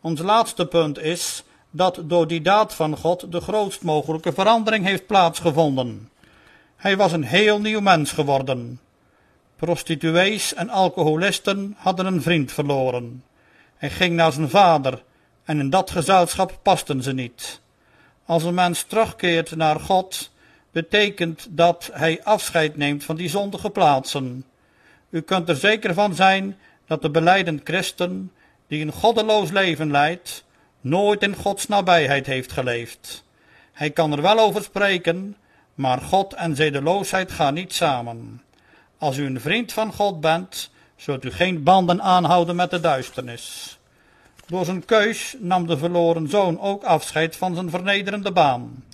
Ons 0.00 0.20
laatste 0.20 0.66
punt 0.66 0.98
is 0.98 1.44
dat 1.70 2.00
door 2.04 2.26
die 2.26 2.40
daad 2.40 2.74
van 2.74 2.96
God 2.96 3.32
de 3.32 3.40
grootst 3.40 3.82
mogelijke 3.82 4.32
verandering 4.32 4.84
heeft 4.84 5.06
plaatsgevonden. 5.06 6.10
Hij 6.76 6.96
was 6.96 7.12
een 7.12 7.24
heel 7.24 7.60
nieuw 7.60 7.80
mens 7.80 8.12
geworden. 8.12 8.80
Prostituees 9.56 10.54
en 10.54 10.68
alcoholisten 10.68 11.74
hadden 11.78 12.06
een 12.06 12.22
vriend 12.22 12.52
verloren. 12.52 13.24
Hij 13.76 13.90
ging 13.90 14.14
naar 14.14 14.32
zijn 14.32 14.50
vader 14.50 15.02
en 15.44 15.58
in 15.58 15.70
dat 15.70 15.90
gezelschap 15.90 16.58
pasten 16.62 17.02
ze 17.02 17.12
niet. 17.12 17.60
Als 18.26 18.42
een 18.42 18.54
mens 18.54 18.82
terugkeert 18.82 19.56
naar 19.56 19.80
God, 19.80 20.30
betekent 20.76 21.46
dat 21.50 21.90
hij 21.92 22.20
afscheid 22.24 22.76
neemt 22.76 23.04
van 23.04 23.16
die 23.16 23.28
zondige 23.28 23.70
plaatsen. 23.70 24.44
U 25.10 25.20
kunt 25.20 25.48
er 25.48 25.56
zeker 25.56 25.94
van 25.94 26.14
zijn 26.14 26.56
dat 26.86 27.02
de 27.02 27.10
beleidend 27.10 27.60
christen, 27.64 28.32
die 28.66 28.82
een 28.82 28.92
goddeloos 28.92 29.50
leven 29.50 29.90
leidt, 29.90 30.44
nooit 30.80 31.22
in 31.22 31.34
Gods 31.34 31.68
nabijheid 31.68 32.26
heeft 32.26 32.52
geleefd. 32.52 33.24
Hij 33.72 33.90
kan 33.90 34.12
er 34.12 34.22
wel 34.22 34.38
over 34.38 34.62
spreken, 34.62 35.36
maar 35.74 36.00
God 36.00 36.32
en 36.32 36.56
zedeloosheid 36.56 37.32
gaan 37.32 37.54
niet 37.54 37.72
samen. 37.72 38.42
Als 38.98 39.16
u 39.16 39.24
een 39.26 39.40
vriend 39.40 39.72
van 39.72 39.92
God 39.92 40.20
bent, 40.20 40.70
zult 40.96 41.24
u 41.24 41.30
geen 41.30 41.62
banden 41.62 42.02
aanhouden 42.02 42.56
met 42.56 42.70
de 42.70 42.80
duisternis. 42.80 43.78
Door 44.46 44.64
zijn 44.64 44.84
keus 44.84 45.36
nam 45.38 45.66
de 45.66 45.78
verloren 45.78 46.28
zoon 46.28 46.60
ook 46.60 46.84
afscheid 46.84 47.36
van 47.36 47.54
zijn 47.54 47.70
vernederende 47.70 48.32
baan. 48.32 48.84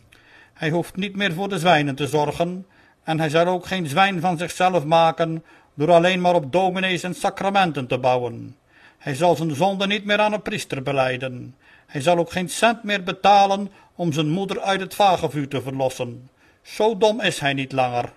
Hij 0.63 0.71
hoeft 0.71 0.97
niet 0.97 1.17
meer 1.17 1.33
voor 1.33 1.49
de 1.49 1.59
zwijnen 1.59 1.95
te 1.95 2.07
zorgen, 2.07 2.67
en 3.03 3.19
hij 3.19 3.29
zal 3.29 3.47
ook 3.47 3.67
geen 3.67 3.87
zwijn 3.87 4.21
van 4.21 4.39
zichzelf 4.39 4.85
maken 4.85 5.45
door 5.75 5.93
alleen 5.93 6.21
maar 6.21 6.35
op 6.35 6.53
dominees 6.53 7.03
en 7.03 7.15
sacramenten 7.15 7.87
te 7.87 7.99
bouwen. 7.99 8.57
Hij 8.99 9.15
zal 9.15 9.37
zijn 9.37 9.55
zonde 9.55 9.87
niet 9.87 10.05
meer 10.05 10.19
aan 10.19 10.33
een 10.33 10.43
priester 10.43 10.83
beleiden. 10.83 11.57
Hij 11.87 12.01
zal 12.01 12.19
ook 12.19 12.33
geen 12.33 12.49
cent 12.49 12.83
meer 12.83 13.03
betalen 13.03 13.71
om 13.95 14.13
zijn 14.13 14.29
moeder 14.29 14.61
uit 14.61 14.81
het 14.81 14.95
vagevuur 14.95 15.49
te 15.49 15.63
verlossen. 15.63 16.31
Zo 16.63 16.97
dom 16.97 17.21
is 17.21 17.39
hij 17.39 17.53
niet 17.53 17.73
langer. 17.73 18.13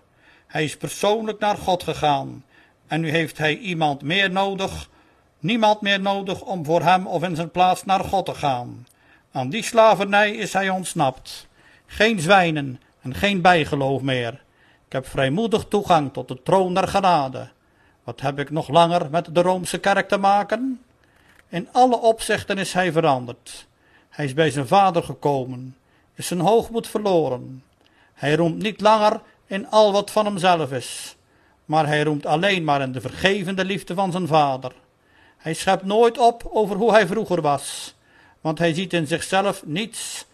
Hij 0.48 0.64
is 0.64 0.78
persoonlijk 0.78 1.40
naar 1.40 1.58
God 1.58 1.84
gegaan. 1.84 2.44
En 2.88 3.02
nu 3.02 3.10
heeft 3.10 3.38
hij 3.38 3.58
iemand 3.58 4.02
meer 4.02 4.32
nodig, 4.32 4.90
niemand 5.40 5.82
meer 5.82 6.02
nodig 6.02 6.42
om 6.42 6.66
voor 6.66 6.82
hem 6.82 7.08
of 7.08 7.24
in 7.24 7.36
zijn 7.36 7.52
plaats 7.52 7.86
naar 7.86 8.04
God 8.04 8.26
te 8.26 8.36
gaan. 8.36 8.88
Aan 9.32 9.50
die 9.50 9.64
slavernij 9.64 10.32
is 10.32 10.54
hij 10.54 10.70
ontsnapt. 10.70 11.45
Geen 11.86 12.20
zwijnen 12.20 12.82
en 13.02 13.16
geen 13.16 13.42
bijgeloof 13.42 14.02
meer. 14.02 14.34
Ik 14.86 14.92
heb 14.92 15.08
vrijmoedig 15.08 15.66
toegang 15.70 16.14
tot 16.14 16.28
de 16.28 16.44
troon 16.44 16.74
der 16.74 16.88
genade. 16.88 17.50
Wat 18.04 18.22
heb 18.22 18.40
ik 18.40 18.50
nog 18.50 18.68
langer 18.68 19.10
met 19.10 19.36
de 19.36 19.42
Roomse 19.42 19.78
kerk 19.78 20.08
te 20.08 20.18
maken? 20.18 20.82
In 21.50 21.68
alle 21.72 21.98
opzichten 21.98 22.58
is 22.58 22.74
hij 22.74 22.92
veranderd. 22.92 23.68
Hij 24.10 24.26
is 24.26 24.34
bij 24.34 24.50
zijn 24.50 24.68
vader 24.68 25.04
gekomen, 25.04 25.76
is 26.14 26.28
zijn 26.28 26.40
hoogmoed 26.40 26.88
verloren. 26.88 27.64
Hij 28.14 28.36
roemt 28.36 28.62
niet 28.62 28.82
langer 28.82 29.22
in 29.46 29.70
al 29.70 29.92
wat 29.92 30.12
van 30.12 30.26
hemzelf 30.26 30.72
is, 30.72 31.16
maar 31.66 31.88
hij 31.88 32.04
roemt 32.04 32.26
alleen 32.26 32.64
maar 32.64 32.82
in 32.82 32.92
de 32.92 33.02
vergevende 33.02 33.66
liefde 33.66 33.94
van 33.94 34.12
zijn 34.12 34.28
vader. 34.28 34.72
Hij 35.38 35.54
schept 35.54 35.84
nooit 35.84 36.18
op 36.18 36.50
over 36.52 36.76
hoe 36.76 36.92
hij 36.92 37.08
vroeger 37.08 37.42
was, 37.42 37.96
want 38.42 38.60
hij 38.60 38.74
ziet 38.74 38.94
in 38.94 39.08
zichzelf 39.08 39.66
niets, 39.66 40.26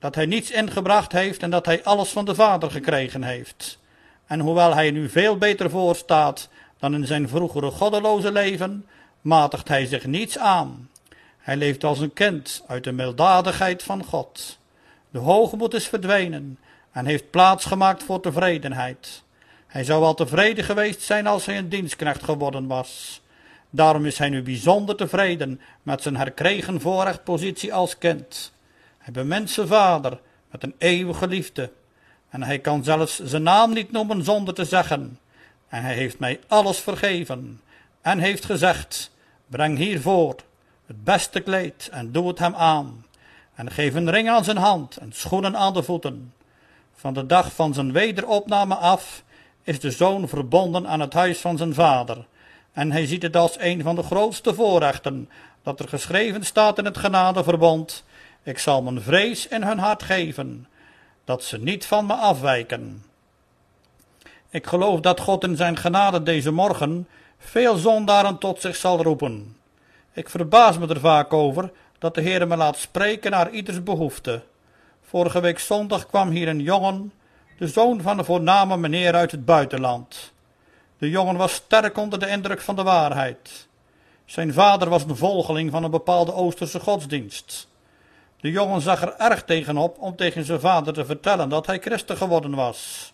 dat 0.00 0.14
hij 0.14 0.26
niets 0.26 0.50
ingebracht 0.50 1.12
heeft 1.12 1.42
en 1.42 1.50
dat 1.50 1.66
hij 1.66 1.84
alles 1.84 2.08
van 2.08 2.24
de 2.24 2.34
vader 2.34 2.70
gekregen 2.70 3.22
heeft. 3.22 3.78
En 4.26 4.40
hoewel 4.40 4.74
hij 4.74 4.90
nu 4.90 5.08
veel 5.08 5.36
beter 5.38 5.70
voor 5.70 5.96
staat 5.96 6.48
dan 6.78 6.94
in 6.94 7.06
zijn 7.06 7.28
vroegere 7.28 7.70
goddeloze 7.70 8.32
leven, 8.32 8.86
matigt 9.20 9.68
hij 9.68 9.86
zich 9.86 10.06
niets 10.06 10.38
aan. 10.38 10.90
Hij 11.38 11.56
leeft 11.56 11.84
als 11.84 11.98
een 11.98 12.12
kind 12.12 12.62
uit 12.66 12.84
de 12.84 12.92
milddadigheid 12.92 13.82
van 13.82 14.04
God. 14.04 14.58
De 15.10 15.18
hoogmoed 15.18 15.74
is 15.74 15.88
verdwenen 15.88 16.58
en 16.92 17.06
heeft 17.06 17.30
plaats 17.30 17.64
gemaakt 17.64 18.02
voor 18.02 18.20
tevredenheid. 18.20 19.22
Hij 19.66 19.84
zou 19.84 20.00
wel 20.00 20.14
tevreden 20.14 20.64
geweest 20.64 21.02
zijn 21.02 21.26
als 21.26 21.46
hij 21.46 21.58
een 21.58 21.68
dienstknecht 21.68 22.22
geworden 22.22 22.66
was. 22.66 23.20
Daarom 23.70 24.06
is 24.06 24.18
hij 24.18 24.28
nu 24.28 24.42
bijzonder 24.42 24.96
tevreden 24.96 25.60
met 25.82 26.02
zijn 26.02 26.16
herkregen 26.16 26.80
voorrechtpositie 26.80 27.74
als 27.74 27.98
kind. 27.98 28.52
Hij 29.12 29.46
vader 29.46 30.20
met 30.50 30.62
een 30.62 30.74
eeuwige 30.78 31.28
liefde. 31.28 31.72
En 32.28 32.42
hij 32.42 32.58
kan 32.58 32.84
zelfs 32.84 33.18
zijn 33.18 33.42
naam 33.42 33.72
niet 33.72 33.92
noemen 33.92 34.24
zonder 34.24 34.54
te 34.54 34.64
zeggen. 34.64 35.18
En 35.68 35.82
hij 35.82 35.94
heeft 35.94 36.18
mij 36.18 36.40
alles 36.46 36.78
vergeven. 36.78 37.60
En 38.00 38.18
heeft 38.18 38.44
gezegd, 38.44 39.10
breng 39.46 39.78
hiervoor 39.78 40.36
het 40.86 41.04
beste 41.04 41.40
kleed 41.40 41.88
en 41.92 42.12
doe 42.12 42.28
het 42.28 42.38
hem 42.38 42.54
aan. 42.54 43.04
En 43.54 43.70
geef 43.70 43.94
een 43.94 44.10
ring 44.10 44.28
aan 44.28 44.44
zijn 44.44 44.56
hand 44.56 44.96
en 44.96 45.12
schoenen 45.12 45.56
aan 45.56 45.74
de 45.74 45.82
voeten. 45.82 46.32
Van 46.94 47.14
de 47.14 47.26
dag 47.26 47.52
van 47.52 47.74
zijn 47.74 47.92
wederopname 47.92 48.74
af 48.74 49.22
is 49.62 49.80
de 49.80 49.90
zoon 49.90 50.28
verbonden 50.28 50.86
aan 50.86 51.00
het 51.00 51.12
huis 51.12 51.38
van 51.38 51.56
zijn 51.56 51.74
vader. 51.74 52.26
En 52.72 52.92
hij 52.92 53.06
ziet 53.06 53.22
het 53.22 53.36
als 53.36 53.56
een 53.58 53.82
van 53.82 53.94
de 53.94 54.02
grootste 54.02 54.54
voorrechten 54.54 55.28
dat 55.62 55.80
er 55.80 55.88
geschreven 55.88 56.44
staat 56.44 56.78
in 56.78 56.84
het 56.84 56.98
genadeverbond. 56.98 58.04
Ik 58.42 58.58
zal 58.58 58.82
mijn 58.82 59.00
vrees 59.00 59.48
in 59.48 59.62
hun 59.62 59.78
hart 59.78 60.02
geven, 60.02 60.68
dat 61.24 61.44
ze 61.44 61.58
niet 61.58 61.86
van 61.86 62.06
me 62.06 62.14
afwijken. 62.14 63.04
Ik 64.50 64.66
geloof 64.66 65.00
dat 65.00 65.20
God 65.20 65.44
in 65.44 65.56
zijn 65.56 65.76
genade 65.76 66.22
deze 66.22 66.50
morgen 66.50 67.08
veel 67.38 67.76
zondaren 67.76 68.38
tot 68.38 68.60
zich 68.60 68.76
zal 68.76 69.02
roepen. 69.02 69.56
Ik 70.12 70.28
verbaas 70.28 70.78
me 70.78 70.88
er 70.88 71.00
vaak 71.00 71.32
over 71.32 71.70
dat 71.98 72.14
de 72.14 72.20
Heer 72.20 72.46
me 72.46 72.56
laat 72.56 72.78
spreken 72.78 73.30
naar 73.30 73.50
ieders 73.50 73.82
behoefte. 73.82 74.42
Vorige 75.02 75.40
week 75.40 75.58
zondag 75.58 76.06
kwam 76.06 76.30
hier 76.30 76.48
een 76.48 76.62
jongen, 76.62 77.12
de 77.58 77.66
zoon 77.66 78.02
van 78.02 78.18
een 78.18 78.24
voorname 78.24 78.76
meneer 78.76 79.14
uit 79.14 79.30
het 79.30 79.44
buitenland. 79.44 80.32
De 80.98 81.10
jongen 81.10 81.36
was 81.36 81.52
sterk 81.52 81.98
onder 81.98 82.18
de 82.18 82.28
indruk 82.28 82.60
van 82.60 82.76
de 82.76 82.82
waarheid. 82.82 83.68
Zijn 84.24 84.52
vader 84.52 84.88
was 84.88 85.04
een 85.04 85.16
volgeling 85.16 85.70
van 85.70 85.84
een 85.84 85.90
bepaalde 85.90 86.34
Oosterse 86.34 86.80
godsdienst. 86.80 87.68
De 88.40 88.50
jongen 88.50 88.80
zag 88.80 89.02
er 89.02 89.14
erg 89.16 89.44
tegenop 89.44 89.98
om 89.98 90.16
tegen 90.16 90.44
zijn 90.44 90.60
vader 90.60 90.92
te 90.92 91.04
vertellen 91.04 91.48
dat 91.48 91.66
hij 91.66 91.78
christen 91.78 92.16
geworden 92.16 92.54
was. 92.54 93.12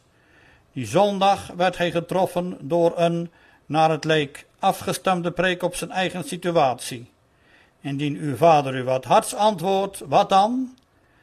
Die 0.73 0.87
zondag 0.87 1.47
werd 1.57 1.79
hij 1.79 1.91
getroffen 1.91 2.57
door 2.61 2.93
een, 2.97 3.31
naar 3.67 3.91
het 3.91 4.05
leek, 4.05 4.47
afgestemde 4.59 5.31
preek 5.31 5.63
op 5.63 5.75
zijn 5.75 5.91
eigen 5.91 6.25
situatie. 6.25 7.11
Indien 7.81 8.17
uw 8.17 8.37
vader 8.37 8.75
u 8.75 8.85
wat 8.85 9.05
harts 9.05 9.35
antwoordt, 9.35 10.03
wat 10.07 10.29
dan? 10.29 10.77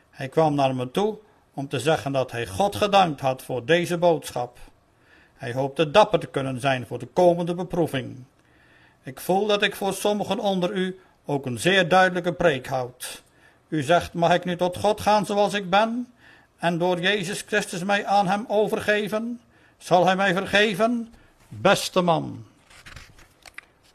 Hij 0.10 0.30
kwam 0.30 0.56
naar 0.56 0.76
me 0.76 0.91
toe 0.91 1.18
om 1.54 1.68
te 1.68 1.80
zeggen 1.80 2.12
dat 2.12 2.32
hij 2.32 2.47
God 2.47 2.76
gedankt 2.76 3.22
had 3.22 3.41
voor 3.41 3.66
deze 3.66 3.97
boodschap. 3.97 4.58
Hij 5.34 5.54
hoopte 5.54 5.91
dapper 5.91 6.20
te 6.20 6.28
kunnen 6.28 6.60
zijn 6.60 6.88
voor 6.88 6.99
de 6.99 7.08
komende 7.14 7.56
beproeving. 7.56 8.24
Ik 9.04 9.20
voel 9.20 9.47
dat 9.47 9.64
ik 9.64 9.76
voor 9.76 9.93
sommigen 9.93 10.39
onder 10.39 10.72
u 10.72 10.99
ook 11.26 11.45
een 11.45 11.60
zeer 11.60 11.88
duidelijke 11.88 12.34
preek 12.34 12.68
houd. 12.68 13.24
U 13.74 13.82
zegt, 13.82 14.14
mag 14.14 14.34
ik 14.34 14.46
nu 14.46 14.56
tot 14.56 14.78
God 14.78 15.02
gaan 15.02 15.26
zoals 15.26 15.54
ik 15.54 15.70
ben? 15.70 16.14
En 16.58 16.78
door 16.78 17.00
Jezus 17.00 17.44
Christus 17.48 17.84
mij 17.84 18.06
aan 18.06 18.28
hem 18.28 18.46
overgeven? 18.48 19.42
Zal 19.78 20.06
hij 20.06 20.16
mij 20.16 20.34
vergeven? 20.34 21.14
Beste 21.48 22.02
man 22.02 22.46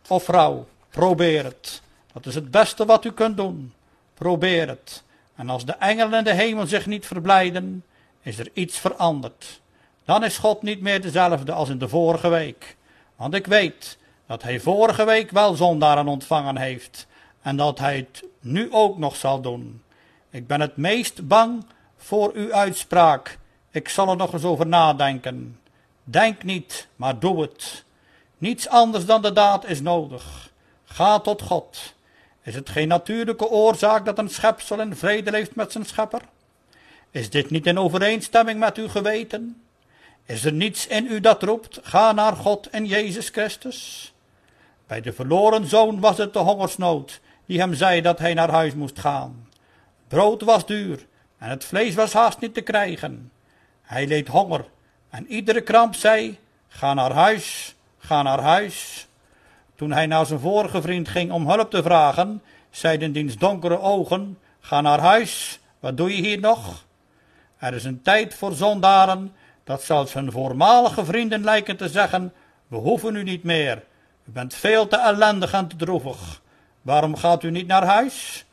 of 0.08 0.24
vrouw, 0.24 0.66
probeer 0.90 1.44
het. 1.44 1.82
Dat 2.12 2.26
is 2.26 2.34
het 2.34 2.50
beste 2.50 2.84
wat 2.84 3.04
u 3.04 3.12
kunt 3.12 3.36
doen. 3.36 3.72
Probeer 4.14 4.68
het. 4.68 5.02
En 5.34 5.48
als 5.48 5.64
de 5.64 5.72
engelen 5.72 6.18
in 6.18 6.24
de 6.24 6.34
hemel 6.34 6.66
zich 6.66 6.86
niet 6.86 7.06
verblijden, 7.06 7.84
is 8.22 8.38
er 8.38 8.50
iets 8.52 8.78
veranderd. 8.78 9.60
Dan 10.04 10.24
is 10.24 10.38
God 10.38 10.62
niet 10.62 10.80
meer 10.80 11.00
dezelfde 11.00 11.52
als 11.52 11.68
in 11.68 11.78
de 11.78 11.88
vorige 11.88 12.28
week. 12.28 12.76
Want 13.16 13.34
ik 13.34 13.46
weet 13.46 13.98
dat 14.26 14.42
hij 14.42 14.60
vorige 14.60 15.04
week 15.04 15.30
wel 15.30 15.54
zondaren 15.54 16.08
ontvangen 16.08 16.56
heeft 16.56 17.06
en 17.42 17.56
dat 17.56 17.78
hij 17.78 17.96
het 17.96 18.24
nu 18.52 18.72
ook 18.72 18.98
nog 18.98 19.16
zal 19.16 19.40
doen. 19.40 19.82
Ik 20.30 20.46
ben 20.46 20.60
het 20.60 20.76
meest 20.76 21.28
bang 21.28 21.64
voor 21.96 22.32
uw 22.34 22.52
uitspraak. 22.52 23.38
Ik 23.70 23.88
zal 23.88 24.08
er 24.08 24.16
nog 24.16 24.32
eens 24.32 24.44
over 24.44 24.66
nadenken. 24.66 25.58
Denk 26.04 26.42
niet, 26.42 26.88
maar 26.96 27.18
doe 27.18 27.40
het. 27.40 27.84
Niets 28.38 28.68
anders 28.68 29.06
dan 29.06 29.22
de 29.22 29.32
daad 29.32 29.64
is 29.64 29.80
nodig. 29.80 30.50
Ga 30.84 31.18
tot 31.18 31.42
God. 31.42 31.94
Is 32.42 32.54
het 32.54 32.68
geen 32.68 32.88
natuurlijke 32.88 33.48
oorzaak 33.48 34.04
dat 34.04 34.18
een 34.18 34.30
schepsel 34.30 34.80
in 34.80 34.96
vrede 34.96 35.30
leeft 35.30 35.54
met 35.54 35.72
zijn 35.72 35.84
schepper? 35.84 36.22
Is 37.10 37.30
dit 37.30 37.50
niet 37.50 37.66
in 37.66 37.78
overeenstemming 37.78 38.58
met 38.58 38.76
uw 38.76 38.88
geweten? 38.88 39.62
Is 40.24 40.44
er 40.44 40.52
niets 40.52 40.86
in 40.86 41.06
u 41.06 41.20
dat 41.20 41.42
roept, 41.42 41.80
ga 41.82 42.12
naar 42.12 42.36
God 42.36 42.70
en 42.70 42.86
Jezus 42.86 43.28
Christus? 43.28 44.12
Bij 44.86 45.00
de 45.00 45.12
verloren 45.12 45.66
zoon 45.66 46.00
was 46.00 46.18
het 46.18 46.32
de 46.32 46.38
hongersnood 46.38 47.20
die 47.48 47.58
hem 47.58 47.74
zei 47.74 48.00
dat 48.00 48.18
hij 48.18 48.34
naar 48.34 48.50
huis 48.50 48.74
moest 48.74 48.98
gaan. 48.98 49.48
Brood 50.08 50.42
was 50.42 50.66
duur 50.66 51.06
en 51.38 51.50
het 51.50 51.64
vlees 51.64 51.94
was 51.94 52.12
haast 52.12 52.40
niet 52.40 52.54
te 52.54 52.60
krijgen. 52.60 53.32
Hij 53.82 54.06
leed 54.06 54.28
honger 54.28 54.64
en 55.10 55.26
iedere 55.26 55.60
kramp 55.60 55.94
zei, 55.94 56.38
ga 56.68 56.94
naar 56.94 57.12
huis, 57.12 57.74
ga 57.98 58.22
naar 58.22 58.40
huis. 58.40 59.06
Toen 59.74 59.92
hij 59.92 60.06
naar 60.06 60.26
zijn 60.26 60.40
vorige 60.40 60.82
vriend 60.82 61.08
ging 61.08 61.32
om 61.32 61.48
hulp 61.48 61.70
te 61.70 61.82
vragen, 61.82 62.42
zeiden 62.70 63.12
diens 63.12 63.36
donkere 63.36 63.80
ogen, 63.80 64.38
ga 64.60 64.80
naar 64.80 65.00
huis, 65.00 65.60
wat 65.80 65.96
doe 65.96 66.16
je 66.16 66.22
hier 66.22 66.40
nog? 66.40 66.84
Er 67.58 67.74
is 67.74 67.84
een 67.84 68.02
tijd 68.02 68.34
voor 68.34 68.52
zondaren, 68.52 69.34
dat 69.64 69.82
zelfs 69.82 70.12
hun 70.12 70.32
voormalige 70.32 71.04
vrienden 71.04 71.44
lijken 71.44 71.76
te 71.76 71.88
zeggen, 71.88 72.32
we 72.66 72.76
hoeven 72.76 73.16
u 73.16 73.22
niet 73.22 73.42
meer, 73.42 73.84
u 74.24 74.30
bent 74.30 74.54
veel 74.54 74.88
te 74.88 74.96
ellendig 74.96 75.52
en 75.52 75.68
te 75.68 75.76
droevig. 75.76 76.40
Waarom 76.88 77.16
gaat 77.16 77.42
u 77.42 77.50
niet 77.50 77.66
naar 77.66 77.84
huis? 77.84 78.44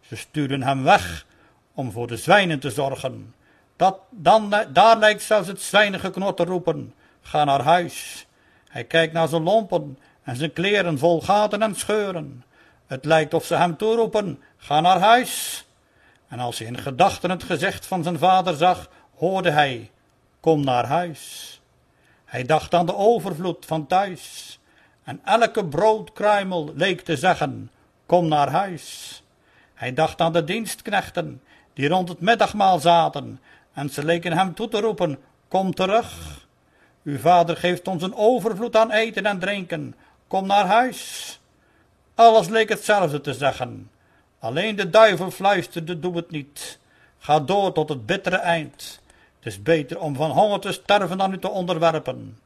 Ze 0.00 0.16
stuurden 0.16 0.62
hem 0.62 0.82
weg 0.82 1.26
om 1.74 1.92
voor 1.92 2.06
de 2.06 2.16
zwijnen 2.16 2.60
te 2.60 2.70
zorgen. 2.70 3.34
Dat, 3.76 3.98
dan, 4.10 4.54
daar 4.72 4.98
lijkt 4.98 5.22
zelfs 5.22 5.48
het 5.48 5.62
zwijnengeknor 5.62 6.34
te 6.34 6.44
roepen, 6.44 6.94
ga 7.20 7.44
naar 7.44 7.62
huis. 7.62 8.26
Hij 8.68 8.84
kijkt 8.84 9.12
naar 9.12 9.28
zijn 9.28 9.42
lompen 9.42 9.98
en 10.22 10.36
zijn 10.36 10.52
kleren 10.52 10.98
vol 10.98 11.20
gaten 11.20 11.62
en 11.62 11.74
scheuren. 11.74 12.44
Het 12.86 13.04
lijkt 13.04 13.34
of 13.34 13.44
ze 13.44 13.54
hem 13.54 13.76
toeroepen, 13.76 14.42
ga 14.56 14.80
naar 14.80 14.98
huis. 14.98 15.64
En 16.28 16.38
als 16.38 16.58
hij 16.58 16.66
in 16.66 16.78
gedachten 16.78 17.30
het 17.30 17.42
gezicht 17.42 17.86
van 17.86 18.02
zijn 18.02 18.18
vader 18.18 18.56
zag, 18.56 18.90
hoorde 19.16 19.50
hij, 19.50 19.90
kom 20.40 20.64
naar 20.64 20.86
huis. 20.86 21.60
Hij 22.24 22.44
dacht 22.44 22.74
aan 22.74 22.86
de 22.86 22.96
overvloed 22.96 23.64
van 23.66 23.86
thuis. 23.86 24.58
En 25.04 25.20
elke 25.24 25.64
broodkruimel 25.64 26.72
leek 26.74 27.00
te 27.00 27.16
zeggen, 27.16 27.70
kom 28.06 28.28
naar 28.28 28.50
huis. 28.50 29.22
Hij 29.74 29.92
dacht 29.92 30.20
aan 30.20 30.32
de 30.32 30.44
dienstknechten, 30.44 31.42
die 31.72 31.88
rond 31.88 32.08
het 32.08 32.20
middagmaal 32.20 32.78
zaten, 32.78 33.40
en 33.72 33.90
ze 33.90 34.04
leken 34.04 34.32
hem 34.32 34.54
toe 34.54 34.68
te 34.68 34.80
roepen, 34.80 35.18
kom 35.48 35.74
terug. 35.74 36.42
Uw 37.04 37.18
vader 37.18 37.56
geeft 37.56 37.88
ons 37.88 38.02
een 38.02 38.14
overvloed 38.14 38.76
aan 38.76 38.90
eten 38.90 39.26
en 39.26 39.38
drinken, 39.38 39.94
kom 40.26 40.46
naar 40.46 40.66
huis. 40.66 41.40
Alles 42.14 42.48
leek 42.48 42.68
hetzelfde 42.68 43.20
te 43.20 43.34
zeggen. 43.34 43.90
Alleen 44.38 44.76
de 44.76 44.90
duivel 44.90 45.30
fluisterde, 45.30 45.98
doe 45.98 46.16
het 46.16 46.30
niet. 46.30 46.78
Ga 47.18 47.40
door 47.40 47.72
tot 47.72 47.88
het 47.88 48.06
bittere 48.06 48.36
eind. 48.36 49.00
Het 49.38 49.52
is 49.52 49.62
beter 49.62 50.00
om 50.00 50.16
van 50.16 50.30
honger 50.30 50.60
te 50.60 50.72
sterven 50.72 51.18
dan 51.18 51.32
u 51.32 51.38
te 51.38 51.48
onderwerpen. 51.48 52.38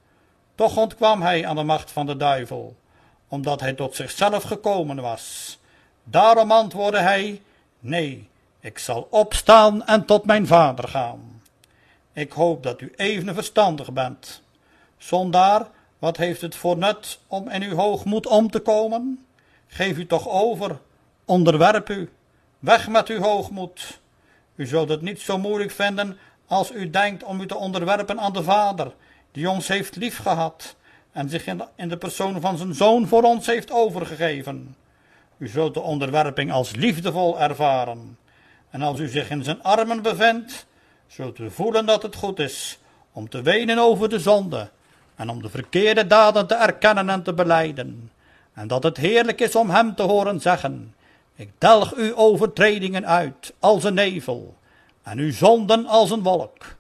Toch 0.55 0.77
ontkwam 0.77 1.23
hij 1.23 1.47
aan 1.47 1.57
de 1.57 1.63
macht 1.63 1.91
van 1.91 2.07
de 2.07 2.17
duivel, 2.17 2.77
omdat 3.29 3.61
hij 3.61 3.73
tot 3.73 3.95
zichzelf 3.95 4.43
gekomen 4.43 5.01
was. 5.01 5.59
Daarom 6.05 6.53
antwoordde 6.53 7.01
hij, 7.01 7.43
nee, 7.81 8.29
ik 8.61 8.79
zal 8.79 9.07
opstaan 9.11 9.87
en 9.87 10.05
tot 10.05 10.25
mijn 10.25 10.47
vader 10.47 10.89
gaan. 10.89 11.43
Ik 12.13 12.33
hoop 12.33 12.63
dat 12.63 12.81
u 12.81 12.93
even 12.97 13.35
verstandig 13.35 13.93
bent. 13.93 14.43
Zondaar, 14.97 15.69
wat 15.99 16.17
heeft 16.17 16.41
het 16.41 16.55
voor 16.55 16.77
nut 16.77 17.19
om 17.27 17.49
in 17.49 17.63
uw 17.63 17.77
hoogmoed 17.77 18.27
om 18.27 18.51
te 18.51 18.59
komen? 18.59 19.27
Geef 19.67 19.97
u 19.97 20.07
toch 20.07 20.29
over, 20.29 20.79
onderwerp 21.25 21.89
u, 21.89 22.11
weg 22.59 22.89
met 22.89 23.09
uw 23.09 23.21
hoogmoed. 23.21 24.01
U 24.55 24.67
zult 24.67 24.89
het 24.89 25.03
niet 25.03 25.21
zo 25.21 25.39
moeilijk 25.39 25.71
vinden 25.71 26.19
als 26.47 26.73
u 26.73 26.91
denkt 26.91 27.23
om 27.23 27.41
u 27.41 27.47
te 27.47 27.57
onderwerpen 27.57 28.21
aan 28.21 28.33
de 28.33 28.43
Vader, 28.43 28.95
die 29.33 29.51
ons 29.51 29.69
heeft 29.69 29.97
liefgehad 29.97 30.77
en 31.19 31.29
zich 31.29 31.47
in 31.75 31.89
de 31.89 31.97
persoon 31.97 32.41
van 32.41 32.57
zijn 32.57 32.75
Zoon 32.75 33.07
voor 33.07 33.23
ons 33.23 33.47
heeft 33.47 33.71
overgegeven. 33.71 34.77
U 35.39 35.49
zult 35.49 35.75
de 35.75 35.81
onderwerping 35.81 36.53
als 36.53 36.75
liefdevol 36.75 37.41
ervaren. 37.41 38.19
En 38.71 38.83
als 38.83 39.01
u 39.01 39.09
zich 39.09 39.31
in 39.31 39.45
zijn 39.45 39.63
armen 39.63 40.03
bevindt, 40.03 40.67
zult 41.07 41.39
u 41.39 41.51
voelen 41.51 41.87
dat 41.87 42.03
het 42.03 42.17
goed 42.17 42.39
is 42.39 42.79
om 43.13 43.29
te 43.29 43.43
wenen 43.43 43.79
over 43.79 44.09
de 44.09 44.19
zonde 44.19 44.71
en 45.17 45.29
om 45.29 45.43
de 45.43 45.49
verkeerde 45.49 46.07
daden 46.07 46.47
te 46.47 46.55
erkennen 46.55 47.11
en 47.11 47.23
te 47.23 47.33
beleiden. 47.33 48.11
En 48.53 48.69
dat 48.69 48.83
het 48.83 48.97
heerlijk 48.97 49.41
is 49.41 49.57
om 49.57 49.71
hem 49.71 49.95
te 49.95 50.03
horen 50.03 50.41
zeggen, 50.41 50.95
ik 51.35 51.51
delg 51.59 51.95
uw 51.95 52.15
overtredingen 52.15 53.07
uit 53.07 53.55
als 53.59 53.85
een 53.85 53.95
nevel 53.95 54.55
en 55.03 55.19
uw 55.19 55.33
zonden 55.33 55.87
als 55.87 56.11
een 56.11 56.23
wolk. 56.23 56.77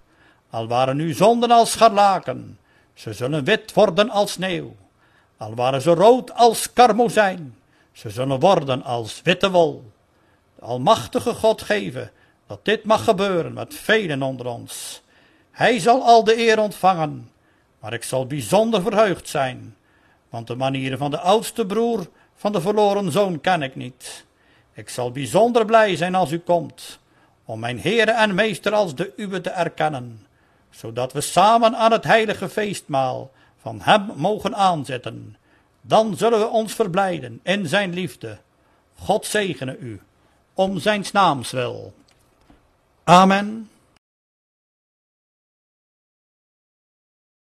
Al 0.50 0.68
waren 0.68 0.98
uw 0.98 1.14
zonden 1.14 1.50
als 1.50 1.70
scharlaken, 1.70 2.58
ze 2.98 3.12
zullen 3.12 3.44
wit 3.44 3.72
worden 3.72 4.10
als 4.10 4.32
sneeuw. 4.32 4.76
Al 5.36 5.54
waren 5.54 5.82
ze 5.82 5.90
rood 5.90 6.34
als 6.34 6.72
karmozijn, 6.72 7.56
ze 7.92 8.10
zullen 8.10 8.40
worden 8.40 8.82
als 8.82 9.20
witte 9.22 9.50
wol. 9.50 9.92
De 10.54 10.64
Almachtige 10.64 11.34
God 11.34 11.62
geven 11.62 12.10
dat 12.46 12.64
dit 12.64 12.84
mag 12.84 13.04
gebeuren 13.04 13.52
met 13.52 13.74
velen 13.74 14.22
onder 14.22 14.46
ons. 14.46 15.02
Hij 15.50 15.78
zal 15.78 16.02
al 16.02 16.24
de 16.24 16.38
eer 16.38 16.60
ontvangen, 16.60 17.30
maar 17.80 17.92
ik 17.92 18.02
zal 18.02 18.26
bijzonder 18.26 18.82
verheugd 18.82 19.28
zijn, 19.28 19.76
want 20.28 20.46
de 20.46 20.56
manieren 20.56 20.98
van 20.98 21.10
de 21.10 21.20
oudste 21.20 21.66
broer 21.66 22.06
van 22.34 22.52
de 22.52 22.60
verloren 22.60 23.12
zoon 23.12 23.40
ken 23.40 23.62
ik 23.62 23.74
niet. 23.76 24.24
Ik 24.72 24.88
zal 24.88 25.10
bijzonder 25.10 25.64
blij 25.64 25.96
zijn 25.96 26.14
als 26.14 26.30
u 26.30 26.38
komt, 26.38 26.98
om 27.44 27.60
mijn 27.60 27.80
Heere 27.80 28.10
en 28.10 28.34
Meester 28.34 28.72
als 28.72 28.94
de 28.94 29.12
uwe 29.16 29.40
te 29.40 29.50
erkennen, 29.50 30.26
zodat 30.78 31.12
we 31.12 31.20
samen 31.20 31.76
aan 31.76 31.92
het 31.92 32.04
heilige 32.04 32.48
feestmaal 32.48 33.30
van 33.60 33.80
Hem 33.80 34.12
mogen 34.14 34.56
aanzetten. 34.56 35.36
Dan 35.80 36.16
zullen 36.16 36.38
we 36.38 36.46
ons 36.46 36.74
verblijden 36.74 37.40
in 37.42 37.66
Zijn 37.66 37.94
liefde. 37.94 38.38
God 38.94 39.26
zegene 39.26 39.78
u, 39.78 40.00
om 40.54 40.78
Zijn 40.78 41.04
naams 41.12 41.50
wil. 41.50 41.94
Amen. 43.04 43.70